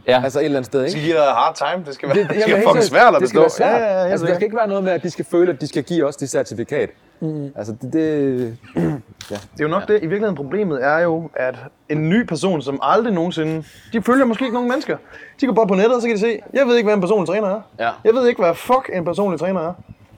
Ja. 0.06 0.20
Altså 0.24 0.38
et 0.40 0.44
eller 0.44 0.58
andet 0.58 0.66
sted, 0.66 0.80
Det 0.80 0.86
ikke? 0.86 0.90
skal 1.00 1.04
give 1.04 1.16
dig 1.16 1.24
hard 1.24 1.56
time. 1.56 1.84
Det 1.86 1.94
skal 1.94 2.08
være, 2.08 2.18
det, 2.18 2.28
det 2.28 2.30
skal 2.30 2.40
jamen, 2.40 2.50
være 2.50 2.58
helt 2.58 2.68
fucking 2.68 2.84
svært 2.84 3.14
at 3.14 3.20
Det 3.20 3.28
skal 3.28 3.42
bestå. 3.44 3.62
være 3.64 3.70
svært. 3.70 3.80
Ja, 3.82 3.86
ja, 3.94 4.04
ja, 4.04 4.10
altså, 4.10 4.26
der 4.26 4.32
ja. 4.32 4.36
skal 4.38 4.44
ikke 4.44 4.56
være 4.56 4.68
noget 4.68 4.84
med, 4.84 4.92
at 4.92 5.02
de 5.02 5.10
skal 5.10 5.24
føle, 5.24 5.52
at 5.52 5.60
de 5.60 5.66
skal 5.66 5.82
give 5.82 6.06
os 6.06 6.16
det 6.16 6.30
certifikat. 6.30 6.90
Mm. 7.20 7.50
Altså, 7.56 7.74
det, 7.82 7.92
det, 7.92 8.56
Det 9.28 9.36
er 9.58 9.62
jo 9.62 9.68
nok 9.68 9.88
det. 9.88 9.94
I 9.94 10.00
virkeligheden 10.00 10.34
problemet 10.36 10.84
er 10.84 10.98
jo, 10.98 11.30
at 11.34 11.54
en 11.88 12.08
ny 12.08 12.22
person, 12.26 12.62
som 12.62 12.78
aldrig 12.82 13.12
nogensinde... 13.12 13.64
De 13.92 14.02
følger 14.02 14.24
måske 14.24 14.44
ikke 14.44 14.54
nogen 14.54 14.68
mennesker. 14.68 14.96
De 15.40 15.46
går 15.46 15.52
bare 15.54 15.66
på 15.66 15.74
nettet, 15.74 15.94
og 15.94 16.00
så 16.02 16.08
kan 16.08 16.16
de 16.16 16.20
se, 16.20 16.40
jeg 16.54 16.66
ved 16.66 16.76
ikke, 16.76 16.86
hvad 16.86 16.94
en 16.94 17.00
personlig 17.00 17.28
træner 17.28 17.48
er. 17.48 17.60
Ja. 17.78 17.90
Jeg 18.04 18.14
ved 18.14 18.28
ikke, 18.28 18.42
hvad 18.42 18.54
fuck 18.54 18.90
en 18.92 19.04
personlig 19.04 19.40
træner 19.40 19.60
er. 19.60 19.72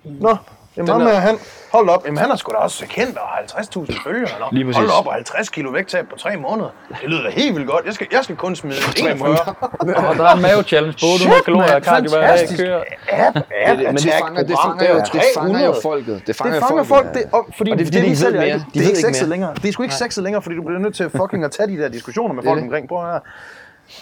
Nå, 0.05 0.37
jamen 0.77 0.93
ham 0.93 1.01
er- 1.03 1.11
han. 1.11 1.37
Hold 1.73 1.89
op. 1.89 2.03
Jamen 2.07 2.19
han 2.19 2.31
er 2.31 2.37
sgu 2.37 2.53
da 2.53 2.57
også 2.57 2.87
kendt 2.87 3.17
og 3.19 3.23
har 3.29 3.39
50.000 3.39 4.03
følgere. 4.05 4.31
Nå, 4.41 4.47
Lige 4.53 4.65
præcis. 4.65 4.77
hold 4.79 4.91
op 4.99 5.07
og 5.07 5.13
50 5.13 5.49
kilo 5.49 5.71
vægttab 5.71 6.09
på 6.09 6.17
tre 6.17 6.37
måneder. 6.37 6.69
Det 6.89 7.09
lyder 7.11 7.23
da 7.23 7.29
helt 7.31 7.55
vildt 7.57 7.69
godt. 7.71 7.85
Jeg 7.87 7.95
skal, 7.95 8.07
jeg 8.13 8.21
skal 8.25 8.37
kun 8.37 8.57
smide 8.57 8.77
41. 9.01 9.31
Og 10.11 10.17
der 10.17 10.25
er 10.25 10.35
en 10.37 10.43
mave-challenge 10.43 10.97
på 11.01 11.07
800 11.15 11.43
kalorier 11.45 11.75
og 11.75 11.83
cardio 11.83 12.11
hver 12.11 12.21
dag. 12.21 12.29
fantastisk. 12.29 12.61
Kører. 12.65 12.83
App, 13.13 13.37
app, 13.37 13.79
Det, 13.79 13.87
men 13.87 13.97
det 13.97 14.13
fanger, 14.23 14.43
det 14.43 14.57
fanger, 14.65 14.89
jo, 14.89 14.95
der 14.95 15.01
er 15.01 15.05
det 15.05 15.23
fanger 15.37 15.65
jo 15.67 15.73
300. 15.73 15.83
folket. 15.83 16.23
Det 16.27 16.37
fanger, 16.37 16.55
Det 16.55 16.63
fanger 16.69 16.85
folket. 16.85 17.15
folk, 17.15 17.15
det, 17.15 17.23
og, 17.33 17.47
fordi 17.57 17.71
Og 17.71 17.79
det 17.79 17.83
er 17.83 17.87
fordi, 17.87 17.99
det, 18.11 18.19
de 18.19 18.25
ved 18.25 18.43
ikke. 18.45 18.65
det 18.75 18.83
er 18.83 18.87
ikke 18.89 18.99
sexet 19.01 19.29
længere. 19.29 19.55
Det 19.55 19.69
er 19.69 19.73
sgu 19.73 19.83
ikke 19.83 19.95
sexet 19.95 20.25
længere, 20.25 20.43
fordi 20.43 20.57
du 20.57 20.63
bliver 20.63 20.79
nødt 20.79 20.95
til 20.95 21.11
fucking 21.21 21.45
at 21.45 21.51
tage 21.51 21.69
de 21.77 21.83
der 21.83 21.89
diskussioner 21.89 22.35
med 22.35 22.43
folk 22.43 22.63
omkring. 22.63 22.89
Prøv 22.89 23.03
her. 23.13 23.19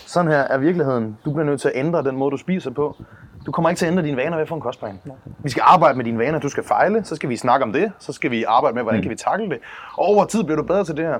Sådan 0.07 0.31
her 0.31 0.39
er 0.39 0.59
virkeligheden. 0.59 1.17
Du 1.25 1.33
bliver 1.33 1.47
nødt 1.47 1.61
til 1.61 1.69
at 1.69 1.75
ændre 1.77 2.03
den 2.03 2.17
måde, 2.17 2.31
du 2.31 2.37
spiser 2.37 2.71
på. 2.71 2.97
Du 3.49 3.53
kommer 3.53 3.69
ikke 3.71 3.79
til 3.79 3.87
at 3.87 3.93
ændre 3.93 4.03
dine 4.05 4.17
vaner 4.17 4.37
ved 4.37 4.43
at 4.43 4.49
få 4.49 4.55
en 4.55 4.61
kostplan. 4.61 5.01
Vi 5.39 5.51
skal 5.51 5.63
arbejde 5.67 5.97
med 5.97 6.05
dine 6.05 6.19
vaner. 6.19 6.39
Du 6.39 6.49
skal 6.49 6.65
fejle, 6.65 7.05
så 7.05 7.17
skal 7.17 7.29
vi 7.29 7.37
snakke 7.37 7.65
om 7.65 7.73
det. 7.73 7.93
Så 7.99 8.13
skal 8.13 8.31
vi 8.31 8.45
arbejde 8.49 8.75
med, 8.75 8.83
hvordan 8.83 9.03
kan 9.03 9.11
vi 9.11 9.17
takle 9.17 9.49
det. 9.51 9.59
Og 9.97 10.05
over 10.07 10.25
tid 10.25 10.45
bliver 10.45 10.57
du 10.57 10.63
bedre 10.63 10.85
til 10.85 10.97
det 10.97 11.05
her. 11.05 11.15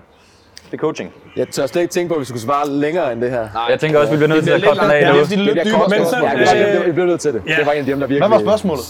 Det 0.67 0.75
er 0.75 0.79
coaching. 0.79 1.13
jeg 1.37 1.49
tør 1.49 1.67
slet 1.67 1.83
ikke 1.83 1.93
tænke 1.93 2.09
på, 2.09 2.15
at 2.15 2.21
vi 2.21 2.25
skulle 2.25 2.43
svare 2.43 2.69
længere 2.69 3.13
end 3.13 3.21
det 3.21 3.31
her. 3.31 3.49
Jeg 3.71 3.81
tænker 3.81 3.99
også, 3.99 4.11
vi 4.13 4.17
bliver 4.17 4.29
nødt 4.29 4.45
til 4.45 4.51
at 4.51 4.63
korte 4.65 4.81
den 4.81 4.91
af 4.91 5.15
nu. 5.15 5.21
Det 5.21 5.33
er 5.33 5.37
lidt 5.65 5.75
kort 5.75 5.91
Men 5.91 6.05
så- 6.05 6.11
spørgsmål. 6.11 6.41
Ja, 6.57 6.85
vi 6.87 6.93
bliver- 6.93 7.07
nødt 7.07 7.21
til 7.21 7.33
det. 7.33 7.43
Det 7.47 7.67
var 7.67 7.73
en 7.73 7.79
af 7.79 7.85
dem, 7.87 8.01
der 8.01 8.07
virkelig... 8.07 8.29
Hvad 8.29 8.39
var 8.39 8.45
spørgsmålet? 8.47 8.85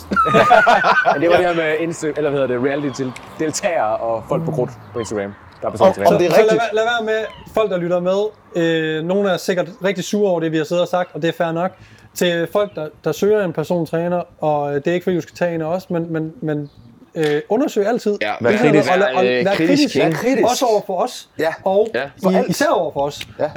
Men 1.13 1.23
det 1.23 1.31
var 1.31 1.37
det 1.37 1.47
her 1.47 1.55
med 1.55 1.75
Insta, 1.81 2.07
eller 2.17 2.31
hvad 2.31 2.41
hedder 2.41 2.47
det, 2.61 2.65
reality 2.71 2.97
til 2.97 3.13
deltagere 3.39 3.97
og 3.97 4.25
folk 4.29 4.45
på 4.45 4.51
krudt 4.51 4.71
på 4.93 4.99
Instagram. 4.99 5.35
Der 5.63 5.69
er 5.69 5.73
Om- 5.83 6.13
om 6.13 6.19
det 6.19 6.27
er 6.27 6.31
så 6.31 6.41
lad, 6.51 6.59
lad 6.73 6.83
være 6.85 7.05
med, 7.05 7.21
folk 7.55 7.71
der 7.71 7.79
lytter 7.79 8.01
med, 8.01 8.19
øh, 8.57 9.05
nogle 9.05 9.31
er 9.31 9.37
sikkert 9.37 9.69
rigtig 9.85 10.05
sure 10.05 10.31
over 10.31 10.41
det, 10.41 10.53
vi 10.53 10.57
har 10.57 10.65
siddet 10.65 10.83
og 10.83 10.89
sagt, 10.89 11.11
og 11.15 11.23
det 11.23 11.29
er 11.29 11.33
fair 11.33 11.53
nok. 11.53 11.71
Til 12.19 12.49
folk, 12.53 12.75
der, 12.75 12.89
der 13.05 13.13
søger 13.13 13.45
en 13.45 13.53
persontræner, 13.53 14.23
og 14.41 14.69
øh, 14.71 14.75
det 14.75 14.87
er 14.87 14.93
ikke 14.95 15.05
fordi, 15.05 15.17
du 15.17 15.23
skal 15.23 15.35
tage 15.37 15.55
en 15.55 15.61
af 15.63 15.67
os, 15.67 15.91
men, 15.91 16.13
men, 16.13 16.33
men 16.43 16.71
øh, 17.15 17.43
undersøg 17.49 17.87
altid. 17.87 18.19
Ja, 18.21 18.33
Vær 18.41 18.51
kritisk. 18.51 18.65
kritisk. 18.65 18.91
Og, 18.91 19.17
og, 19.17 19.25
Vær, 19.25 19.45
vær 19.45 19.55
kritisk, 19.55 19.95
kritisk, 20.01 20.17
kritisk. 20.23 20.45
Også 20.51 20.67
over 20.67 20.81
for 20.87 21.03
os, 21.03 21.29
Ja. 21.39 21.55
og 21.65 21.89
Ja, 21.95 22.11
for 22.23 22.31
i, 22.31 22.35
alt. 22.35 22.49
især 22.49 22.67
over 22.69 22.93
for 22.93 23.01
os. 23.01 23.29
Ja. 23.39 23.51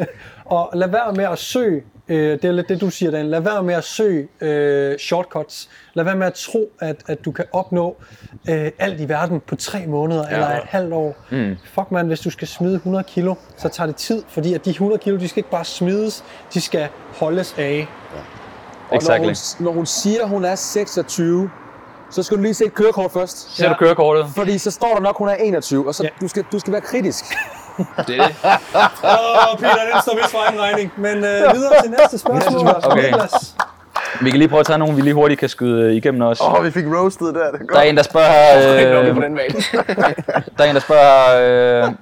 og 0.56 0.70
lad 0.74 0.88
være 0.88 1.12
med 1.12 1.24
at 1.24 1.38
søge, 1.38 1.82
øh, 2.08 2.32
det 2.32 2.44
er 2.44 2.52
lidt 2.52 2.68
det, 2.68 2.80
du 2.80 2.90
siger, 2.90 3.10
Dan, 3.10 3.26
lad 3.26 3.40
være 3.40 3.62
med 3.62 3.74
at 3.74 3.84
søge 3.84 4.28
øh, 4.40 4.98
shortcuts. 4.98 5.68
Lad 5.94 6.04
være 6.04 6.16
med 6.16 6.26
at 6.26 6.34
tro, 6.34 6.70
at, 6.80 6.96
at 7.06 7.24
du 7.24 7.32
kan 7.32 7.44
opnå 7.52 7.96
øh, 8.50 8.70
alt 8.78 9.00
i 9.00 9.08
verden 9.08 9.40
på 9.46 9.56
tre 9.56 9.86
måneder 9.86 10.24
ja. 10.28 10.34
eller 10.34 10.46
et 10.46 10.62
halvt 10.64 10.92
år. 10.92 11.16
Mm. 11.30 11.56
Fuck 11.74 11.90
man, 11.90 12.06
hvis 12.06 12.20
du 12.20 12.30
skal 12.30 12.48
smide 12.48 12.74
100 12.74 13.04
kilo, 13.04 13.34
så 13.56 13.68
tager 13.68 13.86
det 13.86 13.96
tid, 13.96 14.22
fordi 14.28 14.54
at 14.54 14.64
de 14.64 14.70
100 14.70 14.98
kilo, 14.98 15.16
de 15.18 15.28
skal 15.28 15.38
ikke 15.38 15.50
bare 15.50 15.64
smides, 15.64 16.24
de 16.54 16.60
skal 16.60 16.88
holdes 17.18 17.54
af. 17.58 17.88
Og 18.10 18.18
når 18.90 18.96
Exactly. 18.96 19.26
hun, 19.58 19.64
når 19.64 19.72
hun 19.72 19.86
siger, 19.86 20.26
hun 20.26 20.44
er 20.44 20.54
26, 20.54 21.50
så 22.10 22.22
skal 22.22 22.36
du 22.36 22.42
lige 22.42 22.54
se 22.54 22.64
et 22.64 22.74
kørekort 22.74 23.12
først. 23.12 23.56
Ser 23.56 23.68
du 23.68 23.74
kørekortet? 23.78 24.26
Fordi 24.34 24.58
så 24.58 24.70
står 24.70 24.94
der 24.94 25.00
nok, 25.00 25.18
hun 25.18 25.28
er 25.28 25.34
21, 25.34 25.86
og 25.88 25.94
så 25.94 26.02
Ja. 26.02 26.08
du, 26.20 26.28
skal, 26.28 26.44
du 26.52 26.58
skal 26.58 26.72
være 26.72 26.80
kritisk. 26.82 27.24
Det 28.06 28.16
er 28.18 28.26
det. 28.26 28.36
Åh, 29.04 29.58
Peter, 29.58 29.82
den 29.92 30.02
står 30.02 30.16
vist 30.16 30.30
for 30.30 30.48
egen 30.48 30.60
regning. 30.60 30.92
Men 30.96 31.16
øh, 31.16 31.22
videre 31.54 31.82
til 31.82 31.90
næste 31.90 32.18
spørgsmål. 32.18 32.68
Okay. 32.82 33.02
Niklas. 33.04 33.54
Vi 34.20 34.30
kan 34.30 34.38
lige 34.38 34.48
prøve 34.48 34.60
at 34.60 34.66
tage 34.66 34.78
nogle, 34.78 34.94
vi 34.96 35.00
lige 35.02 35.14
hurtigt 35.14 35.40
kan 35.40 35.48
skyde 35.48 35.82
øh, 35.82 35.92
igennem 35.92 36.22
os. 36.22 36.40
Åh, 36.40 36.52
oh, 36.54 36.64
vi 36.64 36.70
fik 36.70 36.84
roasted 36.86 37.26
der. 37.26 37.32
Det 37.32 37.38
er 37.44 37.50
Der 37.50 37.58
er 37.58 37.64
godt. 37.66 37.86
en, 37.86 37.96
der 37.96 38.02
spørger... 38.02 39.08
Øh, 39.08 39.14
på 39.14 39.20
den 39.20 39.36
vej. 39.36 39.46
der 40.58 40.64
er 40.64 40.68
en, 40.68 40.74
der 40.74 40.80
spørger... 40.80 41.86
Øh, 41.86 41.92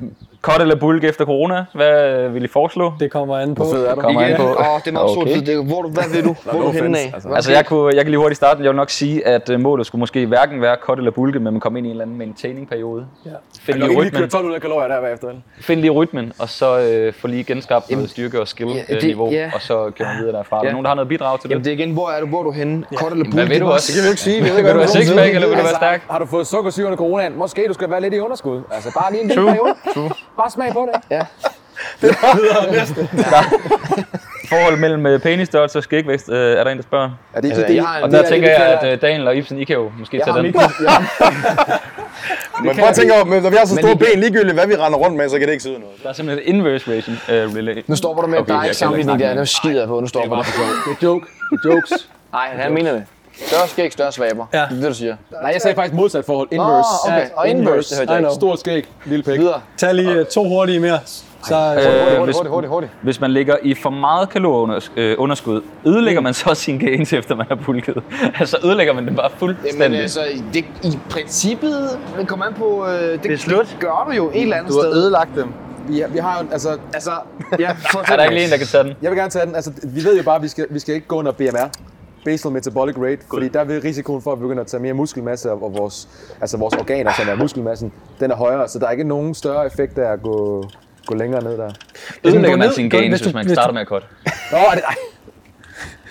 Kort 0.43 0.61
eller 0.61 0.77
bulk 0.77 1.05
efter 1.05 1.25
corona? 1.25 1.65
Hvad 1.75 2.09
øh, 2.19 2.35
vil 2.35 2.45
I 2.45 2.49
foreslå? 2.49 2.93
Det 3.01 3.11
kommer 3.11 3.37
an 3.39 3.55
på. 3.55 3.65
Hvor 3.65 3.73
fed 3.75 3.87
er 3.87 3.95
du? 3.95 4.01
Kommer 4.01 4.21
an 4.21 4.27
Igen. 4.27 4.37
på. 4.37 4.43
Åh, 4.43 4.55
det 4.85 4.89
er 4.89 4.93
meget 4.93 5.17
Okay. 5.19 5.35
sort. 5.37 5.47
Det, 5.47 5.65
hvor, 5.67 5.83
hvad 5.89 6.03
vil 6.15 6.25
du? 6.25 6.37
Hvor 6.45 6.61
er 6.61 6.65
du 6.65 6.71
henne 6.71 6.99
af? 6.99 7.11
altså. 7.15 7.29
Hvad- 7.29 7.37
Altså, 7.37 7.53
jeg, 7.53 7.67
kunne, 7.67 7.95
jeg 7.97 8.05
kan 8.05 8.11
lige 8.11 8.19
hurtigt 8.19 8.37
starte. 8.37 8.63
Jeg 8.63 8.69
vil 8.71 8.77
nok 8.77 8.91
sige, 8.91 9.27
at 9.27 9.51
øh, 9.51 9.61
målet 9.61 9.87
skulle 9.87 10.01
måske 10.01 10.27
hverken 10.27 10.61
være 10.63 10.77
cut 10.83 10.99
eller 10.99 11.11
bulke, 11.11 11.39
men 11.41 11.53
man 11.53 11.61
komme 11.61 11.79
ind 11.79 11.87
i 11.87 11.91
en 11.91 11.95
eller 11.95 12.05
anden 12.05 12.19
maintaining-periode. 12.19 13.07
Ja. 13.27 13.31
Find 13.31 13.39
Jeg 13.69 13.75
lige 13.77 13.79
kan 13.79 13.89
lige 13.89 13.97
køre 13.97 14.07
rytmen, 14.07 14.23
1200 14.25 14.61
kalorier 14.61 14.89
der 14.89 15.01
bagefter. 15.01 15.29
find 15.61 15.81
lige 15.81 15.91
rytmen, 15.91 16.33
og 16.39 16.49
så 16.49 16.79
øh, 16.81 17.13
få 17.13 17.27
lige 17.27 17.45
genskabt 17.45 17.91
noget 17.91 18.11
styrke 18.11 18.29
og 18.29 18.35
Ja, 18.35 18.41
det- 18.41 18.49
skill-niveau, 18.49 19.31
ja. 19.31 19.51
og 19.55 19.63
så 19.63 19.91
kører 19.99 20.09
man 20.09 20.19
videre 20.21 20.37
derfra. 20.37 20.57
Er 20.57 20.61
der 20.61 20.67
Ja. 20.69 20.73
nogen, 20.73 20.85
der 20.85 20.89
har 20.89 20.95
noget 20.95 21.09
bidrag 21.09 21.41
til 21.41 21.51
Jamen 21.51 21.65
det? 21.65 21.73
det 21.73 21.81
er 21.81 21.85
igen, 21.85 21.93
hvor 21.95 22.09
er 22.11 22.21
du, 22.21 22.27
hvor 22.27 22.39
er 22.39 22.43
du 22.45 22.51
henne? 22.51 22.85
Kort 22.97 23.13
eller 23.13 23.25
Hvad 23.25 23.33
bulk? 23.33 23.51
vil 23.51 23.61
du 23.61 23.65
Det 23.67 23.73
også? 23.75 23.87
Det 23.87 23.95
kan 23.95 24.03
vi 24.03 24.07
jo 24.07 24.11
ikke 24.13 24.21
sige. 24.21 24.37
Vi 24.43 24.49
ved 24.49 24.57
ikke, 24.59 24.63
Vil 24.63 24.73
du 24.75 24.79
hvad 24.79 24.89
have 24.95 25.05
sixpack, 25.05 25.35
eller 25.35 25.49
vil 25.49 25.57
du 25.59 25.63
være 25.63 25.75
stærk? 25.77 26.01
Har 26.11 26.19
du 26.19 26.27
fået 26.27 26.47
sukkersyre 26.47 26.87
under 26.87 26.97
coronaen? 26.97 27.39
Måske 27.39 27.65
du 27.69 27.73
skal 27.73 27.91
være 27.91 28.01
lidt 28.01 28.15
i 28.15 28.19
underskud. 28.21 28.61
Altså 28.77 28.91
bare 29.01 29.13
lige 29.13 29.23
en 29.23 29.29
periode. 29.29 29.75
Bare 30.37 30.51
smag 30.51 30.73
på 30.73 30.89
det. 30.93 31.01
Ja. 31.17 31.23
Forhold 34.49 34.77
mellem 34.79 35.07
øh, 35.07 35.21
penisstørrelse 35.21 35.79
og 35.79 35.83
skægvækst, 35.83 36.29
øh, 36.29 36.53
er 36.57 36.65
der 36.65 36.71
en, 36.71 36.77
der 36.77 36.83
spørger. 36.83 37.11
Er 37.35 37.41
det, 37.41 37.49
Altså, 37.49 37.65
det, 37.69 37.75
jeg 37.77 37.85
har- 37.85 38.01
Og 38.03 38.11
det 38.11 38.19
der 38.19 38.25
er 38.25 38.29
tænker 38.31 38.49
det, 38.49 38.57
vi 38.59 38.63
jeg, 38.63 38.79
at 38.83 38.93
øh, 38.93 39.01
Daniel 39.03 39.29
og 39.29 39.37
Ibsen, 39.37 39.59
I 39.59 39.65
kan 39.65 39.77
jo 39.77 39.93
måske 39.99 40.17
Jeg 40.17 40.25
tage 40.27 40.35
har 40.35 40.43
den. 40.43 40.55
Men 42.65 42.77
prøv 42.77 42.89
at 42.89 42.95
tænke 42.95 43.15
over, 43.15 43.25
når 43.41 43.51
vi 43.51 43.57
har 43.57 43.65
så 43.67 43.77
store 43.77 43.97
ben, 43.97 44.21
ligegyldigt 44.21 44.55
hvad 44.55 44.67
vi 44.67 44.77
render 44.77 44.99
rundt 44.99 45.17
med, 45.17 45.29
så 45.29 45.39
kan 45.39 45.47
det 45.47 45.53
ikke 45.53 45.63
sidde 45.63 45.79
noget. 45.79 45.95
Der 46.03 46.09
er 46.09 46.13
simpelthen 46.13 46.49
et 46.49 46.55
inverse 46.55 46.97
ratio, 46.97 47.13
uh, 47.13 47.19
relay. 47.57 47.83
Nu 47.87 47.97
stopper 47.97 48.23
du 48.23 48.29
med, 48.29 48.39
Okay, 48.39 48.53
der 48.53 48.59
er 48.61 48.65
ikke 48.65 48.77
sammenligning 48.77 49.19
der. 49.21 49.35
Nu 49.35 49.45
skider 49.45 49.79
jeg 49.81 49.89
på, 49.89 50.01
nu 50.01 50.07
stopper 50.07 50.37
du. 50.37 50.43
det 50.43 50.97
er 51.03 51.07
joke. 51.07 51.27
Det 51.51 51.59
er 51.65 51.69
jokes. 51.75 52.09
Nej, 52.33 52.49
han 52.57 52.73
mener 52.73 52.93
det. 52.93 53.05
Større 53.47 53.69
skæg, 53.69 53.93
større 53.93 54.13
svaber. 54.13 54.47
Ja. 54.53 54.59
Det 54.59 54.65
er 54.71 54.81
det, 54.81 54.85
du 54.89 54.95
siger. 54.95 55.17
Nej, 55.43 55.51
jeg 55.53 55.61
sagde 55.61 55.75
faktisk 55.75 55.95
modsat 55.95 56.25
forhold. 56.25 56.49
Inverse. 56.51 56.89
Åh, 57.09 57.13
okay. 57.15 57.27
Og 57.37 57.49
inverse, 57.49 57.91
det 57.91 57.99
hørte 57.99 58.13
jeg 58.13 58.21
ikke. 58.21 58.35
Stort 58.35 58.61
skæg, 58.61 58.89
lille 59.05 59.23
pæk. 59.23 59.39
Videre. 59.39 59.61
Tag 59.77 59.95
lige 59.95 60.11
øh, 60.13 60.27
to 60.27 60.49
hurtige 60.49 60.81
mere. 60.81 60.99
Så, 61.49 61.55
øh, 61.57 61.77
Øh, 61.77 62.19
Hurtigt, 62.19 62.25
hvis, 62.25 62.37
hurtigt, 62.37 62.51
hurtigt, 62.51 62.71
hurtigt. 62.71 62.93
hvis 63.03 63.21
man 63.21 63.31
ligger 63.31 63.57
i 63.63 63.75
for 63.75 63.91
meget 63.91 64.29
kalorieunderskud, 64.29 65.63
ødelægger 65.87 66.21
man 66.21 66.35
så 66.35 66.55
sin 66.55 66.79
gains, 66.79 67.13
efter 67.21 67.35
man 67.37 67.47
har 67.49 67.55
bulket? 67.55 68.03
altså 68.39 68.59
ødelægger 68.65 68.93
man 68.95 69.07
det 69.07 69.17
bare 69.17 69.31
Jamen 69.31 69.39
fuldstændig? 69.39 70.01
altså, 70.01 70.21
det, 70.55 70.65
i 70.85 70.99
princippet, 71.11 71.99
det 72.19 72.29
kommer 72.29 72.47
an 72.47 72.55
på, 72.55 72.87
øh, 72.87 73.13
det, 73.13 73.23
Det 73.23 73.41
slut. 73.41 73.67
det 73.67 73.77
gør 73.81 74.05
du 74.09 74.13
jo 74.17 74.31
et 74.31 74.43
eller 74.43 74.57
andet 74.57 74.73
Du 74.73 74.77
har 74.77 74.83
sted. 74.83 74.93
ødelagt 75.03 75.31
dem. 75.37 75.53
Vi, 75.89 76.03
vi 76.13 76.19
har 76.19 76.43
jo, 76.43 76.49
altså, 76.53 76.79
Altså, 76.95 77.11
ja, 77.59 77.69
er 78.13 78.17
der 78.17 78.23
ikke 78.23 78.35
lige 78.35 78.45
en, 78.45 78.51
der 78.51 78.57
kan 78.57 78.67
tage 78.67 78.85
den? 78.85 78.93
jeg 79.03 79.11
vil 79.11 79.19
gerne 79.19 79.31
tage 79.31 79.47
den. 79.47 79.55
Altså, 79.55 79.73
vi 79.83 80.05
ved 80.05 80.17
jo 80.17 80.23
bare, 80.23 80.37
at 80.37 80.43
vi 80.43 80.49
skal, 80.49 80.67
vi 80.71 80.79
skal 80.79 80.95
ikke 80.95 81.07
gå 81.07 81.17
under 81.17 81.33
BMR. 81.33 81.71
Basal 82.25 82.51
Metabolic 82.51 82.97
Rate, 82.99 83.19
fordi 83.31 83.49
der 83.49 83.65
vil 83.65 83.81
risikoen 83.83 84.23
for, 84.23 84.33
at 84.33 84.39
vi 84.39 84.43
begynder 84.43 84.63
at 84.63 84.67
tage 84.67 84.83
mere 84.83 84.93
muskelmasse 84.93 85.51
og 85.53 85.75
vores, 85.79 86.09
altså 86.41 86.57
vores 86.57 86.75
organer, 86.75 87.13
som 87.13 87.29
er 87.29 87.35
muskelmassen, 87.35 87.93
den 88.21 88.31
er 88.31 88.37
højere, 88.37 88.69
så 88.69 88.79
der 88.79 88.87
er 88.87 88.91
ikke 88.91 89.05
nogen 89.05 89.35
større 89.35 89.67
effekt 89.67 89.99
af 89.99 90.13
at 90.13 90.23
gå, 90.23 90.65
gå 91.07 91.15
længere 91.15 91.45
ned 91.45 91.59
der. 91.59 91.71
Ødelægger 92.25 92.57
man 92.57 92.73
sin 92.73 92.91
gains, 92.91 93.21
hvis 93.21 93.35
man 93.35 93.49
starter 93.49 93.73
med 93.73 93.81
at 93.81 93.87
cut? 93.89 94.07
Nå, 94.53 94.59
er 94.59 94.75
det, 94.75 94.83
ej. 94.89 94.95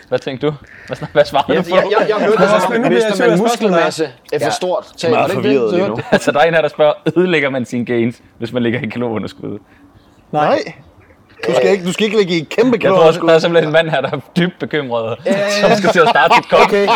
Hvad 0.10 0.20
tænkte 0.20 0.48
du? 0.48 0.54
Hvad, 0.88 0.98
hvad 1.12 1.26
svarede 1.26 1.54
jeg, 1.54 1.66
du 1.66 1.70
på? 1.70 1.76
jeg, 1.76 1.86
jeg, 2.00 2.10
jeg 2.10 2.18
hørte 2.18 2.42
det 2.42 2.62
som, 2.62 2.82
nu 2.82 2.90
mister 2.90 3.28
man 3.30 3.40
muskelmasse 3.40 4.10
er 4.34 4.40
for 4.40 4.52
stort. 4.52 4.86
Det 5.02 5.08
ikke 5.36 5.50
det, 5.50 5.72
du 5.72 5.78
hørte? 5.78 6.04
Altså, 6.12 6.32
der 6.32 6.40
er 6.40 6.44
en 6.44 6.54
her, 6.54 6.62
der 6.62 6.68
spørger, 6.68 6.94
ødelægger 7.18 7.50
man 7.50 7.66
sin 7.66 7.86
gains, 7.86 8.22
hvis 8.38 8.54
man 8.54 8.64
ligger 8.64 8.82
i 8.82 8.86
kalorieunderskud? 8.86 9.60
Nej. 10.32 10.60
Du 11.48 11.56
skal 11.56 11.72
ikke, 11.72 11.86
du 11.86 11.94
skal 11.94 12.06
ikke 12.06 12.18
ligge 12.18 12.34
i 12.34 12.42
et 12.42 12.50
kæmpe 12.50 12.80
Jeg 12.84 12.92
tror 12.92 12.98
også, 12.98 13.20
der 13.20 13.34
er 13.34 13.40
simpelthen 13.40 13.68
en 13.70 13.74
mand 13.74 13.90
her, 13.90 14.02
der 14.02 14.12
er 14.12 14.20
dybt 14.38 14.60
bekymret, 14.60 15.18
som 15.62 15.72
skal 15.78 15.90
til 15.90 16.00
at 16.00 16.10
starte 16.10 16.36
sit 16.36 16.46
cut. 16.50 16.60
Okay. 16.62 16.88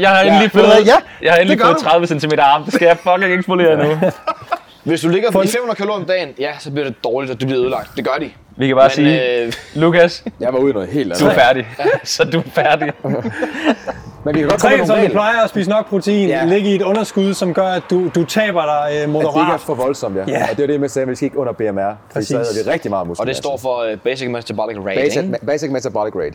Jeg 0.00 0.10
har 0.10 0.22
endelig 0.22 0.52
du 0.52 0.58
fået? 0.58 0.86
Ja, 0.86 0.96
jeg 1.22 1.32
har 1.32 1.38
endelig 1.38 1.60
fået 1.60 1.76
30 1.76 2.06
cm 2.06 2.30
arm. 2.38 2.64
Det 2.64 2.74
skal 2.74 2.86
jeg 2.86 2.98
fucking 2.98 3.30
ikke 3.30 3.42
spolere 3.42 3.88
nu. 3.88 3.98
Hvis 4.84 5.00
du 5.00 5.08
ligger 5.08 5.30
på 5.30 5.42
500 5.42 5.76
kalorier 5.76 6.00
om 6.00 6.06
dagen, 6.06 6.28
ja, 6.38 6.50
så 6.58 6.70
bliver 6.70 6.84
det 6.84 7.04
dårligt, 7.04 7.32
og 7.32 7.40
du 7.40 7.46
bliver 7.46 7.62
ødelagt. 7.62 7.90
Det 7.96 8.04
gør 8.04 8.16
de. 8.20 8.30
Vi 8.56 8.66
kan 8.66 8.76
bare 8.76 8.84
Men, 8.84 9.06
sige, 9.06 9.42
øh, 9.44 9.52
Lukas, 9.74 10.24
Jeg 10.40 10.52
var 10.52 10.58
ude 10.58 10.70
i 10.70 10.72
noget 10.74 10.88
helt 10.88 11.08
du 11.20 11.24
andet. 11.24 11.38
er 11.38 11.40
færdig. 11.44 11.66
Så 12.04 12.24
du 12.24 12.38
er 12.38 12.42
færdig. 12.54 12.92
Men 14.24 14.34
vi 14.34 14.40
kan 14.40 14.48
godt 14.48 14.60
komme 14.60 14.76
Træn 14.76 14.86
som 14.86 14.98
du 15.00 15.08
plejer 15.08 15.42
at 15.44 15.50
spise 15.50 15.70
nok 15.70 15.88
protein, 15.88 16.28
Ja. 16.28 16.38
ja. 16.38 16.44
ligge 16.44 16.70
i 16.70 16.74
et 16.74 16.82
underskud, 16.82 17.34
som 17.34 17.54
gør, 17.54 17.66
at 17.66 17.82
du, 17.90 18.08
du 18.14 18.24
taber 18.24 18.62
dig 18.62 18.88
øh, 18.88 18.88
At 18.88 18.92
det 18.92 18.98
ikke 18.98 19.04
er 19.04 19.06
moderat. 19.08 19.60
for 19.60 19.74
voldsomt, 19.74 20.16
ja. 20.16 20.24
Ja. 20.28 20.32
ja. 20.38 20.46
Og 20.50 20.56
det 20.56 20.62
er 20.62 20.66
det, 20.66 20.80
man 20.80 20.88
sagde, 20.88 21.04
at 21.04 21.10
vi 21.10 21.14
skal 21.14 21.26
ikke 21.26 21.38
under 21.38 21.52
BMR. 21.52 21.92
Præcis. 22.12 22.28
så 22.28 22.38
er 22.38 22.42
det 22.64 22.72
rigtig 22.72 22.90
meget 22.90 23.06
muskel. 23.06 23.20
Og 23.22 23.26
det 23.26 23.36
står 23.36 23.56
for 23.58 23.84
uh, 23.92 23.98
Basic 23.98 24.28
Metabolic 24.28 24.76
Rate, 24.78 25.00
Basic, 25.00 25.16
ikke? 25.22 25.38
basic 25.46 25.70
Metabolic 25.70 26.14
Rate, 26.16 26.32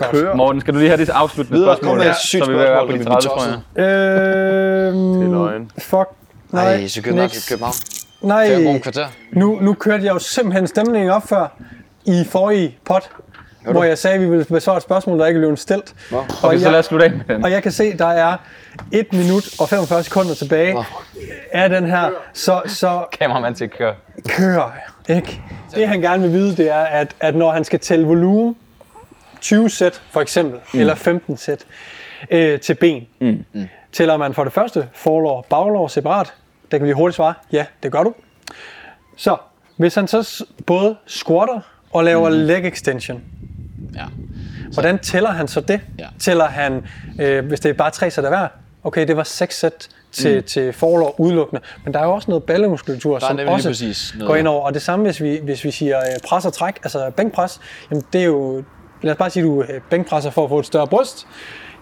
ja. 0.00 0.06
Kører. 0.12 0.34
Morten, 0.34 0.60
skal 0.60 0.74
du 0.74 0.78
lige 0.78 0.88
have 0.88 1.00
dit 1.00 1.08
afsluttende 1.08 1.58
Videre, 1.58 1.76
spørgsmål? 1.76 2.00
et 2.00 2.16
sygt 2.16 2.44
så 2.44 2.50
vi 2.50 2.56
vil 2.56 2.64
være 2.66 2.86
på 2.86 2.92
spørgsmål, 2.92 2.98
de 2.98 3.04
det 3.04 3.10
er 3.10 3.20
30, 3.20 3.62
tror 3.74 3.82
jeg. 3.82 5.24
Øhm, 5.24 5.32
løgn. 5.32 5.70
fuck. 5.78 6.08
Nej, 6.50 6.76
Nej, 6.76 6.86
så 6.86 7.02
København. 7.02 7.72
Nej, 8.22 8.48
nu, 9.32 9.58
nu 9.60 9.74
kørte 9.74 10.04
jeg 10.04 10.14
jo 10.14 10.18
simpelthen 10.18 10.66
stemningen 10.66 11.10
op 11.10 11.28
før 11.28 11.56
i 12.04 12.24
forrige 12.30 12.78
pot, 12.84 13.10
hvor 13.70 13.84
jeg 13.84 13.98
sagde, 13.98 14.14
at 14.14 14.20
vi 14.20 14.26
ville 14.30 14.44
besvare 14.44 14.76
et 14.76 14.82
spørgsmål, 14.82 15.18
der 15.18 15.26
ikke 15.26 15.40
blev 15.40 15.56
stilt. 15.56 15.94
Og, 16.12 16.26
Okay, 16.42 16.58
så 16.58 16.64
lad 16.70 16.70
os 16.70 16.74
jeg, 16.74 16.84
slutte 16.84 17.06
af 17.06 17.12
med 17.12 17.24
den. 17.28 17.44
og 17.44 17.50
jeg 17.50 17.62
kan 17.62 17.72
se, 17.72 17.98
der 17.98 18.06
er 18.06 18.36
1 18.92 19.12
minut 19.12 19.60
og 19.60 19.68
45 19.68 20.02
sekunder 20.02 20.34
tilbage 20.34 20.76
af 21.52 21.68
den 21.70 21.86
her, 21.86 22.10
så, 22.32 22.62
så 22.66 23.04
Kameramand 23.20 23.54
til 23.54 23.64
at 23.64 23.70
køre. 23.70 23.94
kører 24.28 24.70
ikke? 25.08 25.40
Det 25.74 25.88
han 25.88 26.00
gerne 26.00 26.22
vil 26.22 26.32
vide, 26.32 26.56
det 26.56 26.70
er, 26.70 26.82
at, 26.82 27.16
at 27.20 27.34
når 27.34 27.50
han 27.52 27.64
skal 27.64 27.78
tælle 27.80 28.06
volumen, 28.06 28.56
20 29.40 29.70
sæt 29.70 30.02
for 30.10 30.20
eksempel, 30.20 30.60
mm. 30.74 30.80
eller 30.80 30.94
15 30.94 31.36
sæt 31.36 31.64
øh, 32.30 32.60
til 32.60 32.74
ben, 32.74 33.06
mm. 33.20 33.44
tæller 33.92 34.16
man 34.16 34.34
for 34.34 34.44
det 34.44 34.52
første 34.52 34.88
forlår 34.94 35.36
og 35.36 35.44
baglår 35.50 35.88
separat, 35.88 36.34
der 36.72 36.78
kan 36.78 36.86
vi 36.86 36.92
hurtigt 36.92 37.16
svare, 37.16 37.34
ja, 37.52 37.66
det 37.82 37.92
gør 37.92 38.02
du. 38.02 38.14
Så 39.16 39.36
hvis 39.76 39.94
han 39.94 40.08
så 40.08 40.44
både 40.66 40.96
squatter 41.06 41.60
og 41.92 42.04
laver 42.04 42.28
mm. 42.28 42.34
leg 42.36 42.66
extension, 42.66 43.22
Ja. 43.94 44.04
hvordan 44.72 44.98
tæller 44.98 45.30
han 45.30 45.48
så 45.48 45.60
det? 45.60 45.80
Ja. 45.98 46.06
Tæller 46.18 46.46
han, 46.46 46.84
øh, 47.20 47.46
hvis 47.46 47.60
det 47.60 47.68
er 47.68 47.72
bare 47.72 47.90
tre 47.90 48.10
sæt 48.10 48.24
af 48.24 48.30
hver, 48.30 48.48
okay, 48.84 49.06
det 49.08 49.16
var 49.16 49.22
seks 49.22 49.58
sæt 49.58 49.88
til, 50.12 50.36
mm. 50.36 50.42
til 50.42 50.72
forlår 50.72 51.20
udelukkende, 51.20 51.62
men 51.84 51.94
der 51.94 52.00
er 52.00 52.04
jo 52.04 52.12
også 52.12 52.30
noget 52.30 52.44
ballemuskulatur, 52.44 53.18
som 53.18 53.38
også 53.46 53.68
præcis 53.68 54.14
noget- 54.14 54.28
går 54.28 54.36
ind 54.36 54.48
over, 54.48 54.66
og 54.66 54.74
det 54.74 54.82
samme, 54.82 55.04
hvis 55.04 55.22
vi, 55.22 55.40
hvis 55.42 55.64
vi 55.64 55.70
siger 55.70 55.98
øh, 55.98 56.04
pres 56.28 56.46
og 56.46 56.52
træk, 56.52 56.76
altså 56.82 57.10
bænkpres, 57.16 57.60
jamen 57.90 58.04
det 58.12 58.20
er 58.20 58.24
jo, 58.24 58.64
lad 59.02 59.12
os 59.12 59.18
bare 59.18 59.30
sige, 59.30 59.42
du 59.42 59.62
øh, 59.62 59.80
bænkpresser 59.90 60.30
for 60.30 60.44
at 60.44 60.48
få 60.48 60.58
et 60.58 60.66
større 60.66 60.86
bryst, 60.86 61.26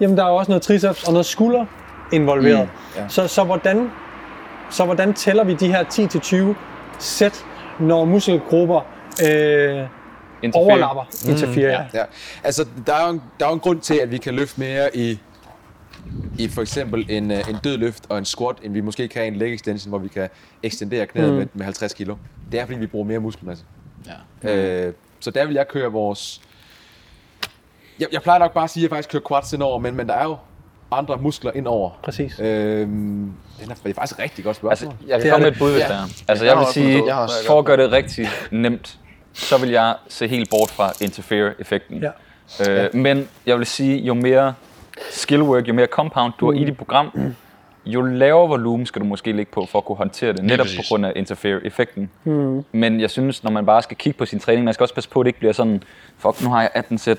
jamen 0.00 0.16
der 0.16 0.24
er 0.24 0.28
jo 0.28 0.36
også 0.36 0.50
noget 0.50 0.62
triceps 0.62 1.04
og 1.04 1.12
noget 1.12 1.26
skulder 1.26 1.64
involveret. 2.12 2.68
Mm, 2.96 3.00
ja. 3.02 3.08
så, 3.08 3.26
så, 3.26 3.44
hvordan, 3.44 3.90
så 4.70 4.84
hvordan 4.84 5.14
tæller 5.14 5.44
vi 5.44 5.54
de 5.54 5.68
her 5.68 5.84
10-20 6.54 6.56
sæt, 6.98 7.44
når 7.80 8.04
muskelgrupper 8.04 8.80
øh, 9.22 9.86
Interfere. 10.42 10.64
overlapper 10.64 11.02
interferer? 11.28 11.84
Ja, 11.94 12.04
altså 12.44 12.66
der 12.86 12.94
er, 12.94 13.06
jo 13.06 13.12
en, 13.12 13.22
der 13.40 13.46
er 13.46 13.50
jo 13.50 13.54
en 13.54 13.60
grund 13.60 13.80
til, 13.80 13.94
at 13.94 14.10
vi 14.10 14.18
kan 14.18 14.34
løfte 14.34 14.60
mere 14.60 14.96
i, 14.96 15.18
i 16.38 16.48
for 16.48 16.62
eksempel 16.62 17.06
en, 17.08 17.30
øh, 17.30 17.48
en 17.48 17.56
død 17.64 17.78
løft 17.78 18.06
og 18.08 18.18
en 18.18 18.24
squat, 18.24 18.56
end 18.62 18.72
vi 18.72 18.80
måske 18.80 19.08
kan 19.08 19.24
i 19.24 19.26
en 19.26 19.36
leg 19.36 19.54
extension, 19.54 19.88
hvor 19.88 19.98
vi 19.98 20.08
kan 20.08 20.28
ekstendere 20.62 21.06
knæet 21.06 21.30
mm. 21.30 21.36
med, 21.36 21.46
med 21.54 21.64
50 21.64 21.94
kilo. 21.94 22.16
Det 22.52 22.60
er, 22.60 22.66
fordi 22.66 22.78
vi 22.78 22.86
bruger 22.86 23.06
mere 23.06 23.18
muskelmasse. 23.18 23.64
Ja. 24.44 24.86
Øh, 24.86 24.94
så 25.20 25.30
der 25.30 25.46
vil 25.46 25.54
jeg 25.54 25.68
køre 25.68 25.92
vores... 25.92 26.40
Jeg, 28.00 28.08
jeg 28.12 28.22
plejer 28.22 28.38
nok 28.38 28.52
bare 28.52 28.64
at 28.64 28.70
sige, 28.70 28.80
at 28.80 28.90
jeg 28.90 28.96
faktisk 28.96 29.10
kører 29.10 29.22
quads 29.28 29.52
indover, 29.52 29.78
men, 29.78 29.96
men 29.96 30.08
der 30.08 30.14
er 30.14 30.24
jo 30.24 30.36
andre 30.92 31.16
muskler 31.16 31.52
indover. 31.54 31.90
Præcis. 32.02 32.40
Øhm, 32.40 33.32
det 33.60 33.70
er, 33.70 33.74
faktisk 33.94 34.12
et 34.12 34.18
rigtig 34.18 34.44
godt 34.44 34.56
Altså, 34.70 34.84
spørgsmål. 34.84 34.94
jeg 35.08 35.18
kan 35.18 35.22
Det 35.24 35.32
komme 35.32 35.44
med 35.44 35.52
et 35.52 35.58
bud, 35.58 35.70
hvis 35.70 35.80
Ja. 35.82 35.88
der 35.88 35.94
er. 35.94 36.04
Altså, 36.28 36.44
Jeg 36.44 36.56
vil 36.58 36.66
sige. 36.72 37.02
Jeg 37.06 37.14
har 37.14 37.30
for 37.46 37.58
at 37.58 37.64
gøre 37.64 37.76
det 37.76 37.92
rigtig 37.92 38.28
nemt, 38.50 38.98
så 39.32 39.58
vil 39.58 39.70
jeg 39.70 39.94
se 40.08 40.28
helt 40.28 40.50
bort 40.50 40.70
fra 40.70 40.92
interfere-effekten. 41.00 42.02
Ja. 42.02 42.10
Øh, 42.84 42.94
men 42.94 43.28
jeg 43.46 43.58
vil 43.58 43.66
sige, 43.66 43.98
jo 43.98 44.14
mere 44.14 44.54
skill 45.10 45.42
work, 45.42 45.68
jo 45.68 45.74
mere 45.74 45.86
compound 45.86 46.32
du 46.40 46.52
har 46.52 46.60
i 46.60 46.64
dit 46.64 46.76
program, 46.76 47.34
jo 47.86 48.00
lavere 48.02 48.48
volumen 48.48 48.86
skal 48.86 49.00
du 49.02 49.06
måske 49.06 49.32
ligge 49.32 49.52
på 49.52 49.66
for 49.66 49.78
at 49.78 49.84
kunne 49.84 49.96
håndtere 49.96 50.32
det, 50.32 50.44
netop 50.44 50.66
på 50.76 50.82
grund 50.88 51.06
af 51.06 51.12
interfere-effekten. 51.16 52.10
Mm. 52.24 52.64
Men 52.72 53.00
jeg 53.00 53.10
synes, 53.10 53.44
når 53.44 53.50
man 53.50 53.66
bare 53.66 53.82
skal 53.82 53.96
kigge 53.96 54.18
på 54.18 54.26
sin 54.26 54.38
træning, 54.38 54.64
man 54.64 54.74
skal 54.74 54.84
også 54.84 54.94
passe 54.94 55.10
på, 55.10 55.20
at 55.20 55.24
det 55.24 55.28
ikke 55.28 55.38
bliver 55.38 55.52
sådan, 55.52 55.82
fuck, 56.18 56.42
nu 56.42 56.50
har 56.50 56.60
jeg 56.60 56.70
18 56.74 56.98
sæt, 56.98 57.18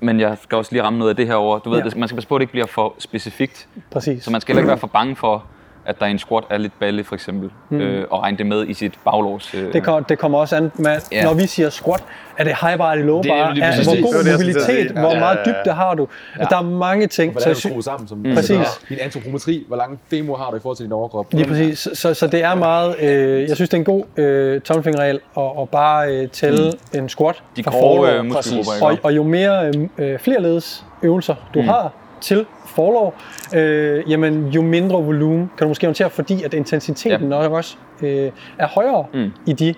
men 0.00 0.20
jeg 0.20 0.36
skal 0.42 0.58
også 0.58 0.72
lige 0.72 0.82
ramme 0.82 0.98
noget 0.98 1.10
af 1.10 1.16
det 1.16 1.26
her 1.26 1.34
over. 1.34 1.58
Du 1.58 1.70
ved, 1.70 1.78
Ja. 1.84 1.90
man 1.96 2.08
skal 2.08 2.16
passe 2.16 2.28
på, 2.28 2.34
at 2.34 2.38
det 2.40 2.42
ikke 2.42 2.52
bliver 2.52 2.66
for 2.66 2.94
specifikt. 2.98 3.68
Præcis. 3.90 4.24
Så 4.24 4.30
man 4.30 4.40
skal 4.40 4.52
heller 4.52 4.62
ikke 4.62 4.68
være 4.68 4.78
for 4.78 4.86
bange 4.86 5.16
for, 5.16 5.44
at 5.86 6.00
der 6.00 6.06
i 6.06 6.10
en 6.10 6.18
squat 6.18 6.44
er 6.50 6.58
lidt 6.58 6.72
balle, 6.80 7.04
for 7.04 7.14
eksempel, 7.14 7.50
mm. 7.70 7.80
øh, 7.80 8.06
og 8.10 8.22
regne 8.22 8.38
det 8.38 8.46
med 8.46 8.66
i 8.68 8.74
sit 8.74 8.92
baglårs. 9.04 9.54
Øh, 9.54 9.72
Det, 9.72 9.82
kom, 9.82 10.04
det 10.04 10.18
kommer 10.18 10.38
også 10.38 10.56
an, 10.56 10.72
med, 10.74 10.96
Ja. 11.12 11.24
når 11.24 11.34
vi 11.34 11.46
siger 11.46 11.70
squat, 11.70 12.04
er 12.38 12.44
det 12.44 12.52
high 12.60 12.78
bar, 12.78 12.90
er 12.92 12.96
det 12.96 13.04
low 13.04 13.22
Det 13.22 13.30
er 13.30 13.34
bar, 13.34 13.50
er, 13.62 13.84
hvor 13.84 13.92
det. 13.94 14.02
god 14.04 14.12
Det 14.12 14.12
skulle 14.12 14.22
til 14.24 14.30
at 14.30 14.34
mobilitet, 14.38 14.64
sige. 14.64 14.92
hvor 14.92 15.12
Ja, 15.14 15.18
meget 15.20 15.38
ja, 15.46 15.50
ja. 15.50 15.58
dybde 15.62 15.74
har 15.74 15.94
du. 15.94 16.08
Ja. 16.38 16.44
Der 16.44 16.56
er 16.58 16.62
mange 16.62 17.06
ting. 17.06 17.32
Hvordan 17.32 17.50
er 17.50 17.54
Så, 17.54 17.68
du 17.68 17.72
skruet 17.72 17.84
sammen? 17.84 18.08
Som, 18.08 18.22
Præcis. 18.34 18.66
Din 18.88 18.98
antropometri, 19.00 19.64
hvor 19.68 19.76
lang 19.76 20.00
femur 20.10 20.36
har 20.36 20.50
du 20.50 20.56
i 20.56 20.60
forhold 20.60 20.76
til 20.76 20.84
din 20.84 20.92
overkrop? 20.92 21.26
Lige 21.32 21.48
præcis. 21.48 21.78
Så, 21.78 21.90
så, 21.94 22.14
så 22.14 22.26
det 22.26 22.42
er 22.44 22.54
meget, 22.54 22.94
øh, 23.02 23.48
jeg 23.48 23.56
synes 23.56 23.70
det 23.70 23.76
er 23.76 23.80
en 23.80 23.84
god 23.84 24.04
øh, 24.16 24.60
tommelfingerregel 24.60 25.20
at, 25.36 25.42
at 25.60 25.68
bare 25.68 26.08
øh, 26.16 26.28
tælle 26.28 26.72
mm. 26.92 26.98
en 26.98 27.08
squat 27.08 27.42
de 27.56 27.62
grove 27.62 28.12
øh, 28.18 28.24
muskelgrupper, 28.24 28.86
og, 28.86 28.98
og 29.02 29.16
jo 29.16 29.22
mere 29.22 29.66
øh, 29.66 29.88
øh, 29.98 30.18
flerledes 30.18 30.84
øvelser 31.02 31.34
du 31.54 31.60
mm. 31.62 31.68
har 31.68 31.92
til 32.24 32.46
forlår, 32.66 33.14
øh, 33.54 34.10
jamen 34.10 34.48
jo 34.48 34.62
mindre 34.62 35.02
volumen 35.02 35.50
kan 35.58 35.64
du 35.64 35.68
måske 35.68 35.86
håndtere, 35.86 36.10
fordi 36.10 36.42
at 36.42 36.54
intensiteten 36.54 37.22
Ja. 37.22 37.28
nok 37.28 37.52
også 37.52 37.76
øh, 38.02 38.30
er 38.58 38.66
højere 38.66 39.06
mm. 39.14 39.30
i 39.46 39.52
de, 39.52 39.74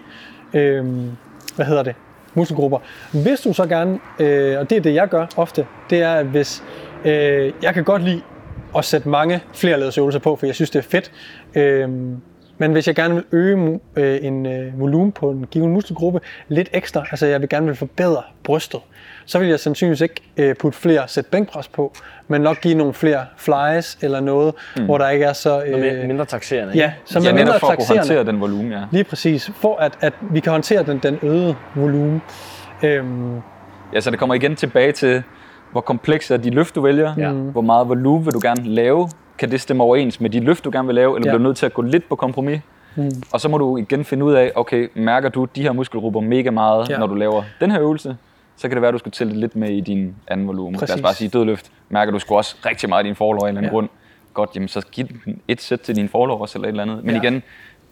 øh, 0.55 0.85
hvad 1.57 1.67
hedder 1.67 1.83
det, 1.83 1.95
muskelgrupper. 2.35 2.79
Hvis 3.13 3.41
du 3.41 3.53
så 3.53 3.67
gerne, 3.67 3.99
øh, 4.19 4.59
og 4.59 4.71
det 4.71 4.77
er 4.79 4.81
det 4.81 4.95
jeg 4.95 5.09
gør 5.09 5.27
ofte, 5.37 5.67
det 5.91 6.03
er 6.03 6.13
at 6.13 6.27
hvis, 6.27 6.63
øh, 7.05 7.53
jeg 7.63 7.75
kan 7.75 7.85
godt 7.85 8.03
lide 8.03 8.23
at 8.77 8.85
sætte 8.85 9.09
mange 9.09 9.41
flerledes 9.55 9.99
øvelser 9.99 10.21
på, 10.21 10.37
for 10.37 10.47
jeg 10.47 10.55
synes 10.55 10.71
det 10.71 10.79
er 10.79 10.89
fedt. 10.89 11.13
Øh, 11.55 11.89
men 12.59 12.73
hvis 12.73 12.87
jeg 12.87 12.95
gerne 12.95 13.15
vil 13.15 13.25
øge 13.33 13.81
øh, 13.97 14.19
en 14.23 14.47
øh, 14.47 14.81
volumen 14.81 15.13
på 15.13 15.31
en 15.31 15.47
given 15.51 15.73
muskelgruppe 15.73 16.21
lidt 16.49 16.69
ekstra, 16.73 17.05
altså 17.11 17.27
jeg 17.27 17.41
vil 17.41 17.49
gerne 17.49 17.67
vil 17.67 17.75
forbedre 17.77 18.23
brystet, 18.45 18.81
så 19.27 19.39
vil 19.39 19.49
jeg 19.49 19.61
sandsynligvis 19.61 20.01
ikke 20.01 20.23
øh, 20.37 20.55
putte 20.55 20.79
flere 20.79 21.09
sæt 21.09 21.27
bænkpres 21.27 21.69
på, 21.69 21.93
men 22.29 22.41
nok 22.41 22.61
give 22.61 22.75
nogle 22.75 22.93
flere 22.95 23.21
flies 23.37 23.99
eller 24.03 24.21
noget, 24.21 24.55
mm. 24.77 24.85
hvor 24.85 24.99
der 24.99 25.09
ikke 25.09 25.25
er 25.25 25.33
så... 25.33 25.62
Øh, 25.65 26.07
Mindre 26.07 26.25
taxerende, 26.25 26.73
ikke? 26.75 26.85
ja, 26.85 26.93
som 27.05 27.23
ja, 27.23 27.31
er 27.31 27.35
mindre 27.35 27.61
for 27.61 27.67
at 27.67 27.79
kunne 27.79 27.97
håndtere 27.97 28.25
den 28.25 28.41
volumen, 28.41 28.73
ja. 28.73 28.81
Lige 28.91 29.05
præcis, 29.05 29.51
for 29.57 29.77
at, 29.77 29.93
at 30.01 30.12
vi 30.21 30.41
kan 30.41 30.53
håndtere 30.53 30.83
den, 30.83 30.99
den 31.03 31.19
øgede 31.23 31.57
volumen. 31.75 32.23
Øhm, 32.83 33.41
Ja, 33.95 34.01
så 34.01 34.11
det 34.11 34.19
kommer 34.19 34.35
igen 34.35 34.57
tilbage 34.57 34.93
til, 34.93 35.23
hvor 35.73 35.81
komplekse 35.81 36.35
er 36.35 36.39
de 36.39 36.51
løft, 36.51 36.75
du 36.75 36.81
vælger. 36.81 37.15
Ja. 37.19 37.31
Hvor 37.31 37.61
meget 37.61 37.89
volumen 37.89 38.27
vil 38.27 38.35
du 38.35 38.41
gerne 38.43 38.65
lave? 38.69 39.09
Kan 39.39 39.51
det 39.51 39.61
stemme 39.61 39.83
overens 39.85 40.21
med 40.21 40.31
de 40.31 40.41
løft, 40.41 40.65
du 40.65 40.71
gerne 40.73 40.87
vil 40.87 40.95
lave? 40.95 41.17
Eller 41.17 41.29
Ja. 41.29 41.31
bliver 41.31 41.39
du 41.39 41.43
nødt 41.49 41.57
til 41.57 41.67
at 41.67 41.75
gå 41.75 41.83
lidt 41.83 42.09
på 42.09 42.17
kompromis? 42.17 42.61
Mm. 42.97 43.11
Og 43.33 43.41
så 43.41 43.49
må 43.49 43.59
du 43.59 43.77
igen 43.77 44.05
finde 44.05 44.25
ud 44.25 44.33
af, 44.35 44.53
okay, 44.55 44.89
mærker 44.95 45.29
du 45.29 45.45
de 45.57 45.62
her 45.62 45.73
muskelgrupper 45.73 46.21
mega 46.21 46.51
meget, 46.51 46.91
ja. 46.91 46.99
når 46.99 47.07
du 47.07 47.15
laver 47.15 47.43
den 47.61 47.71
her 47.71 47.81
øvelse? 47.81 48.17
Så 48.57 48.69
kan 48.69 48.71
det 48.71 48.83
være, 48.83 48.88
at 48.88 48.92
du 48.92 48.99
skal 48.99 49.12
tælle 49.12 49.31
det 49.33 49.40
lidt 49.40 49.57
med 49.57 49.71
i 49.71 49.81
din 49.81 50.14
anden 50.29 50.47
volumen. 50.49 50.73
Lad 50.73 50.81
Præcis. 50.81 50.95
os 50.95 51.03
bare 51.03 51.14
sige 51.14 51.29
dødløft. 51.29 51.71
Mærker 51.88 52.12
du 52.12 52.19
sgu 52.19 52.37
også 52.37 52.57
rigtig 52.66 52.88
meget 52.88 53.05
i 53.05 53.07
din 53.07 53.16
forlår 53.16 53.40
af 53.40 53.42
en 53.42 53.49
eller 53.49 53.59
anden 53.61 53.64
Ja. 53.71 53.75
grund. 53.75 53.88
Godt, 54.35 54.51
jamen 54.55 54.69
så 54.69 54.81
giv 54.92 55.07
den 55.25 55.40
et 55.49 55.62
sæt 55.62 55.81
til 55.81 55.97
din 55.97 56.09
forlår 56.09 56.40
også, 56.40 56.59
eller 56.59 56.69
et 56.69 56.73
eller 56.73 56.83
andet. 56.83 57.05
Men 57.05 57.14
Ja. 57.14 57.21
igen, 57.23 57.42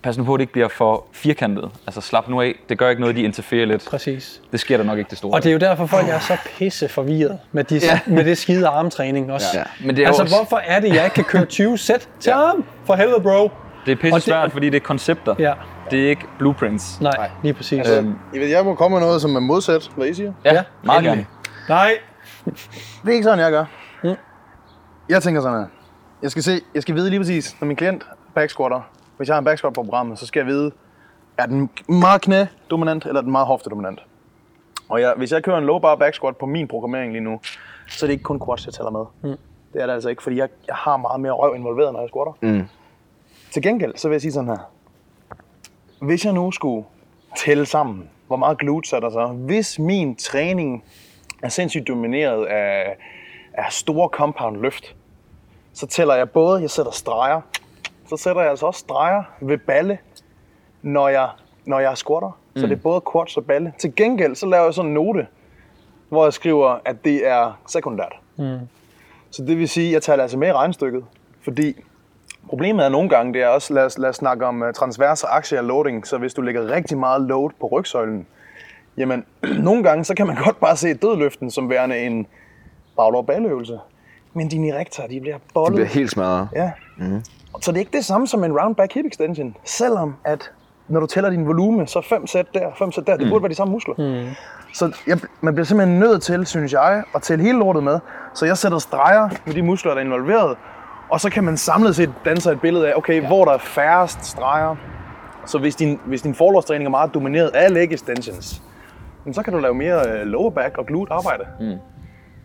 pas 0.03 0.19
nu 0.19 0.25
på, 0.25 0.35
at 0.35 0.39
det 0.39 0.43
ikke 0.43 0.53
bliver 0.53 0.69
for 0.69 1.05
firkantet. 1.13 1.71
Altså 1.87 2.01
slap 2.01 2.29
nu 2.29 2.41
af. 2.41 2.55
Det 2.69 2.79
gør 2.79 2.89
ikke 2.89 3.01
noget, 3.01 3.17
de 3.17 3.23
interferer 3.23 3.67
lidt. 3.67 3.87
præcis. 3.91 4.41
Det 4.53 4.61
sker 4.61 4.77
der 4.77 4.85
nok 4.85 4.99
ikke 4.99 5.11
det 5.11 5.19
store. 5.19 5.35
Og 5.35 5.43
det 5.43 5.49
er 5.49 5.53
jo 5.53 5.59
derfor, 5.59 5.87
folk 5.87 6.09
er 6.09 6.19
så 6.19 6.37
pisse 6.59 6.89
forvirret 6.89 7.39
med, 7.53 7.65
de, 7.65 7.81
ja. 7.83 8.01
med 8.07 8.25
det 8.25 8.39
skide 8.39 8.67
armtræning 8.69 9.33
også. 9.33 9.47
Ja. 9.55 9.63
Men 9.87 9.97
det 9.97 10.03
er 10.03 10.07
altså, 10.07 10.23
også- 10.23 10.37
hvorfor 10.37 10.57
er 10.57 10.81
det, 10.81 10.95
jeg 10.95 11.05
ikke 11.05 11.15
kan 11.15 11.25
køre 11.25 11.45
20 11.45 11.79
sæt 11.79 12.09
til 12.21 12.31
ja. 12.31 12.37
arm? 12.37 12.65
For 12.85 12.95
helvede, 12.95 13.21
bro. 13.21 13.51
Det 13.87 13.93
er 13.93 13.97
pisse 13.97 14.21
svært, 14.21 14.53
fordi 14.53 14.67
det 14.71 14.77
er 14.77 14.81
koncepter. 14.81 15.35
Ja, 15.39 15.53
Det 15.91 16.05
er 16.05 16.09
ikke 16.09 16.27
blueprints. 16.39 17.01
nej, 17.01 17.31
lige 17.43 17.55
præcis. 17.55 17.79
Altså, 17.79 17.99
Øhm. 17.99 18.15
I 18.35 18.39
ved, 18.39 18.47
jeg 18.47 18.65
må 18.65 18.75
komme 18.75 18.95
med 18.99 19.07
noget, 19.07 19.21
som 19.21 19.37
er 19.37 19.41
modsat, 19.41 19.91
hvad 19.97 20.07
I 20.07 20.15
siger. 20.15 20.33
Ja, 20.45 20.55
Ja, 20.55 20.63
meget 20.83 21.05
gerne. 21.05 21.27
Nej, 21.69 21.93
Det 22.45 23.09
er 23.09 23.13
ikke 23.13 23.25
sådan, 23.25 23.39
jeg 23.39 23.51
gør. 23.53 23.65
Jeg 25.09 25.23
tænker 25.23 25.41
sådan 25.41 25.59
her. 25.59 25.67
Jeg 26.23 26.31
skal 26.31 26.43
se, 26.43 26.61
jeg 26.75 26.83
skal 26.83 26.95
vide 26.95 27.11
lige 27.11 27.21
præcis, 27.21 27.57
når 27.61 27.67
min 27.67 27.77
klient 27.77 28.07
backsquatter, 28.35 28.81
hvis 29.17 29.29
jeg 29.29 29.35
har 29.35 29.39
en 29.39 29.45
backsquat 29.45 29.73
på 29.73 29.83
programmet, 29.83 30.19
så 30.19 30.27
skal 30.27 30.41
jeg 30.41 30.47
vide, 30.47 30.71
er 31.39 31.47
den 31.47 31.71
meget 31.89 32.21
knæ-dominant, 32.23 33.07
eller 33.07 33.19
er 33.21 33.23
den 33.23 33.33
meget 33.33 33.47
hofte-dominant? 33.47 34.01
Og 34.89 35.01
jeg, 35.01 35.15
hvis 35.17 35.33
jeg 35.33 35.43
kører 35.43 35.59
en 35.59 35.65
low 35.65 35.79
bar 35.79 35.95
backsquat 35.97 36.37
på 36.37 36.47
min 36.47 36.69
programmering 36.69 37.13
lige 37.13 37.25
nu, 37.25 37.41
så 37.89 38.07
er 38.07 38.09
det 38.09 38.13
ikke 38.13 38.23
kun 38.23 38.41
quads, 38.47 38.67
jeg 38.67 38.75
tæller 38.75 38.91
med. 38.91 39.05
Mm. 39.23 39.39
Det 39.73 39.83
er 39.83 39.87
det 39.87 39.93
altså 39.93 40.09
ikke, 40.09 40.23
fordi 40.23 40.37
jeg, 40.37 40.49
jeg 40.69 40.77
har 40.77 40.97
meget 40.97 41.21
mere 41.21 41.33
røv 41.33 41.55
involveret, 41.57 41.93
når 41.93 42.01
jeg 42.01 42.09
squatter. 42.09 42.33
Mm. 42.43 42.69
Til 43.53 43.63
gengæld, 43.63 43.93
så 43.97 44.09
vil 44.09 44.15
jeg 44.15 44.21
sige 44.21 44.33
sådan 44.33 44.49
her. 44.49 44.71
Hvis 46.01 46.25
jeg 46.25 46.33
nu 46.33 46.53
skulle 46.53 46.87
tælle 47.39 47.67
sammen, 47.67 48.11
hvor 48.27 48.37
meget 48.37 48.59
glutes 48.59 48.93
er 48.93 49.01
der 49.01 49.11
så? 49.11 49.27
Hvis 49.27 49.79
min 49.79 50.17
træning 50.17 50.85
er 51.43 51.49
sindssygt 51.49 51.89
domineret 51.89 52.47
af, 52.47 52.97
af 53.55 53.73
store 53.73 54.09
compound 54.09 54.57
løft, 54.57 54.97
så 55.73 55.87
tæller 55.87 56.15
jeg 56.15 56.31
både, 56.31 56.61
jeg 56.61 56.71
sætter 56.71 56.93
streger, 56.93 57.41
så 58.09 58.17
sætter 58.17 58.43
jeg 58.43 58.51
altså 58.51 58.67
også 58.67 58.81
streger 58.81 59.23
ved 59.41 59.59
balle, 59.59 59.99
når 60.83 61.09
jeg, 61.09 61.29
når 61.65 61.79
jeg 61.79 61.99
squatter. 61.99 62.39
Mm. 62.55 62.61
Så 62.61 62.67
det 62.67 62.73
er 62.73 62.83
både 62.83 63.03
quads 63.13 63.37
og 63.37 63.45
balle. 63.45 63.73
Til 63.79 63.95
gengæld, 63.95 64.35
så 64.35 64.47
laver 64.47 64.65
jeg 64.65 64.75
sådan 64.75 64.89
en 64.89 64.95
note, 64.95 65.27
hvor 66.09 66.25
jeg 66.25 66.33
skriver, 66.33 66.79
at 66.85 67.05
det 67.05 67.27
er 67.27 67.61
sekundært. 67.67 68.13
Mm. 68.37 68.59
Så 69.31 69.45
det 69.45 69.59
vil 69.59 69.69
sige, 69.69 69.87
at 69.87 69.93
jeg 69.93 70.03
tager 70.03 70.17
det 70.17 70.23
altså 70.23 70.39
med 70.39 70.49
i 70.49 70.53
regnstykket, 70.53 71.05
fordi 71.41 71.75
problemet 72.49 72.85
er 72.85 72.89
nogle 72.89 73.09
gange, 73.09 73.33
det 73.33 73.43
er 73.43 73.49
også, 73.49 73.75
lad 73.75 73.85
os, 73.85 73.99
lad 73.99 74.09
os 74.09 74.17
snakke 74.17 74.47
om 74.47 74.63
uh, 74.63 74.73
transvers 74.75 75.25
og 75.25 75.37
axial 75.37 75.65
loading, 75.65 76.07
så 76.07 76.19
hvis 76.19 76.35
du 76.35 76.43
lægger 76.43 76.71
rigtig 76.71 76.99
meget 76.99 77.23
load 77.23 77.51
på 77.61 77.67
rygsøjlen, 77.67 78.27
jamen 78.97 79.25
nogle 79.69 79.83
gange, 79.83 80.05
så 80.05 80.15
kan 80.15 80.27
man 80.27 80.37
godt 80.45 80.61
bare 80.61 80.77
se 80.77 80.95
dødløften 80.95 81.51
som 81.51 81.71
værende 81.71 81.99
en 81.99 82.27
baglov. 82.97 83.27
Men 84.33 84.49
dine 84.49 84.69
erektorer, 84.69 85.09
de 85.09 85.21
bliver 85.21 85.39
bollet. 85.55 85.75
bliver 85.75 85.89
helt 85.89 86.11
smadret. 86.11 86.49
Ja. 86.55 86.71
Mm. 86.97 87.25
Så 87.61 87.71
det 87.73 87.77
er 87.77 87.81
ikke 87.81 87.97
det 87.97 88.05
samme 88.05 88.27
som 88.27 88.45
en 88.45 88.61
round 88.61 88.75
back 88.75 88.95
hip 88.95 89.07
extension, 89.07 89.57
selvom 89.65 90.17
at 90.25 90.51
når 90.89 91.01
du 91.01 91.07
tæller 91.07 91.31
din 91.31 91.47
volume, 91.47 91.87
så 91.87 92.01
fem 92.01 92.27
sæt 92.27 92.47
der, 92.55 92.71
fem 92.79 92.93
sæt 92.93 93.07
der, 93.07 93.17
det 93.17 93.29
burde 93.29 93.43
være 93.43 93.51
de 93.51 93.55
samme 93.55 93.73
muskler. 93.73 93.95
Mm. 93.99 94.35
Så 94.75 94.97
jeg, 95.07 95.19
man 95.41 95.55
bliver 95.55 95.65
simpelthen 95.65 95.99
nødt 95.99 96.23
til, 96.23 96.47
synes 96.47 96.73
jeg, 96.73 97.03
at 97.15 97.23
tælle 97.23 97.45
hele 97.45 97.59
lortet 97.59 97.83
med. 97.83 97.99
Så 98.35 98.47
jeg 98.47 98.59
sætter 98.59 98.79
streger 98.79 99.29
med 99.47 99.55
de 99.55 99.63
muskler, 99.63 99.93
der 99.93 100.01
er 100.01 100.05
involveret, 100.05 100.57
og 101.11 101.21
så 101.21 101.31
kan 101.31 101.45
man 101.45 101.57
samlet 101.57 101.97
set 101.97 102.13
danne 102.25 102.41
sig 102.41 102.53
et 102.53 102.61
billede 102.61 102.89
af, 102.89 102.93
okay, 102.97 103.23
ja. 103.23 103.27
hvor 103.27 103.45
der 103.45 103.53
er 103.53 103.59
færrest 103.59 104.25
streger. 104.27 104.77
Så 105.47 105.59
hvis 105.59 105.77
din, 105.77 106.01
hvis 106.07 106.23
din 106.23 106.35
forlovstræning 106.35 106.87
er 106.87 106.91
meget 106.91 107.15
domineret 107.15 107.49
af 107.49 107.75
leg 107.75 107.93
extensions, 107.93 108.63
så 109.33 109.43
kan 109.43 109.53
du 109.53 109.59
lave 109.59 109.75
mere 109.75 110.09
øh, 110.09 110.27
lower 110.27 110.51
back 110.51 110.79
og 110.79 110.87
glute 110.87 111.13
arbejde. 111.13 111.45
Mm. 111.61 111.75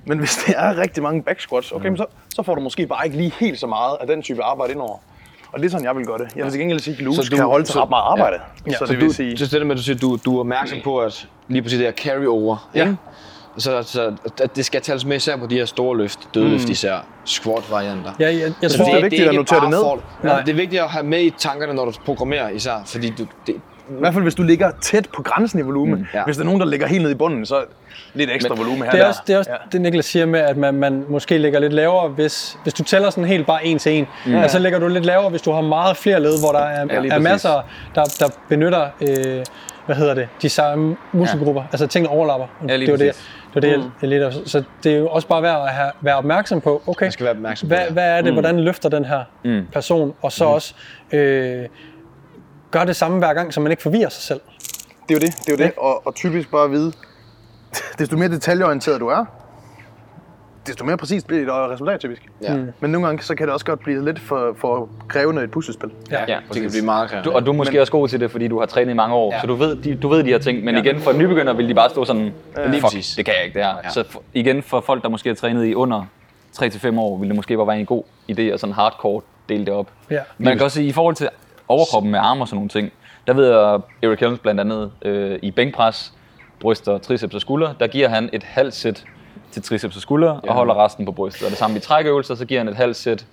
Men 0.06 0.20
hvis 0.20 0.36
det 0.46 0.56
er 0.58 0.78
rigtig 0.78 1.04
mange 1.04 1.24
back 1.24 1.40
squats, 1.40 1.72
okay, 1.72 1.90
mm. 1.90 1.98
så, 1.98 2.06
så 2.36 2.44
får 2.44 2.56
du 2.56 2.62
måske 2.62 2.88
bare 2.88 3.06
ikke 3.06 3.18
lige 3.18 3.34
helt 3.40 3.60
så 3.60 3.68
meget 3.68 3.98
af 4.02 4.08
den 4.08 4.22
type 4.22 4.44
arbejde 4.44 4.74
indover. 4.74 4.98
Og 5.52 5.60
det 5.60 5.66
er 5.66 5.70
sådan, 5.70 5.86
jeg 5.86 5.96
vil 5.96 6.06
gøre 6.06 6.18
det. 6.18 6.36
Jeg 6.36 6.44
vil 6.44 6.52
til 6.52 6.60
gengæld 6.60 6.80
sige, 6.80 6.94
at 6.94 6.98
glutes 7.00 7.26
Så 7.26 7.30
du- 7.32 7.36
kan 7.36 7.46
holde 7.46 7.66
til 7.66 7.80
ret 7.80 7.90
meget 7.90 8.04
arbejde. 8.12 8.38
Ja. 8.68 8.72
Så 8.72 8.78
Så 8.80 8.86
det 8.86 9.02
du, 9.02 9.06
vil 9.06 9.14
sige... 9.14 9.38
Så 9.38 9.58
det 9.58 9.68
med, 9.68 9.76
at 9.76 9.78
du 9.78 9.84
siger, 9.84 9.98
du, 9.98 10.18
du 10.26 10.36
er 10.36 10.40
opmærksom 10.40 10.78
på, 10.84 10.98
at 11.00 11.28
lige 11.48 11.62
præcis 11.62 11.78
det 11.78 11.86
her 11.88 11.94
carry-over, 11.94 12.70
Ja. 12.76 12.82
ikke? 12.82 12.98
Så, 13.58 13.84
så 13.84 14.12
at 14.44 14.56
det 14.56 14.66
skal 14.66 14.82
tales 14.82 15.06
med 15.06 15.18
især 15.18 15.38
på 15.38 15.48
de 15.48 15.56
her 15.56 15.66
store 15.66 15.98
løft, 15.98 16.20
dødløft 16.34 16.66
Mm. 16.66 16.72
især, 16.72 17.06
squat-varianter. 17.26 18.12
Ja, 18.20 18.26
jeg, 18.26 18.54
jeg 18.62 18.72
tror, 18.72 18.86
det 18.86 18.94
er 18.94 19.02
vigtigt 19.02 19.22
at 19.22 19.28
ikke 19.28 19.36
notere 19.36 19.60
bare 19.60 19.66
det 19.66 19.78
ned. 19.78 19.84
For, 19.84 20.02
Nej. 20.24 20.34
ja, 20.36 20.42
det 20.42 20.50
er 20.50 20.56
vigtigt 20.56 20.82
at 20.82 20.90
have 20.90 21.04
med 21.06 21.22
i 21.22 21.34
tankerne, 21.38 21.74
når 21.74 21.86
du 21.86 21.92
programmerer 22.06 22.50
især, 22.50 22.74
fordi 22.86 23.10
du, 23.18 23.26
det, 23.48 23.56
I 23.90 23.94
hvert 24.00 24.14
fald, 24.14 24.24
hvis 24.24 24.36
du 24.36 24.44
ligger 24.44 24.72
tæt 24.82 25.08
på 25.16 25.22
grænsen 25.24 25.60
i 25.60 25.62
volumen. 25.62 26.00
Mm, 26.00 26.06
ja. 26.14 26.24
Hvis 26.26 26.38
der 26.38 26.44
er 26.44 26.46
nogen, 26.46 26.60
der 26.62 26.68
ligger 26.68 26.88
helt 26.88 27.04
ned 27.04 27.12
i 27.12 27.16
bunden, 27.16 27.46
så 27.46 27.64
lidt 28.14 28.30
ekstra 28.32 28.50
Men- 28.56 28.58
volumen 28.64 28.84
her 28.84 28.92
det 28.92 29.00
er 29.00 29.04
der. 29.04 29.10
også, 29.10 29.22
det, 29.28 29.34
er 29.34 29.38
også 29.38 29.52
Ja. 29.52 29.58
det, 29.72 29.82
Niklas 29.82 30.06
siger 30.06 30.26
med, 30.26 30.40
at 30.40 30.58
man, 30.58 30.74
man 30.76 31.06
måske 31.10 31.38
ligger 31.38 31.60
lidt 31.60 31.74
lavere, 31.74 32.10
hvis, 32.10 32.58
hvis 32.64 32.74
du 32.74 32.84
tæller 32.84 33.10
sådan 33.10 33.26
helt 33.26 33.48
bare 33.48 33.66
en 33.66 33.80
til 33.80 33.92
en. 33.92 34.08
Mm. 34.26 34.36
Altså, 34.36 34.58
så 34.58 34.60
ligger 34.64 34.80
du 34.80 34.88
lidt 34.88 35.06
lavere, 35.06 35.30
hvis 35.30 35.42
du 35.42 35.52
har 35.52 35.62
meget 35.62 35.98
flere 35.98 36.20
led, 36.20 36.40
hvor 36.44 36.52
der 36.52 36.60
er, 36.60 36.86
Ja, 37.04 37.16
er 37.16 37.20
masser, 37.20 37.62
der, 37.96 38.04
der 38.20 38.26
benytter, 38.50 38.88
øh, 39.02 39.46
hvad 39.86 39.96
hedder 39.96 40.14
det, 40.14 40.28
de 40.42 40.50
samme 40.50 40.98
muskelgrupper. 41.12 41.62
Ja. 41.62 41.68
Altså, 41.72 41.88
tingene 41.88 42.10
overlapper. 42.10 42.48
Ja, 42.68 42.76
lige 42.76 42.86
det 42.86 42.92
var 42.92 42.98
det, 42.98 43.08
præcis. 43.08 43.30
Det, 43.54 43.56
var 43.56 43.62
det 43.62 43.72
jeg, 43.72 43.92
jeg 44.02 44.10
lidt. 44.10 44.50
Så 44.50 44.64
det 44.84 44.94
er 44.94 44.98
jo 44.98 45.08
også 45.08 45.28
bare 45.28 45.44
værd 45.44 45.62
at 45.62 45.70
have, 45.70 45.92
være 46.02 46.16
opmærksom 46.16 46.62
på, 46.62 46.82
okay, 46.88 47.06
Man 47.06 47.12
skal 47.12 47.24
være 47.24 47.34
opmærksom 47.34 47.70
på 47.70 47.76
hvad, 47.76 47.92
hvad 47.92 48.18
er 48.18 48.22
det, 48.22 48.34
mm. 48.34 48.36
hvordan 48.36 48.60
løfter 48.60 48.90
den 48.90 49.06
her 49.06 49.24
mm. 49.46 49.68
person, 49.74 50.14
og 50.22 50.32
så 50.32 50.46
mm. 50.46 50.54
også 50.54 50.74
øh, 51.12 51.66
gør 52.72 52.84
det 52.84 52.96
samme 52.96 53.18
hver 53.18 53.34
gang, 53.34 53.54
så 53.54 53.62
man 53.62 53.72
ikke 53.72 53.84
forvirrer 53.84 54.10
sig 54.10 54.24
selv. 54.24 54.42
Det 55.10 55.16
er 55.16 55.20
jo 55.20 55.20
det, 55.20 55.38
det, 55.46 55.50
er 55.50 55.58
jo 55.58 55.58
det. 55.58 55.74
Og, 55.78 56.08
og 56.08 56.16
typisk 56.16 56.52
bare 56.52 56.64
at 56.64 56.72
vide, 56.72 56.92
desto 58.00 58.18
mere 58.18 58.30
detaljeorienteret 58.30 59.00
du 59.00 59.08
er, 59.08 59.26
desto 60.68 60.86
mere 60.86 60.98
præcist 60.98 61.28
bliver 61.28 61.42
dit 61.42 61.52
resultat 61.52 62.00
typisk. 62.00 62.22
ja. 62.44 62.56
Men 62.80 62.92
nogle 62.92 63.08
gange 63.08 63.24
så 63.24 63.36
kan 63.36 63.46
det 63.46 63.54
også 63.54 63.66
godt 63.66 63.80
blive 63.80 64.06
lidt 64.06 64.20
for, 64.20 64.56
for 64.58 64.90
krævende 65.08 65.44
et 65.44 65.52
puslespil. 65.52 65.90
Ja. 66.12 66.20
Ja, 66.28 66.40
det 66.54 66.62
kan 66.62 66.72
blive 66.72 66.86
meget 66.86 67.10
krævende. 67.10 67.30
Du, 67.30 67.36
og 67.36 67.46
du 67.46 67.52
er 67.52 67.56
måske 67.56 67.74
men, 67.74 67.82
også 67.82 67.92
god 67.92 68.08
til 68.08 68.20
det, 68.20 68.32
fordi 68.32 68.48
du 68.48 68.60
har 68.60 68.66
trænet 68.66 68.92
i 68.92 68.96
mange 68.96 69.16
år, 69.16 69.34
ja. 69.34 69.42
så 69.42 69.48
du 69.48 69.56
ved, 69.56 69.76
de, 69.76 69.96
du 69.96 70.08
ved 70.08 70.24
de 70.24 70.30
her 70.30 70.38
ting. 70.38 70.64
Men 70.64 70.76
ja. 70.76 70.82
igen, 70.82 71.00
for 71.00 71.14
nybyggere 71.14 71.58
vil 71.58 71.70
de 71.70 71.74
bare 71.74 71.90
stå 71.90 72.06
sådan, 72.06 72.22
Lige 72.22 72.34
fuck, 72.74 72.82
præcis. 72.82 73.16
det 73.16 73.26
kan 73.26 73.34
jeg 73.38 73.46
ikke, 73.46 73.60
det 73.60 73.66
her. 73.66 73.76
Ja. 73.84 73.90
Så 73.90 74.04
for, 74.10 74.24
igen, 74.34 74.64
for 74.64 74.82
folk, 74.82 75.04
der 75.04 75.10
måske 75.10 75.30
har 75.30 75.36
trænet 75.36 75.66
i 75.66 75.76
under 75.76 76.06
3-5 76.58 77.00
år, 77.00 77.18
vil 77.18 77.28
det 77.28 77.36
måske 77.36 77.58
bare 77.58 77.68
være 77.68 77.80
en 77.80 77.86
god 77.86 78.04
idé 78.32 78.42
at 78.42 78.60
sådan 78.60 78.74
hardcore 78.74 79.22
dele 79.50 79.66
det 79.66 79.74
op. 79.74 79.88
Ja. 80.12 80.20
Man 80.38 80.58
kan 80.58 80.64
også 80.64 80.76
sige, 80.76 80.88
i 80.88 80.92
forhold 80.92 81.16
til 81.16 81.30
overkroppen 81.68 82.12
med 82.12 82.20
arme 82.20 82.42
og 82.44 82.48
sådan 82.48 82.56
nogle 82.56 82.70
ting, 82.70 82.92
der 83.28 83.34
ved 83.34 83.48
jeg, 83.48 83.80
Eric 84.04 84.20
Helms 84.20 84.40
blandt 84.40 84.60
andet 84.62 84.92
øh, 85.02 85.40
i 85.42 85.52
bænkpres, 85.52 86.14
bryster, 86.60 86.98
triceps 86.98 87.36
og 87.36 87.42
skuldre, 87.42 87.74
der 87.80 87.88
giver 87.88 88.10
han 88.10 88.30
et 88.34 88.44
halvt 88.44 88.74
sæt 88.74 89.04
til 89.52 89.64
triceps 89.64 89.96
og 89.96 90.02
skuldre, 90.02 90.40
og 90.44 90.54
holder 90.54 90.86
resten 90.86 91.06
på 91.06 91.12
brystet. 91.12 91.44
Og 91.46 91.50
det 91.50 91.58
samme 91.58 91.78
i 91.78 91.80
trækøvelser, 91.80 92.36
så 92.36 92.46
giver 92.46 92.60
han 92.60 92.68
et 92.68 92.76
halvt 92.76 92.96
sæt. 92.96 93.26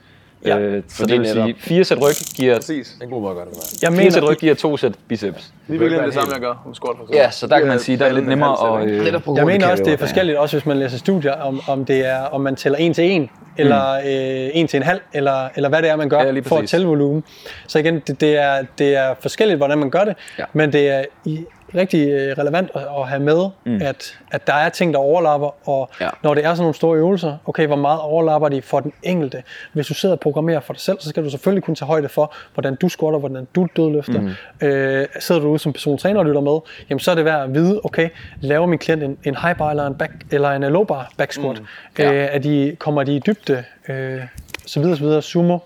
Ja, 0.44 0.58
øh, 0.58 0.82
så 0.88 0.96
fordi 0.96 1.12
det 1.12 1.20
vil 1.20 1.28
sige, 1.28 1.54
fire 1.58 1.84
sæt 1.84 1.98
ryg 2.02 2.14
giver, 2.36 2.54
Præcis. 2.56 2.88
Det 2.98 3.04
en 3.04 3.10
god 3.10 3.20
måde 3.20 3.30
at 3.30 3.36
gøre 3.36 3.44
det 3.44 3.52
med. 3.54 3.62
Jeg 3.82 3.92
fire 3.92 4.10
sæt 4.10 4.22
mener, 4.22 4.32
ryg 4.32 4.38
giver 4.38 4.54
to 4.54 4.76
sæt 4.76 4.92
biceps. 5.08 5.52
Det 5.68 5.74
er 5.74 5.78
virkelig 5.78 6.02
det 6.02 6.14
samme, 6.14 6.32
jeg 6.32 6.40
gør 6.40 6.62
med 6.66 6.74
squat 6.74 6.96
for. 6.96 7.14
Ja, 7.14 7.30
så 7.30 7.46
der 7.46 7.58
kan 7.58 7.68
man 7.68 7.78
sige, 7.78 7.98
der 7.98 8.06
er 8.06 8.12
lidt 8.12 8.26
nemmere 8.28 8.80
at... 8.82 8.88
Øh, 8.88 9.06
Jeg 9.36 9.46
mener 9.46 9.70
også, 9.70 9.84
det 9.84 9.92
er 9.92 9.96
forskelligt, 9.96 10.38
også 10.38 10.56
hvis 10.56 10.66
man 10.66 10.76
læser 10.76 10.98
studier, 10.98 11.32
om, 11.32 11.60
om, 11.68 11.84
det 11.84 12.06
er, 12.06 12.20
om 12.22 12.40
man 12.40 12.56
tæller 12.56 12.78
en 12.78 12.94
til 12.94 13.04
en, 13.04 13.30
eller 13.56 13.92
øh, 13.92 14.50
en 14.54 14.66
til 14.68 14.76
en 14.76 14.82
halv, 14.82 15.00
eller, 15.12 15.48
eller 15.56 15.68
hvad 15.68 15.82
det 15.82 15.90
er, 15.90 15.96
man 15.96 16.08
gør 16.08 16.22
Ja, 16.22 16.40
for 16.40 16.58
at 16.58 16.68
tælle 16.68 16.86
volumen. 16.86 17.24
Så 17.66 17.78
igen, 17.78 18.00
det, 18.06 18.20
det, 18.20 18.36
er, 18.36 18.64
det 18.78 18.96
er 18.96 19.14
forskelligt, 19.20 19.56
hvordan 19.58 19.78
man 19.78 19.90
gør 19.90 20.04
det, 20.04 20.14
Ja. 20.38 20.44
men 20.52 20.72
det 20.72 20.88
er 20.88 21.04
i, 21.24 21.44
rigtig 21.74 22.08
øh, 22.08 22.38
relevant 22.38 22.70
at, 22.74 22.82
at 22.98 23.08
have 23.08 23.20
med, 23.22 23.48
mm. 23.64 23.80
at, 23.82 24.18
at 24.30 24.46
der 24.46 24.52
er 24.52 24.68
ting, 24.68 24.92
der 24.94 24.98
overlapper, 25.00 25.68
og 25.68 25.90
Ja. 26.00 26.08
når 26.22 26.34
det 26.34 26.44
er 26.44 26.48
sådan 26.48 26.62
nogle 26.62 26.74
store 26.74 26.98
øvelser, 26.98 27.36
okay, 27.46 27.66
hvor 27.66 27.76
meget 27.76 28.00
overlapper 28.00 28.48
de 28.48 28.62
for 28.62 28.80
den 28.80 28.92
enkelte? 29.02 29.42
Hvis 29.72 29.86
du 29.86 29.94
sidder 29.94 30.14
og 30.14 30.20
programmerer 30.20 30.60
for 30.60 30.72
dig 30.72 30.80
selv, 30.82 31.00
så 31.00 31.08
skal 31.08 31.24
du 31.24 31.30
selvfølgelig 31.30 31.62
kunne 31.64 31.74
tage 31.76 31.86
højde 31.86 32.08
for, 32.08 32.34
hvordan 32.54 32.74
du 32.74 32.88
squatter, 32.88 33.18
hvordan 33.18 33.48
du 33.54 33.66
dødløfter. 33.76 34.20
Mm. 34.20 34.66
Øh, 34.66 35.06
sidder 35.20 35.40
du 35.40 35.48
ude 35.48 35.58
som 35.58 35.72
person 35.72 35.98
træner 35.98 36.20
og 36.20 36.26
lytter 36.26 36.40
med, 36.40 36.58
jamen 36.90 37.00
så 37.00 37.10
er 37.10 37.14
det 37.14 37.24
værd 37.24 37.42
at 37.42 37.54
vide, 37.54 37.80
okay, 37.84 38.08
laver 38.40 38.66
min 38.66 38.78
klient 38.78 39.02
en, 39.02 39.18
en 39.24 39.36
high 39.42 39.56
bar 39.56 39.70
eller 39.70 39.86
en, 39.86 39.94
back, 39.94 40.12
eller 40.30 40.50
en 40.50 40.62
low 40.62 40.84
bar 40.84 41.10
back 41.16 41.32
squat? 41.32 41.58
Mm. 41.60 41.66
Ja. 41.98 42.12
Øh, 42.12 42.28
er 42.32 42.38
de, 42.38 42.76
kommer 42.78 43.02
de 43.02 43.16
i 43.16 43.22
dybde? 43.26 43.64
Øh, 43.88 44.20
så 44.66 44.80
videre, 44.80 44.96
så 44.96 45.02
videre. 45.02 45.22
Sumo, 45.22 45.58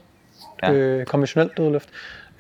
ja. 0.63 0.73
øh, 0.73 1.05
konventionelt 1.07 1.57
dødløft. 1.57 1.89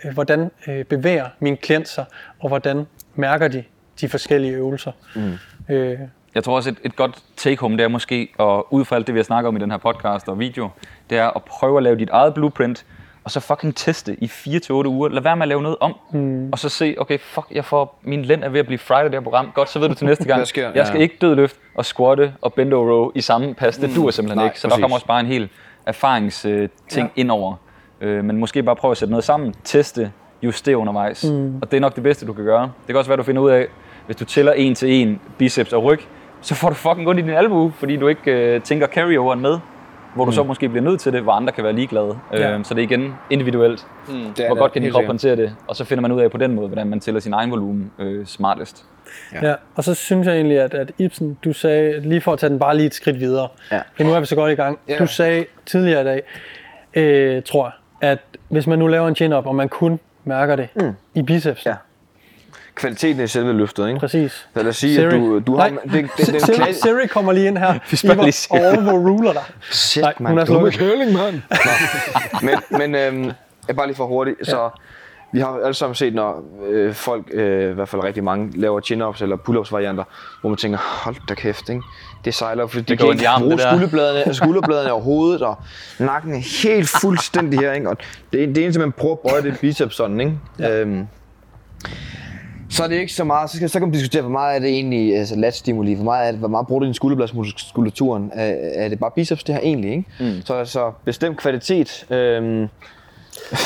Øh, 0.05 0.12
hvordan 0.14 0.51
øh, 0.68 0.84
bevæger 0.84 1.26
min 1.40 1.57
klient 1.57 1.88
sig, 1.88 2.05
og 2.40 2.48
hvordan 2.48 2.86
mærker 3.14 3.48
de 3.48 3.64
de 4.01 4.09
forskellige 4.09 4.53
øvelser? 4.55 4.92
Mm. 5.14 5.38
Øh, 5.74 5.98
Jeg 6.34 6.44
tror 6.44 6.57
også, 6.57 6.70
et, 6.70 6.78
et 6.84 6.96
godt 6.96 7.18
take-home, 7.36 7.76
det 7.76 7.84
er 7.84 7.88
måske, 7.88 8.28
og 8.38 8.72
ud 8.72 8.84
fra 8.84 8.96
alt 8.96 9.07
det, 9.07 9.14
vi 9.14 9.18
har 9.18 9.24
snakket 9.24 9.48
om 9.48 9.57
i 9.57 9.61
den 9.61 9.70
her 9.70 9.78
podcast 9.78 10.28
og 10.28 10.38
video, 10.38 10.68
det 11.11 11.18
er 11.18 11.36
at 11.36 11.44
prøve 11.44 11.76
at 11.76 11.82
lave 11.82 11.96
dit 11.96 12.11
eget 12.11 12.34
blueprint, 12.34 12.86
og 13.24 13.30
så 13.30 13.40
fucking 13.40 13.76
teste 13.76 14.16
i 14.24 14.26
4-8 14.26 14.70
uger. 14.70 15.09
Lad 15.09 15.22
være 15.22 15.36
med 15.36 15.42
at 15.42 15.48
lave 15.48 15.62
noget 15.62 15.76
om, 15.80 15.94
mm. 16.12 16.48
og 16.53 16.59
så 16.59 16.68
se, 16.68 16.94
okay, 16.98 17.18
fuck, 17.18 17.46
jeg 17.51 17.64
får, 17.64 17.98
min 18.03 18.22
lænd 18.24 18.44
er 18.44 18.48
ved 18.48 18.61
at 18.61 18.66
blive 18.66 18.78
fried 18.78 19.05
af 19.05 19.11
det 19.11 19.18
her 19.20 19.24
program. 19.24 19.51
Godt, 19.55 19.68
så 19.70 19.78
ved 19.78 19.88
du 19.88 19.94
til 19.94 20.07
næste 20.07 20.24
gang, 20.24 20.46
sker? 20.55 20.70
jeg 20.74 20.86
skal 20.86 20.98
Ja. 20.98 21.03
ikke 21.03 21.16
dødløft 21.20 21.57
og 21.74 21.84
squatte 21.84 22.34
og 22.42 22.55
bend 22.55 22.72
over 22.72 22.92
row 22.92 23.11
i 23.14 23.20
samme 23.20 23.55
pas. 23.55 23.76
Det 23.78 23.90
duer 23.96 24.11
simpelthen 24.11 24.36
Nej, 24.38 24.44
ikke. 24.44 24.61
Så 24.61 24.68
præcis. 24.68 24.76
der 24.76 24.82
kommer 24.82 24.94
også 24.96 25.07
bare 25.07 25.20
en 25.20 25.26
hel 25.26 25.48
erfaringsting 25.86 26.70
ting 26.88 27.12
ja. 27.16 27.20
indover. 27.20 27.55
Øh, 28.01 28.24
men 28.24 28.36
måske 28.36 28.62
bare 28.62 28.76
prøve 28.76 28.90
at 28.92 28.96
sætte 28.98 29.11
noget 29.11 29.24
sammen, 29.24 29.55
teste, 29.64 30.12
justere 30.42 30.76
undervejs. 30.76 31.24
Mm. 31.30 31.57
Og 31.62 31.70
det 31.70 31.76
er 31.76 31.80
nok 31.80 31.94
det 31.94 32.03
bedste, 32.03 32.26
du 32.26 32.32
kan 32.32 32.44
gøre. 32.44 32.62
Det 32.62 32.86
kan 32.86 32.96
også 32.96 33.11
være, 33.11 33.16
du 33.16 33.22
finder 33.22 33.42
ud 33.42 33.51
af, 33.51 33.66
hvis 34.07 34.16
du 34.16 34.24
tæller 34.24 34.53
en 34.53 34.74
til 34.74 34.90
en 34.92 35.20
biceps 35.38 35.72
og 35.72 35.84
ryg, 35.84 36.01
så 36.40 36.55
får 36.55 36.68
du 36.68 36.74
fucking 36.74 37.09
ondt 37.09 37.20
i 37.20 37.22
din 37.22 37.30
albue, 37.30 37.72
fordi 37.72 37.96
du 37.96 38.09
ikke 38.09 38.55
øh, 38.55 38.61
tænker 38.62 38.86
carryoveren 38.86 39.40
med. 39.40 39.59
Hvor 40.14 40.24
du 40.24 40.32
så 40.32 40.42
måske 40.42 40.68
bliver 40.68 40.84
nødt 40.84 41.01
til 41.01 41.12
det, 41.12 41.22
hvor 41.22 41.32
andre 41.32 41.53
kan 41.53 41.64
være 41.64 41.72
ligeglade. 41.72 42.18
Ja. 42.32 42.59
Øh, 42.59 42.64
så 42.64 42.74
det 42.74 42.80
er 42.80 42.84
igen 42.84 43.14
individuelt. 43.30 43.86
Det 44.09 44.16
er 44.16 44.46
Hvor 44.46 44.55
det, 44.55 44.61
godt 44.61 44.72
kan 44.72 44.82
din 44.82 44.92
krop 44.92 45.05
håndtere 45.05 45.36
det? 45.36 45.57
Og 45.68 45.76
så 45.76 45.84
finder 45.84 46.03
man 46.03 46.12
ud 46.12 46.20
af 46.20 46.30
på 46.30 46.38
den 46.38 46.55
måde, 46.55 46.66
hvordan 46.68 46.86
man 46.86 47.01
tæller 47.01 47.20
sin 47.20 47.32
egen 47.32 47.51
volumen 47.51 47.90
øh, 47.98 48.26
smartest. 48.26 48.84
Ja. 49.32 49.48
ja, 49.48 49.55
og 49.74 49.84
så 49.84 49.94
synes 49.94 50.26
jeg 50.26 50.34
egentlig, 50.34 50.59
at, 50.61 50.74
at 50.74 50.92
Ibsen, 50.98 51.38
du 51.44 51.53
sagde, 51.53 52.01
lige 52.01 52.20
for 52.20 52.32
at 52.32 52.38
tage 52.38 52.51
den 52.51 52.59
bare 52.59 52.76
lige 52.76 52.86
et 52.86 52.94
skridt 52.94 53.20
videre, 53.20 53.48
Ja. 53.72 53.80
for 53.96 54.05
nu 54.05 54.12
er 54.12 54.20
vi 54.20 54.26
så 54.26 54.34
godt 54.36 54.53
i 54.53 54.55
gang, 54.55 54.78
Ja. 54.88 54.96
du 54.98 55.07
sagde 55.07 55.44
tidligere 55.66 56.01
i 56.01 56.05
dag, 56.05 56.22
øh, 56.94 57.42
tror 57.42 57.64
jeg, 57.66 57.72
at 58.01 58.18
hvis 58.48 58.66
man 58.66 58.78
nu 58.78 58.86
laver 58.86 59.09
en 59.09 59.14
chin-up, 59.16 59.46
og 59.46 59.55
man 59.55 59.68
kun 59.68 60.01
mærker 60.24 60.57
det 60.57 60.68
mm. 60.76 60.92
i 61.14 61.22
biceps, 61.22 61.66
Ja. 61.66 61.74
Kvaliteten 62.74 63.24
i 63.24 63.26
selve 63.26 63.53
løftet, 63.53 63.88
ikke? 63.88 64.01
præcis. 64.01 64.32
Så 64.32 64.62
lad 64.62 64.66
os 64.66 64.76
sige, 64.76 65.07
at 65.07 65.12
du, 65.12 65.38
du 65.38 65.57
har... 65.57 65.68
Nej, 65.70 65.82
Det, 65.82 65.92
det, 65.92 66.11
det, 66.16 66.34
det, 66.34 66.42
Siri, 66.42 66.66
det, 66.66 66.76
Siri 66.76 67.07
kommer 67.07 67.32
lige 67.32 67.46
ind 67.46 67.59
her, 67.59 67.78
spørger 67.94 68.14
lige 68.14 68.24
Ivar, 68.24 68.30
Siri. 68.30 68.86
og 68.88 68.92
overruler 68.94 69.32
dig. 69.32 69.42
Shit, 69.70 70.03
Nej, 70.03 70.14
man. 70.20 70.30
hun 70.32 70.38
er 70.38 70.44
slukket. 70.44 70.74
curling, 70.74 71.12
mand. 71.12 71.40
men 72.42 72.78
men 72.78 72.94
øhm, 72.94 73.32
jeg 73.68 73.76
bare 73.76 73.86
lige 73.86 73.96
for 73.96 74.07
hurtigt, 74.07 74.36
så 74.46 74.70
vi 75.32 75.40
har 75.40 75.61
alle 75.64 75.74
sammen 75.74 75.94
set, 75.94 76.14
når 76.14 76.42
øh, 76.68 76.94
folk, 76.94 77.24
øh, 77.32 77.70
i 77.70 77.74
hvert 77.74 77.88
fald 77.88 78.03
rigtig 78.05 78.24
mange, 78.24 78.61
laver 78.61 78.80
chin-ups 78.80 79.22
eller 79.22 79.36
pull-ups 79.36 79.72
varianter, 79.72 80.05
hvor 80.40 80.51
man 80.51 80.57
tænker, 80.57 80.78
hold 81.05 81.16
da 81.28 81.34
kæft, 81.34 81.68
ikke? 81.68 81.82
Det 82.24 82.34
sejler, 82.34 82.66
fordi 82.66 82.84
de 82.84 82.96
går 82.96 83.06
kan 83.06 83.12
ikke 83.12 83.28
armen, 83.28 83.42
bruge 83.42 83.56
det 83.56 83.64
der. 83.64 83.70
skulderbladene, 83.70 84.34
skulderbladene 84.40 84.92
over 84.92 85.02
hovedet, 85.02 85.42
og 85.42 85.56
nakken 85.98 86.34
er 86.34 86.62
helt 86.62 86.88
fuldstændig 86.88 87.58
her, 87.60 87.72
ikke? 87.72 87.88
Og 87.88 87.96
det, 88.32 88.48
det 88.54 88.62
eneste, 88.64 88.80
man 88.80 88.92
prøver 88.92 89.14
at 89.14 89.20
bøje, 89.30 89.42
det 89.42 89.52
er 89.52 89.56
biceps 89.60 89.96
sådan, 89.96 90.20
ikke? 90.20 90.32
Ja. 90.58 90.80
Øhm, 90.80 91.06
så 92.70 92.84
er 92.84 92.88
det 92.88 92.96
ikke 92.96 93.12
så 93.12 93.24
meget, 93.24 93.50
så, 93.50 93.56
skal, 93.56 93.70
så 93.70 93.78
kan 93.78 93.88
man 93.88 93.92
diskutere, 93.92 94.22
hvor 94.22 94.30
meget 94.30 94.56
er 94.56 94.60
det 94.60 94.68
egentlig 94.68 95.16
altså 95.16 95.36
lat-stimuli, 95.36 95.94
hvor 95.94 96.04
meget, 96.04 96.26
er 96.26 96.30
det, 96.30 96.38
hvor 96.38 96.48
meget 96.48 96.66
bruger 96.66 96.80
du 96.80 96.86
din 96.86 96.94
skulderbladsmuskulaturen, 96.94 98.30
er, 98.34 98.54
er 98.74 98.88
det 98.88 98.98
bare 98.98 99.10
biceps 99.16 99.44
det 99.44 99.54
her 99.54 99.62
egentlig, 99.62 99.90
ikke? 99.90 100.04
Mm. 100.20 100.42
Så, 100.44 100.64
så 100.64 100.92
bestemt 101.04 101.36
kvalitet, 101.38 102.06
øhm, 102.10 102.68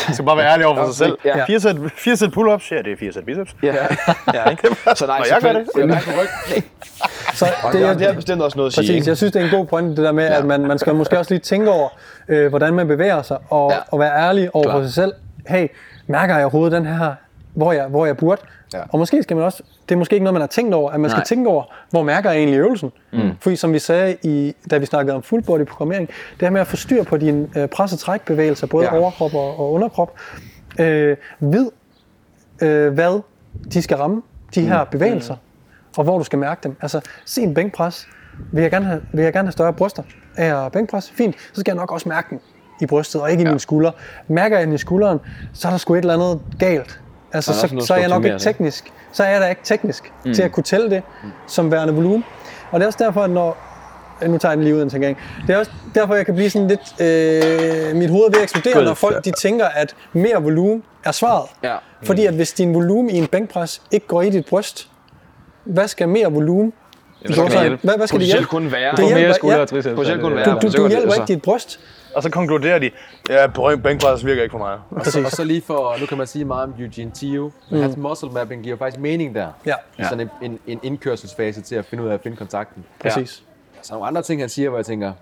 Man 0.09 0.14
skal 0.14 0.25
bare 0.25 0.37
være 0.37 0.53
ærlig 0.53 0.66
over 0.66 0.77
for 0.77 0.87
sig 0.87 0.95
selv. 0.95 1.18
Ja. 1.25 1.45
Fire 1.45 1.61
sæt, 1.61 1.77
fire 1.97 2.16
sæt 2.16 2.29
pull-ups, 2.29 2.75
ja, 2.75 2.79
det 2.83 2.93
er 2.93 2.97
fire 2.99 3.12
sæt 3.12 3.25
biceps. 3.25 3.57
ja, 3.62 3.75
ja, 4.35 4.51
ikke? 4.51 4.68
Så 4.97 5.07
nej, 5.07 5.18
Når 5.18 5.27
jeg 5.31 5.39
gør 5.43 5.53
det, 5.53 5.66
selvfølgelig- 5.75 6.64
Så 7.35 7.47
Og 7.62 7.72
det, 7.72 7.81
det, 7.81 7.89
er, 7.89 7.95
det 7.99 8.07
har 8.07 8.12
bestemt 8.14 8.43
også 8.43 8.57
noget 8.59 8.70
at 8.70 8.75
sige. 8.75 8.93
Præcis, 8.93 9.09
jeg 9.09 9.16
synes, 9.16 9.33
det 9.33 9.41
er 9.41 9.45
en 9.45 9.51
god 9.51 9.66
pointe, 9.66 9.91
det 9.91 10.05
der 10.05 10.12
med, 10.12 10.25
at 10.25 10.45
man, 10.45 10.61
man 10.61 10.79
skal 10.79 10.95
måske 10.95 11.18
også 11.18 11.35
lige 11.35 11.41
tænke 11.41 11.70
over, 11.70 11.89
øh, 12.29 12.49
hvordan 12.49 12.75
man 12.75 12.89
bevæger 12.89 13.22
sig, 13.22 13.37
og, 13.51 13.70
Ja. 13.70 13.77
ja. 13.77 13.83
og 13.91 13.99
være 14.01 14.12
ærlig 14.29 14.51
over 14.55 14.70
for 14.70 14.83
sig 14.83 14.95
selv. 14.95 15.12
Hey, 15.49 15.68
mærker 16.07 16.35
jeg 16.35 16.45
overhovedet 16.45 16.72
den 16.72 16.87
her, 16.87 17.14
hvor 17.55 17.72
jeg, 17.72 17.86
hvor 17.86 18.07
jeg 18.07 18.16
burde? 18.16 18.40
Ja. 18.74 18.80
Og 18.88 18.98
måske 18.98 19.22
skal 19.22 19.36
man 19.36 19.44
også, 19.44 19.62
det 19.88 19.94
er 19.94 19.98
måske 19.98 20.14
ikke 20.14 20.24
noget, 20.24 20.34
man 20.34 20.40
har 20.40 20.46
tænkt 20.46 20.74
over, 20.74 20.90
at 20.90 21.00
man 21.00 21.11
skal 21.11 21.18
Nej. 21.18 21.24
tænke 21.24 21.50
over, 21.50 21.62
hvor 21.90 22.02
mærker 22.02 22.30
jeg 22.30 22.38
egentlig 22.38 22.59
øvelsen? 22.59 22.92
Mm. 23.12 23.30
Fordi 23.40 23.57
som 23.57 23.72
vi 23.72 23.78
sagde, 23.78 24.16
i, 24.22 24.55
da 24.70 24.78
vi 24.78 24.86
snakkede 24.86 25.16
om 25.16 25.22
full 25.22 25.42
body 25.42 25.64
programmering, 25.64 26.09
det 26.09 26.40
her 26.40 26.50
med 26.50 26.61
at 26.61 26.66
få 26.66 26.76
styr 26.76 27.02
på 27.05 27.16
dine 27.16 27.48
øh, 27.57 27.68
pres- 27.68 27.92
og 27.92 27.98
trækbevægelser, 27.98 28.66
både 28.66 28.84
Ja. 28.84 28.98
overkrop 29.00 29.34
og, 29.34 29.59
og 29.61 29.72
underkrop, 29.72 30.12
øh, 30.80 31.16
vid, 31.40 31.70
øh, 32.62 32.92
hvad 32.92 33.20
de 33.72 33.82
skal 33.82 33.96
ramme, 33.96 34.22
de 34.55 34.61
her 34.61 34.84
bevægelser, 34.84 35.36
og 35.96 36.05
hvor 36.05 36.18
du 36.18 36.24
skal 36.24 36.38
mærke 36.38 36.61
dem. 36.64 36.76
Altså, 36.82 37.00
se 37.24 37.42
en 37.42 37.55
bænkpres. 37.55 38.09
Vil 38.52 38.62
jeg 38.62 38.70
gerne 38.70 38.84
have, 38.86 39.02
vil 39.12 39.22
jeg 39.24 39.32
gerne 39.32 39.46
have 39.46 39.52
større 39.52 39.72
bryster 39.72 40.02
af 40.36 40.72
bænkpres? 40.72 41.11
Fint. 41.11 41.34
Så 41.52 41.61
skal 41.61 41.72
jeg 41.72 41.76
nok 41.76 41.92
også 41.92 42.09
mærke 42.09 42.26
den 42.30 42.40
i 42.80 42.86
brystet, 42.86 43.20
og 43.20 43.30
ikke 43.30 43.40
i 43.40 43.44
ja. 43.44 43.50
mine 43.50 43.61
skuldre. 43.61 43.92
Mærker 44.28 44.59
jeg 44.59 44.66
den 44.66 44.74
i 44.74 44.78
skulderen, 44.78 45.18
så 45.52 45.68
er 45.68 45.72
der 45.72 45.78
sgu 45.78 45.94
et 45.94 45.98
eller 45.98 46.14
andet 46.14 46.40
galt. 46.59 47.00
Altså, 47.35 47.53
så, 47.53 47.68
noget, 47.72 47.87
så 47.87 47.95
er 47.95 47.99
jeg 47.99 48.09
nok 48.09 48.24
ikke 48.24 48.39
teknisk. 48.39 48.93
Så 49.12 49.24
er 49.24 49.28
jeg 49.28 49.41
da 49.41 49.47
ikke 49.47 49.61
teknisk 49.64 50.12
mm. 50.24 50.35
til 50.35 50.43
at 50.43 50.53
kunne 50.53 50.64
tælle 50.64 50.91
det 50.91 51.03
som 51.47 51.70
værende 51.72 51.95
volumen. 51.95 52.24
Og 52.70 52.80
det 52.80 52.85
er 52.85 52.87
også 52.87 53.05
derfor, 53.05 53.20
at 53.20 53.30
når 53.30 53.57
nu 54.26 54.39
tager 54.39 54.53
jeg 54.53 54.57
den 54.57 54.64
lige 54.64 54.76
ud 54.76 54.82
en 54.82 55.01
gang. 55.01 55.16
Det 55.47 55.55
er 55.55 55.59
også 55.59 55.70
derfor, 55.95 56.14
jeg 56.14 56.26
kan 56.26 56.35
blive 56.35 56.51
sådan 56.51 56.68
lidt... 56.68 57.01
Øh, 57.01 57.97
mit 57.97 58.11
hoved 58.11 58.24
er 58.24 58.30
ved 58.30 58.39
at 58.39 58.43
eksplodere, 58.43 58.85
når 58.85 58.95
folk 58.95 59.24
de 59.24 59.30
tænker, 59.30 59.66
at 59.66 59.95
mere 60.12 60.43
volumen 60.43 60.82
er 61.05 61.12
svaret. 61.12 61.49
Ja. 61.62 61.76
Fordi 62.03 62.26
at 62.26 62.35
hvis 62.35 62.53
din 62.53 62.74
volumen 62.74 63.11
i 63.11 63.18
en 63.18 63.26
bænkpres 63.26 63.82
ikke 63.91 64.07
går 64.07 64.22
i 64.22 64.30
dit 64.30 64.47
bryst, 64.47 64.89
hvad 65.64 65.89
skal 65.89 66.09
mere 66.09 66.32
volumen? 66.32 66.72
Hvad 67.25 67.35
skal 67.37 67.51
det 67.51 67.61
hjælpe? 67.61 67.79
Hvad, 67.83 67.97
hvad 67.97 68.07
skal 68.07 68.20
det 68.20 68.27
hjælpe? 68.27 68.47
kun 68.47 68.72
være. 68.72 68.91
Det 68.97 69.05
hjælper- 69.05 69.20
mere 69.22 69.35
skulder 69.35 69.57
ja. 69.57 69.62
og 69.62 69.68
triceps. 69.68 69.95
Potentielt 69.97 70.22
kun 70.22 70.33
Ja, 70.33 70.37
være. 70.37 70.45
Du, 70.45 70.51
ja. 70.66 70.68
du, 70.79 70.83
du 70.83 70.89
hjælper 70.89 71.14
ikke 71.14 71.27
dit 71.35 71.43
bryst. 71.43 71.81
Og 72.14 72.22
så 72.22 72.31
konkluderer 72.31 72.79
de, 72.79 72.91
ja, 73.29 73.47
bænkpres 73.77 74.27
virker 74.27 74.43
ikke 74.43 74.53
for 74.53 74.59
mig. 74.59 74.79
Og 74.91 75.07
så, 75.07 75.22
og 75.25 75.31
så 75.31 75.45
lige 75.45 75.62
for, 75.66 75.97
nu 76.01 76.07
kan 76.07 76.18
man 76.18 76.27
sige 76.27 76.45
meget 76.45 76.62
om 76.64 76.75
Eugene 76.79 77.11
Tio, 77.11 77.53
men 77.70 77.83
hans 77.83 77.97
muscle 77.97 78.29
mapping 78.31 78.62
giver 78.62 78.77
faktisk 78.77 79.01
mening 79.01 79.35
der. 79.35 79.49
Ja, 79.66 79.75
Ja. 79.99 80.05
Sådan 80.09 80.20
en, 80.20 80.51
en, 80.51 80.59
en 80.66 80.81
indkørselsfase 80.83 81.61
til 81.61 81.75
at 81.75 81.85
finde 81.85 82.05
ud 82.05 82.09
af 82.09 82.14
at 82.14 82.20
finde 82.22 82.37
kontakten. 82.37 82.85
præcis. 83.01 83.43
Så 83.83 83.93
er 83.93 83.97
nogle 83.97 84.07
andre 84.09 84.22
ting, 84.22 84.41
han 84.43 84.49
siger, 84.49 84.68
hvor 84.68 84.79
jeg 84.79 84.87
tænker, 84.87 85.12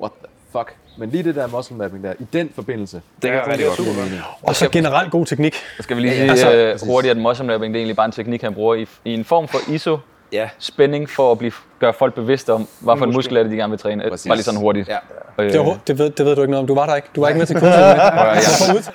what 0.00 0.12
the 0.24 0.26
fuck? 0.52 0.74
Men 0.98 1.10
lige 1.10 1.22
det 1.22 1.34
der 1.34 1.46
muscle 1.46 1.76
mapping 1.76 2.04
der, 2.04 2.12
i 2.18 2.26
den 2.32 2.50
forbindelse, 2.54 2.96
Det 3.22 3.30
kan 3.30 3.40
Ja, 3.46 3.52
det 3.56 3.66
er 3.66 3.74
super 3.74 3.92
godt. 3.94 4.22
Og 4.42 4.56
så 4.56 4.68
generelt 4.68 5.10
god 5.12 5.26
teknik. 5.26 5.54
Så 5.76 5.82
skal 5.82 5.96
vi 5.96 6.02
lige 6.02 6.12
sige 6.14 6.30
Altså- 6.30 6.48
altså, 6.48 6.86
hurtigt, 6.86 7.10
at 7.10 7.16
muscle 7.16 7.46
mapping 7.46 7.74
det 7.74 7.78
er 7.78 7.80
egentlig 7.80 7.96
bare 7.96 8.06
en 8.06 8.12
teknik, 8.12 8.42
han 8.42 8.54
bruger 8.54 8.74
i, 8.74 8.86
i 9.04 9.14
en 9.14 9.24
form 9.24 9.48
for 9.48 9.58
ISO 9.72 9.98
Ja. 10.32 10.48
spænding 10.58 11.10
for 11.10 11.32
at 11.32 11.38
blive, 11.38 11.52
gøre 11.78 11.92
folk 11.92 12.14
bevidste 12.14 12.52
om, 12.52 12.68
hvad 12.80 12.96
for 12.98 13.04
en 13.06 13.12
muskel 13.12 13.36
er 13.36 13.42
det, 13.42 13.52
de 13.52 13.56
gerne 13.56 13.70
vil 13.70 13.78
træne. 13.78 14.04
Præcis. 14.10 14.28
Bare 14.28 14.36
lige 14.36 14.44
sådan 14.44 14.60
hurtigt. 14.60 14.88
Ja. 14.88 14.96
Øh, 15.38 15.52
Det, 15.52 15.60
var, 15.60 15.78
det, 15.86 15.98
ved, 15.98 16.10
det 16.10 16.26
ved 16.26 16.36
du 16.36 16.40
ikke 16.42 16.50
noget 16.50 16.62
om. 16.62 16.66
Du 16.66 16.74
var 16.74 16.86
der 16.86 16.96
ikke. 16.96 17.08
Du 17.16 17.20
var 17.20 17.28
ikke 17.28 17.38
med 17.38 17.46
til 17.46 17.56
kurset. 17.56 17.70
med. 17.70 17.86
ja. 17.86 18.32
Forud. 18.68 18.92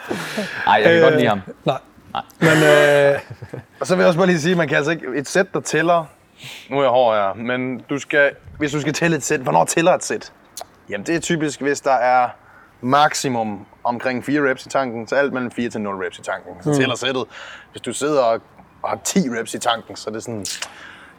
Ej, 0.67 0.73
jeg 0.73 0.91
kan 0.93 1.01
godt 1.01 1.15
lide 1.15 1.27
ham. 1.27 1.41
Nej. 1.65 1.77
Men 2.39 2.63
øh, 2.63 3.19
Og 3.79 3.87
så 3.87 3.95
vil 3.95 4.01
jeg 4.01 4.07
også 4.07 4.17
bare 4.19 4.27
lige 4.27 4.39
sige, 4.39 4.55
man 4.55 4.67
kan 4.67 4.77
altså 4.77 4.91
ikke, 4.91 5.05
et 5.15 5.27
sæt, 5.27 5.53
der 5.53 5.59
tæller, 5.59 6.05
nu 6.69 6.77
er 6.77 6.81
jeg 6.81 6.89
hård 6.89 7.15
her, 7.15 7.33
men 7.33 7.79
du 7.89 7.99
skal, 7.99 8.31
hvis 8.57 8.71
du 8.71 8.81
skal 8.81 8.93
tælle 8.93 9.17
et 9.17 9.23
sæt, 9.23 9.39
hvornår 9.39 9.65
tæller 9.65 9.93
et 9.93 10.03
sæt? 10.03 10.31
Jamen 10.89 11.05
det 11.05 11.15
er 11.15 11.19
typisk, 11.19 11.61
hvis 11.61 11.81
der 11.81 11.93
er 11.93 12.29
maksimum 12.81 13.65
omkring 13.83 14.25
4 14.25 14.49
reps 14.49 14.65
i 14.65 14.69
tanken, 14.69 15.07
så 15.07 15.15
alt 15.15 15.33
mellem 15.33 15.51
4 15.51 15.69
til 15.69 15.81
0 15.81 15.95
reps 15.95 16.19
i 16.19 16.21
tanken. 16.21 16.51
Så 16.61 16.79
tæller 16.79 16.95
sættet. 16.95 17.23
Hvis 17.71 17.81
du 17.81 17.93
sidder 17.93 18.21
og 18.21 18.41
og 18.83 18.91
har 18.91 18.99
10 19.03 19.19
reps 19.19 19.53
i 19.53 19.59
tanken, 19.59 19.95
så 19.95 20.09
er 20.09 20.13
det 20.13 20.23
sådan... 20.23 20.45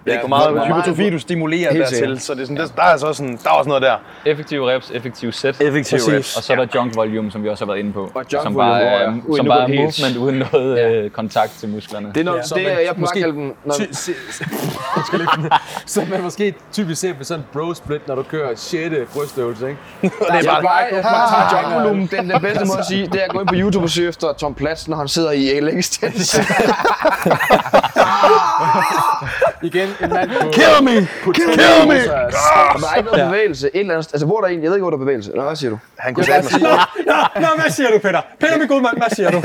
Det 0.06 0.12
er 0.12 0.16
ikke, 0.16 0.28
hvor 0.28 0.36
meget 0.36 0.50
hvor 0.50 0.66
meget- 0.66 0.84
hypertrofi 0.84 1.10
du 1.10 1.18
stimulerer 1.18 1.72
Helt 1.72 1.84
dertil, 1.84 2.20
så 2.20 2.34
det 2.34 2.40
er 2.40 2.44
sådan, 2.44 2.56
der, 2.56 2.66
der, 2.66 2.82
er 2.82 2.86
altså 2.86 3.06
også 3.06 3.16
sådan, 3.18 3.38
der 3.44 3.50
er 3.50 3.54
også 3.54 3.68
noget 3.68 3.82
der. 3.82 3.96
Effektive 4.26 4.70
reps, 4.72 4.90
effektive 4.90 5.32
sæt. 5.32 5.60
Effektive 5.60 5.98
Præcis. 5.98 6.14
reps. 6.14 6.36
Og 6.36 6.42
så 6.42 6.52
er 6.52 6.56
der 6.56 6.66
junk 6.74 6.96
volume, 6.96 7.30
som 7.30 7.42
vi 7.44 7.48
også 7.48 7.64
har 7.64 7.72
været 7.72 7.78
inde 7.84 7.92
på. 7.92 8.10
Og 8.14 8.24
junk 8.32 8.42
som 8.42 8.54
volume, 8.54 8.72
bare 8.72 8.82
er, 8.82 9.08
uden 9.08 9.36
som 9.36 9.46
noget 9.46 9.60
bare 9.68 9.74
er 9.76 9.82
movement 9.82 10.16
uden 10.16 10.42
noget 10.52 11.04
øh, 11.04 11.10
kontakt 11.10 11.52
til 11.60 11.68
musklerne. 11.68 12.08
Det 12.14 12.20
er 12.20 12.24
noget, 12.24 12.36
Ja. 12.36 12.40
det, 12.42 12.48
Så 12.48 12.54
man 12.54 12.64
jeg 12.64 12.72
plejer 12.74 12.90
at 12.90 12.98
måske- 12.98 13.20
kalde 13.20 13.34
den... 13.34 13.52
Når, 13.64 13.74
Ty, 13.74 13.82
se, 13.92 14.12
så 15.86 16.04
man 16.10 16.22
måske 16.22 16.54
typisk 16.72 17.00
ser 17.00 17.14
på 17.14 17.24
sådan 17.24 17.40
en 17.40 17.46
bro 17.52 17.74
split, 17.74 18.08
når 18.08 18.14
du 18.14 18.22
kører 18.22 18.50
6. 18.56 18.94
brystøvelse, 19.14 19.68
ikke? 19.68 19.80
det 20.02 20.10
er 20.10 20.60
bare, 20.62 20.72
jeg 20.72 21.00
plejer 21.00 21.44
at 21.44 21.50
tage 21.64 21.80
volumen. 21.80 22.06
Den, 22.06 22.30
den 22.30 22.40
bedste 22.40 22.64
måde 22.64 22.78
at 22.78 22.86
sige, 22.86 23.06
det 23.06 23.14
er 23.20 23.24
at 23.24 23.30
gå 23.30 23.40
ind 23.40 23.48
på 23.48 23.54
YouTube 23.56 23.84
og 23.84 23.90
søge 23.90 24.08
efter 24.08 24.32
Tom 24.32 24.54
Platz, 24.54 24.88
når 24.88 24.96
han 24.96 25.08
sidder 25.08 25.30
i 25.30 25.60
leg 25.60 25.78
extension. 25.78 26.44
Igen, 29.62 29.88
en 30.02 30.10
mand 30.10 30.30
på... 30.40 30.50
Kill 30.50 30.82
me! 30.82 30.90
Kill 31.34 31.88
me! 31.88 31.94
Og 32.74 32.80
der 32.80 32.88
er 32.92 32.96
ikke 32.96 33.10
noget 33.10 33.26
bevægelse. 33.30 33.66
Et 33.74 33.80
eller 33.80 33.94
andet, 33.94 34.08
altså, 34.12 34.26
hvor 34.26 34.36
er 34.36 34.40
der 34.40 34.48
en? 34.48 34.62
Jeg 34.62 34.70
ved 34.70 34.76
ikke, 34.76 34.82
hvor 34.82 34.90
der 34.90 34.96
er 34.96 35.00
bevægelse. 35.00 35.30
Eller 35.30 35.44
hvad 35.44 35.56
siger 35.56 35.70
du? 35.70 35.78
Han 35.98 36.14
kunne 36.14 36.24
sætte 36.24 36.42
mig. 36.42 36.50
sige, 36.50 36.62
Nå, 37.40 37.46
hvad 37.60 37.70
siger 37.70 37.90
du, 37.90 37.98
Peter? 37.98 38.20
Peter, 38.40 38.58
min 38.58 38.68
gode 38.68 38.82
mand, 38.82 38.96
hvad 38.96 39.10
siger 39.16 39.30
du? 39.30 39.42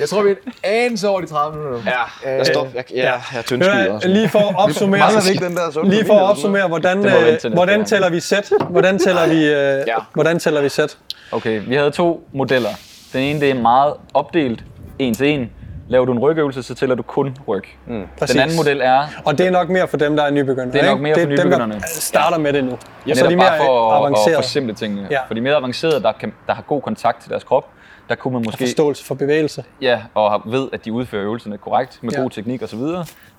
jeg 0.00 0.08
tror, 0.08 0.22
vi 0.22 0.30
er 0.30 0.34
en 0.34 0.52
anelse 0.62 1.08
over 1.08 1.20
de 1.20 1.26
30 1.26 1.58
minutter. 1.58 1.82
Ja, 2.24 2.36
jeg 2.36 2.46
stopper. 2.46 2.72
Jeg, 2.74 2.84
jeg, 2.94 3.20
jeg 3.60 3.86
er 3.86 3.92
også. 3.92 4.08
Lige 4.08 4.28
for 4.28 4.38
at 4.38 4.54
opsummere, 4.58 5.00
den 5.48 5.56
der 5.56 5.84
lige 5.84 6.06
for 6.06 6.14
at 6.18 6.30
opsummere, 6.30 6.68
hvordan, 6.68 7.06
øh, 7.06 7.52
hvordan 7.52 7.84
tæller 7.84 8.10
vi 8.10 8.20
sæt? 8.20 8.52
Hvordan 8.70 8.98
tæller 8.98 9.26
vi, 9.28 9.44
øh, 9.46 9.84
hvordan 10.14 10.38
tæller 10.38 10.60
vi 10.60 10.68
sæt? 10.68 10.98
Okay, 11.32 11.62
vi 11.66 11.74
havde 11.74 11.90
to 11.90 12.28
modeller. 12.32 12.68
Den 13.12 13.20
ene, 13.20 13.40
det 13.40 13.50
er 13.50 13.54
meget 13.54 13.94
opdelt, 14.14 14.64
en 14.98 15.14
til 15.14 15.26
en. 15.26 15.50
Laver 15.88 16.04
du 16.06 16.12
en 16.12 16.18
rygøvelse, 16.18 16.62
så 16.62 16.74
tæller 16.74 16.94
du 16.94 17.02
kun 17.02 17.36
ryg. 17.48 17.62
Mm. 17.86 18.02
Præcis. 18.18 18.34
Den 18.34 18.42
anden 18.42 18.56
model 18.56 18.80
er 18.80 19.06
Og 19.24 19.38
det 19.38 19.46
er 19.46 19.50
nok 19.50 19.68
mere 19.68 19.88
for 19.88 19.96
dem, 19.96 20.16
der 20.16 20.22
er 20.22 20.30
nybegyndere. 20.30 20.72
Det 20.72 20.80
er 20.82 20.86
nok 20.86 20.98
ikke? 20.98 21.02
mere 21.02 21.14
for 21.14 21.20
Dem, 21.20 21.28
nybegynderne. 21.30 21.74
der 21.74 21.80
starter 21.86 22.38
med 22.38 22.52
det 22.52 22.64
nu. 22.64 22.78
Ja, 23.06 23.14
så 23.14 23.24
er 23.24 23.28
netop 23.28 23.30
de 23.30 23.36
mere 23.36 23.48
bare 23.48 23.58
for 23.58 23.90
at, 23.90 23.96
at 23.96 24.00
avancerede. 24.00 24.36
forsimple 24.36 24.74
tingene. 24.74 25.02
Ja. 25.02 25.08
Ja. 25.10 25.20
For 25.28 25.34
de 25.34 25.40
mere 25.40 25.54
avancerede, 25.54 26.02
der, 26.02 26.12
kan, 26.12 26.32
der 26.46 26.54
har 26.54 26.62
god 26.62 26.82
kontakt 26.82 27.20
til 27.22 27.30
deres 27.30 27.44
krop, 27.44 27.68
der 28.08 28.14
kunne 28.14 28.32
man 28.34 28.42
måske 28.44 28.64
Forståelse 28.64 29.04
for 29.04 29.14
bevægelse. 29.14 29.64
ja, 29.80 30.00
og 30.14 30.42
ved, 30.44 30.68
at 30.72 30.84
de 30.84 30.92
udfører 30.92 31.24
øvelserne 31.24 31.58
korrekt, 31.58 31.98
med 32.02 32.12
Ja. 32.12 32.20
god 32.20 32.30
teknik 32.30 32.62
osv., 32.62 32.78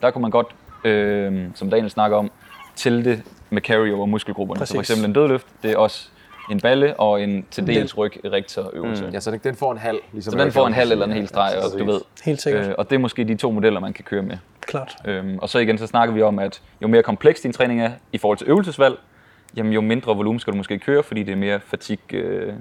der 0.01 0.11
kunne 0.11 0.21
man 0.21 0.31
godt, 0.31 0.47
øh, 0.83 1.43
som 1.55 1.69
Daniel 1.69 1.89
snakker 1.89 2.17
om, 2.17 2.31
til 2.75 3.05
det 3.05 3.21
med 3.49 3.61
carryover 3.61 4.05
muskelgrupperne. 4.05 4.65
Så 4.65 4.73
for 4.73 4.79
Præcis. 4.79 4.89
eksempel 4.89 5.09
en 5.09 5.13
dødløft, 5.13 5.45
det 5.63 5.71
er 5.71 5.77
også 5.77 6.07
en 6.51 6.59
balle 6.59 6.99
og 6.99 7.21
en 7.21 7.45
til 7.51 7.67
dels 7.67 7.97
ryg 7.97 8.11
erektor 8.25 8.69
øvelse. 8.73 9.05
Mm. 9.05 9.11
Ja, 9.11 9.19
så 9.19 9.31
den, 9.31 9.39
den 9.43 9.55
får 9.55 9.71
en 9.71 9.77
halv. 9.77 9.97
Ligesom 10.13 10.31
Så 10.31 10.39
den 10.43 10.51
får 10.51 10.67
en 10.67 10.73
halv 10.73 10.91
eller 10.91 11.05
en 11.05 11.11
hel 11.11 11.27
streg, 11.27 11.53
og 11.73 11.79
du 11.79 11.85
ved. 11.85 12.01
Helt 12.25 12.41
sikkert. 12.41 12.67
Øh, 12.67 12.75
og 12.77 12.89
det 12.89 12.95
er 12.95 12.99
måske 12.99 13.23
de 13.23 13.35
to 13.35 13.51
modeller, 13.51 13.79
man 13.79 13.93
kan 13.93 14.03
køre 14.05 14.21
med. 14.21 14.37
Klart. 14.61 14.95
Øhm, 15.05 15.37
og 15.41 15.49
så 15.49 15.59
igen, 15.59 15.77
så 15.77 15.87
snakker 15.87 16.15
vi 16.15 16.21
om, 16.21 16.39
at 16.39 16.61
jo 16.81 16.87
mere 16.87 17.03
kompleks 17.03 17.41
din 17.41 17.53
træning 17.53 17.81
er 17.81 17.91
i 18.13 18.17
forhold 18.17 18.37
til 18.37 18.47
øvelsesvalg, 18.47 18.95
jamen 19.57 19.73
jo 19.73 19.81
mindre 19.81 20.15
volumen 20.15 20.39
skal 20.39 20.53
du 20.53 20.57
måske 20.57 20.79
køre, 20.79 21.03
fordi 21.03 21.23
det 21.23 21.31
er 21.31 21.35
mere 21.35 21.59
fatigue, 21.59 22.19
øh, 22.19 22.53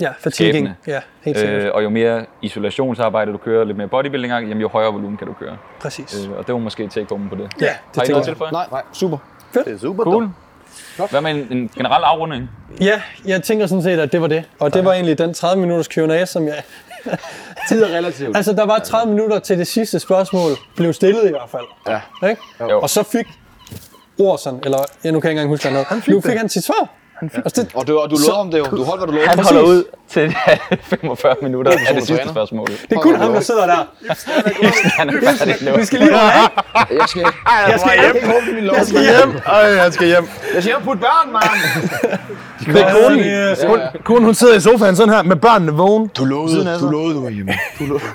Ja, 0.00 0.12
fatiging. 0.18 0.54
skæbne. 0.54 0.76
Ja, 0.86 1.00
helt 1.22 1.38
sikkert. 1.38 1.62
øh, 1.64 1.70
og 1.74 1.84
jo 1.84 1.90
mere 1.90 2.26
isolationsarbejde 2.42 3.32
du 3.32 3.36
kører, 3.36 3.64
lidt 3.64 3.76
mere 3.76 3.88
bodybuilding, 3.88 4.32
jamen 4.32 4.60
jo 4.60 4.68
højere 4.68 4.92
volumen 4.92 5.16
kan 5.16 5.26
du 5.26 5.32
køre. 5.32 5.56
Præcis. 5.80 6.26
Øh, 6.26 6.32
og 6.38 6.46
det 6.46 6.52
var 6.52 6.58
måske 6.58 6.88
take 6.88 7.06
på 7.06 7.16
det. 7.16 7.50
Ja, 7.60 7.66
Har 7.66 8.02
det 8.02 8.08
I 8.08 8.12
noget 8.12 8.24
til 8.24 8.34
for 8.34 8.44
jer? 8.44 8.52
Nej, 8.52 8.66
nej, 8.70 8.82
super. 8.92 9.18
Det 9.54 9.68
er 9.68 9.78
super 9.78 10.04
Cool. 10.04 10.28
Hvad 11.10 11.20
med 11.20 11.30
en, 11.30 11.46
en 11.50 11.70
generel 11.76 12.02
afrunding? 12.04 12.50
Ja, 12.80 13.02
jeg 13.24 13.42
tænker 13.42 13.66
sådan 13.66 13.82
set, 13.82 13.98
at 13.98 14.12
det 14.12 14.20
var 14.20 14.26
det. 14.26 14.44
Og 14.58 14.74
det 14.74 14.84
var 14.84 14.92
egentlig 14.92 15.18
den 15.18 15.34
30 15.34 15.60
minutters 15.60 15.88
Q&A, 15.88 16.24
som 16.24 16.46
jeg... 16.46 16.62
Tid 17.68 17.82
er 17.82 17.96
relativt. 17.96 18.36
Altså, 18.36 18.52
der 18.52 18.66
var 18.66 18.78
30 18.78 19.12
minutter 19.12 19.38
til 19.38 19.58
det 19.58 19.66
sidste 19.66 19.98
spørgsmål, 19.98 20.52
blev 20.76 20.92
stillet 20.92 21.24
i 21.24 21.28
hvert 21.30 21.50
fald. 21.50 21.64
Ja. 22.22 22.28
Ikke? 22.28 22.42
Jo. 22.60 22.80
Og 22.80 22.90
så 22.90 23.02
fik 23.02 23.26
Orson, 24.18 24.60
eller 24.64 24.78
ja, 25.04 25.10
nu 25.10 25.20
kan 25.20 25.28
jeg 25.28 25.32
ikke 25.32 25.40
engang 25.40 25.48
huske, 25.48 25.70
hvad 25.70 25.84
han. 25.84 26.02
Nu 26.08 26.20
fik 26.20 26.36
han 26.36 26.48
sit 26.48 26.64
svar. 26.64 26.88
Altså, 27.34 27.62
det, 27.62 27.70
Og 27.74 27.86
du, 27.86 27.98
og 27.98 28.10
du 28.10 28.16
lovede 28.16 28.40
om 28.40 28.50
det 28.50 28.58
jo. 28.58 28.64
Du 28.64 28.84
holdt, 28.84 29.00
hvad 29.00 29.06
du 29.06 29.12
lovede. 29.12 29.28
Han 29.28 29.38
holder 29.38 29.62
ud 29.62 29.84
til 30.08 30.36
45 30.82 31.36
minutter 31.42 31.72
af 31.72 31.78
det 31.94 32.06
sidste 32.06 32.16
træner. 32.16 32.32
spørgsmål. 32.32 32.66
det 32.66 32.92
er 32.96 33.00
kun 33.00 33.14
ham, 33.16 33.32
der 33.32 33.40
sidder 33.40 33.66
der. 33.66 33.86
Han 34.98 35.08
er 35.08 35.12
færdig. 35.38 35.78
Vi 35.78 35.84
skal 35.84 35.98
lige 35.98 36.10
runde 36.10 36.32
af. 36.32 36.48
Jeg 36.90 37.08
skal. 37.08 37.22
Jeg 37.68 37.80
skal 37.80 38.00
hjem. 38.00 38.16
Jeg 38.74 38.86
skal 38.86 39.00
hjem. 39.02 39.40
Han 39.78 39.92
skal 39.92 40.06
hjem. 40.06 40.28
Jeg 40.54 40.62
skal 40.62 40.64
hjem 40.64 40.76
og 40.76 40.82
putte 40.82 41.00
børn, 41.00 41.32
mand. 41.32 42.20
Det 42.60 42.80
er 42.80 42.92
konen. 43.04 43.18
Ja, 43.20 43.66
Hun, 43.68 43.80
konen, 44.04 44.24
hun 44.24 44.34
sidder 44.34 44.54
i 44.56 44.60
sofaen 44.60 44.96
sådan 44.96 45.14
her, 45.14 45.22
med 45.22 45.36
børnene 45.36 45.72
vågen. 45.72 46.06
Du 46.18 46.24
lovede, 46.24 46.78
du 46.80 46.86
lovede, 46.90 47.14
du 47.14 47.22
var 47.22 47.30
hjemme. 47.36 47.52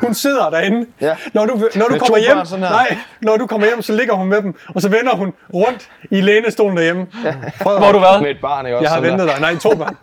Hun 0.02 0.14
sidder 0.14 0.50
derinde. 0.50 0.86
Ja. 1.02 1.16
Når 1.34 1.46
du, 1.46 1.54
når 1.76 1.86
du 1.86 1.92
Med 1.92 2.00
kommer 2.00 2.18
hjem, 2.18 2.38
børn 2.38 2.46
sådan 2.46 2.64
her. 2.66 2.72
nej, 2.72 2.98
når 3.22 3.38
du 3.38 3.48
kommer 3.48 3.68
hjem, 3.68 3.82
så 3.82 3.94
ligger 3.94 4.14
hun 4.14 4.28
med 4.28 4.42
dem, 4.42 4.56
og 4.76 4.82
så 4.82 4.90
vender 4.90 5.16
hun 5.16 5.34
rundt 5.54 5.88
i 6.12 6.22
lænestolen 6.22 6.78
derhjemme. 6.78 7.06
Hvor 7.62 7.80
har 7.86 7.92
du 7.92 8.00
været? 8.00 8.22
Med 8.22 8.30
et 8.30 8.38
barn, 8.42 8.66
ikke 8.66 8.78
også? 8.78 8.84
Jeg 8.84 8.90
har 8.92 8.98
Sådan 8.98 9.12
ventet 9.12 9.28
dig. 9.28 9.42
Nej, 9.42 9.56
to 9.56 9.70
børn. 9.76 9.96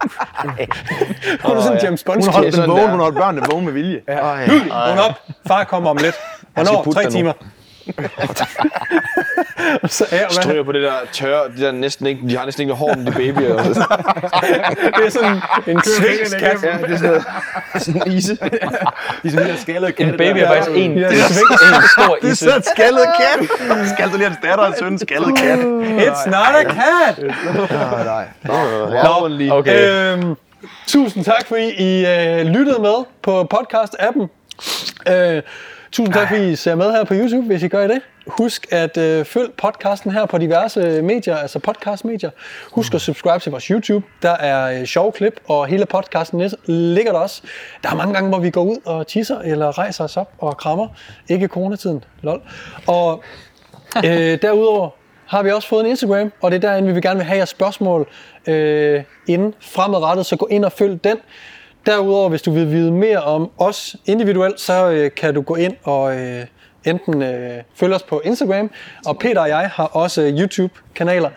Hun 1.45 1.57
er 1.57 1.61
sådan 1.63 1.79
en 1.79 1.83
James 1.85 2.05
Bond. 2.05 2.25
Hun 2.25 2.33
holdt 2.33 2.57
dem 2.57 2.71
vågen, 2.71 2.91
hun 2.91 3.01
holdt 3.01 3.17
børnene 3.17 3.47
vågen 3.51 3.65
med 3.65 3.73
vilje. 3.73 4.01
der. 4.09 4.19
Ej. 4.19 4.49
Vågn 4.49 4.99
op. 4.99 5.13
Far 5.47 5.65
kommer 5.65 5.91
om 5.91 5.97
lidt. 5.97 6.15
Hvornår? 6.55 6.93
Tre 6.93 7.03
dig 7.03 7.35
timer. 7.87 8.09
Så 9.89 10.05
er 10.11 10.19
hvad, 10.19 10.31
Stryger 10.31 10.63
på 10.63 10.73
det 10.73 10.83
der 10.83 10.93
tørre, 11.13 11.43
de, 11.57 11.63
der 11.63 11.73
næsten 11.73 12.07
ikke, 12.07 12.21
de 12.29 12.37
har 12.37 12.45
næsten 12.45 12.61
ikke 12.63 12.75
noget 12.75 12.79
hår, 12.79 12.95
men 12.97 13.07
de 13.07 13.13
babyer. 13.13 13.57
det 14.97 15.07
er 15.07 15.11
sådan 15.11 15.41
en 15.67 15.81
svensk 15.85 16.39
kat. 16.39 16.63
ja, 16.63 16.79
det 16.87 16.93
er 16.93 16.97
sådan, 16.99 17.23
sådan 17.81 18.03
en 18.07 18.13
ise. 18.13 18.37
De 18.37 18.49
er 18.53 19.31
sådan 19.31 19.47
de 19.47 19.51
der 19.53 19.57
skaldede 19.57 19.93
katte. 19.93 20.13
En 20.13 20.19
baby 20.19 20.37
er 20.39 20.47
faktisk 20.49 20.71
en, 20.77 20.99
Ja, 20.99 21.07
en 21.07 21.13
det 21.13 21.21
er 21.21 21.83
stor 21.99 22.17
Det 22.23 22.29
er 22.29 22.33
isse. 22.33 22.45
så 22.51 22.57
en 22.57 22.63
skaldet 22.63 23.05
kat. 23.21 23.49
Skaldet 23.95 24.15
lige 24.19 24.29
hans 24.29 24.39
datter 24.43 24.65
og 24.65 24.75
søn, 24.79 24.99
skaldet 24.99 25.39
kat. 25.39 25.59
It's 25.59 26.31
not 26.31 26.55
a 26.55 26.65
cat! 26.65 27.19
Nej, 27.71 28.05
nej. 28.05 29.03
Nå, 29.05 29.29
lige. 29.29 29.53
Okay. 29.53 30.13
Øhm, 30.13 30.35
tusind 30.87 31.25
tak, 31.25 31.47
fordi 31.47 31.71
I 31.71 32.07
øh, 32.07 32.47
lyttede 32.47 32.79
med 32.81 33.05
på 33.23 33.49
podcast-appen. 33.55 34.27
Øh, 35.13 35.43
tusind 35.97 36.15
tak, 36.15 36.29
fordi 36.29 36.51
I 36.51 36.57
ser 36.57 36.75
med 36.75 36.93
her 36.93 37.05
på 37.05 37.15
YouTube, 37.15 37.47
hvis 37.47 37.63
I 37.63 37.69
gør 37.69 37.85
I 37.85 37.89
det. 37.89 38.01
Husk 38.27 38.67
at 38.71 38.97
øh, 38.97 39.25
følg 39.25 39.53
podcasten 39.53 40.11
her 40.11 40.27
på 40.27 40.39
diverse 40.39 41.03
medier, 41.03 41.37
altså 41.37 41.59
podcastmedier. 41.59 42.31
Husk 42.73 42.95
at 42.95 43.01
subscribe 43.01 43.39
til 43.39 43.51
vores 43.51 43.65
YouTube. 43.65 44.07
Der 44.23 44.31
er 44.31 44.81
øh, 44.81 44.87
sjove 44.87 45.13
klip, 45.13 45.41
og 45.49 45.67
hele 45.67 45.87
podcasten 45.87 46.51
ligger 46.67 47.13
der 47.13 47.19
også. 47.19 47.43
Der 47.83 47.91
er 47.91 47.95
mange 47.95 48.15
gange, 48.15 48.29
hvor 48.29 48.39
vi 48.39 48.51
går 48.51 48.63
ud 48.63 48.77
og 48.85 49.07
tisser, 49.07 49.39
eller 49.39 49.79
rejser 49.79 50.05
os 50.05 50.17
op 50.17 50.33
og 50.39 50.57
krammer. 50.57 50.89
Ikke 51.29 51.49
coronatiden, 51.49 52.05
lol. 52.23 52.41
Og 52.87 53.23
øh, 54.05 54.39
derudover 54.43 54.91
har 55.27 55.43
vi 55.43 55.51
også 55.51 55.69
fået 55.69 55.85
en 55.85 55.91
Instagram, 55.91 56.33
og 56.43 56.51
det 56.51 56.65
er 56.65 56.69
derinde, 56.69 56.89
vi 56.89 56.95
vil 56.95 57.03
gerne 57.03 57.17
vil 57.17 57.27
have 57.27 57.37
jeres 57.37 57.49
spørgsmål 57.49 58.09
øh, 58.47 59.03
inden 59.27 59.55
fremadrettet, 59.61 60.27
så 60.27 60.37
gå 60.37 60.47
ind 60.51 60.65
og 60.65 60.73
følg 60.73 61.05
den. 61.05 61.17
Derudover, 61.87 62.29
hvis 62.29 62.43
du 62.43 62.51
vil 62.51 62.71
vide 62.71 62.93
mere 62.93 63.23
om 63.23 63.51
os 63.59 63.97
individuelt, 64.07 64.61
så 64.61 64.91
øh, 64.91 65.11
kan 65.17 65.35
du 65.35 65.43
gå 65.43 65.55
ind 65.55 65.77
og 65.85 66.17
øh, 66.19 66.47
enten 66.85 67.23
øh, 67.23 67.63
følge 67.75 67.95
os 67.95 68.03
på 68.03 68.23
Instagram, 68.25 68.71
og 69.07 69.19
Peter 69.19 69.41
og 69.41 69.49
jeg 69.49 69.71
har 69.75 69.85
også 69.85 70.23
øh, 70.23 70.41
YouTube-kanaler. 70.41 71.31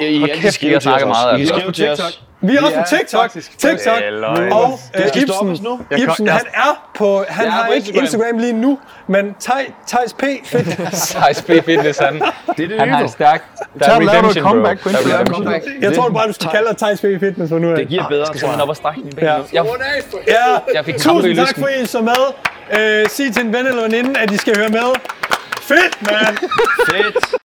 I, 0.00 0.04
I, 0.04 0.24
I, 0.24 0.26
kæft, 0.34 0.62
I 0.62 0.68
har 0.68 0.80
snakket 0.80 1.08
meget, 1.08 1.40
I 1.40 1.46
skriver 1.46 1.70
til 1.72 1.88
os. 1.88 2.22
Vi 2.48 2.56
er 2.56 2.62
også 2.62 2.74
på 2.74 2.80
er 2.80 2.84
TikTok. 2.98 3.20
faktisk- 3.22 3.58
TikTok. 3.58 3.98
Og 4.52 4.78
skal 5.08 5.22
Ibsen. 5.22 5.78
Ibsen, 5.98 6.28
han 6.28 6.40
er 6.54 6.90
på, 6.94 7.24
han 7.28 7.44
Jeg 7.44 7.52
har 7.52 7.66
ikke 7.66 7.76
Instagram. 7.88 8.04
Instagram 8.04 8.38
lige 8.38 8.52
nu, 8.52 8.78
men 9.06 9.34
Thij- 9.44 9.72
Thijs 9.88 10.12
P. 10.12 10.22
Fitness. 10.44 10.98
Size 11.02 11.42
B 11.46 11.64
Fitness, 11.64 11.98
han, 11.98 12.14
Det 12.56 12.64
er 12.64 12.68
det 12.68 12.80
han 12.80 12.88
har 12.88 13.00
en 13.02 13.08
stærk... 13.08 13.44
Der 13.78 13.86
er 13.90 13.94
redemption, 14.00 14.32
bro. 14.44 14.50
comeback 14.50 14.84
Der 14.84 14.90
er 14.90 15.14
redemption. 15.18 15.82
Jeg 15.82 15.94
tror 15.94 16.08
bare, 16.08 16.28
du 16.28 16.32
skal 16.32 16.48
kalde 16.50 16.68
dig 16.68 16.76
Thijs 16.76 17.00
P. 17.00 17.04
Fitness 17.20 17.50
for 17.52 17.58
nu 17.58 17.70
af. 17.70 17.76
Det 17.76 17.88
giver 17.88 18.08
bedre, 18.08 18.26
Skal 18.26 18.40
tror 18.40 18.48
man 18.48 18.56
jeg. 18.56 18.62
op 18.62 18.68
og 18.68 18.76
strække 18.76 19.00
mine 19.00 19.12
ben? 19.16 19.24
Ja. 19.24 19.34
Jeg, 19.52 19.64
Ja, 20.28 20.34
jeg 20.74 20.84
fik 20.84 20.96
tusind 20.96 21.36
tak 21.36 21.58
for 21.58 21.66
at 21.66 21.82
I 21.82 21.86
så 21.86 22.00
med. 22.00 22.22
Øh, 22.80 23.08
sig 23.08 23.34
til 23.34 23.42
en 23.46 23.52
ven 23.52 23.66
eller 23.66 23.82
veninde, 23.82 24.20
at 24.20 24.28
de 24.30 24.38
skal 24.38 24.56
høre 24.58 24.68
med. 24.68 24.88
Fedt, 25.62 26.02
mand! 26.02 26.36
Fedt. 26.90 27.34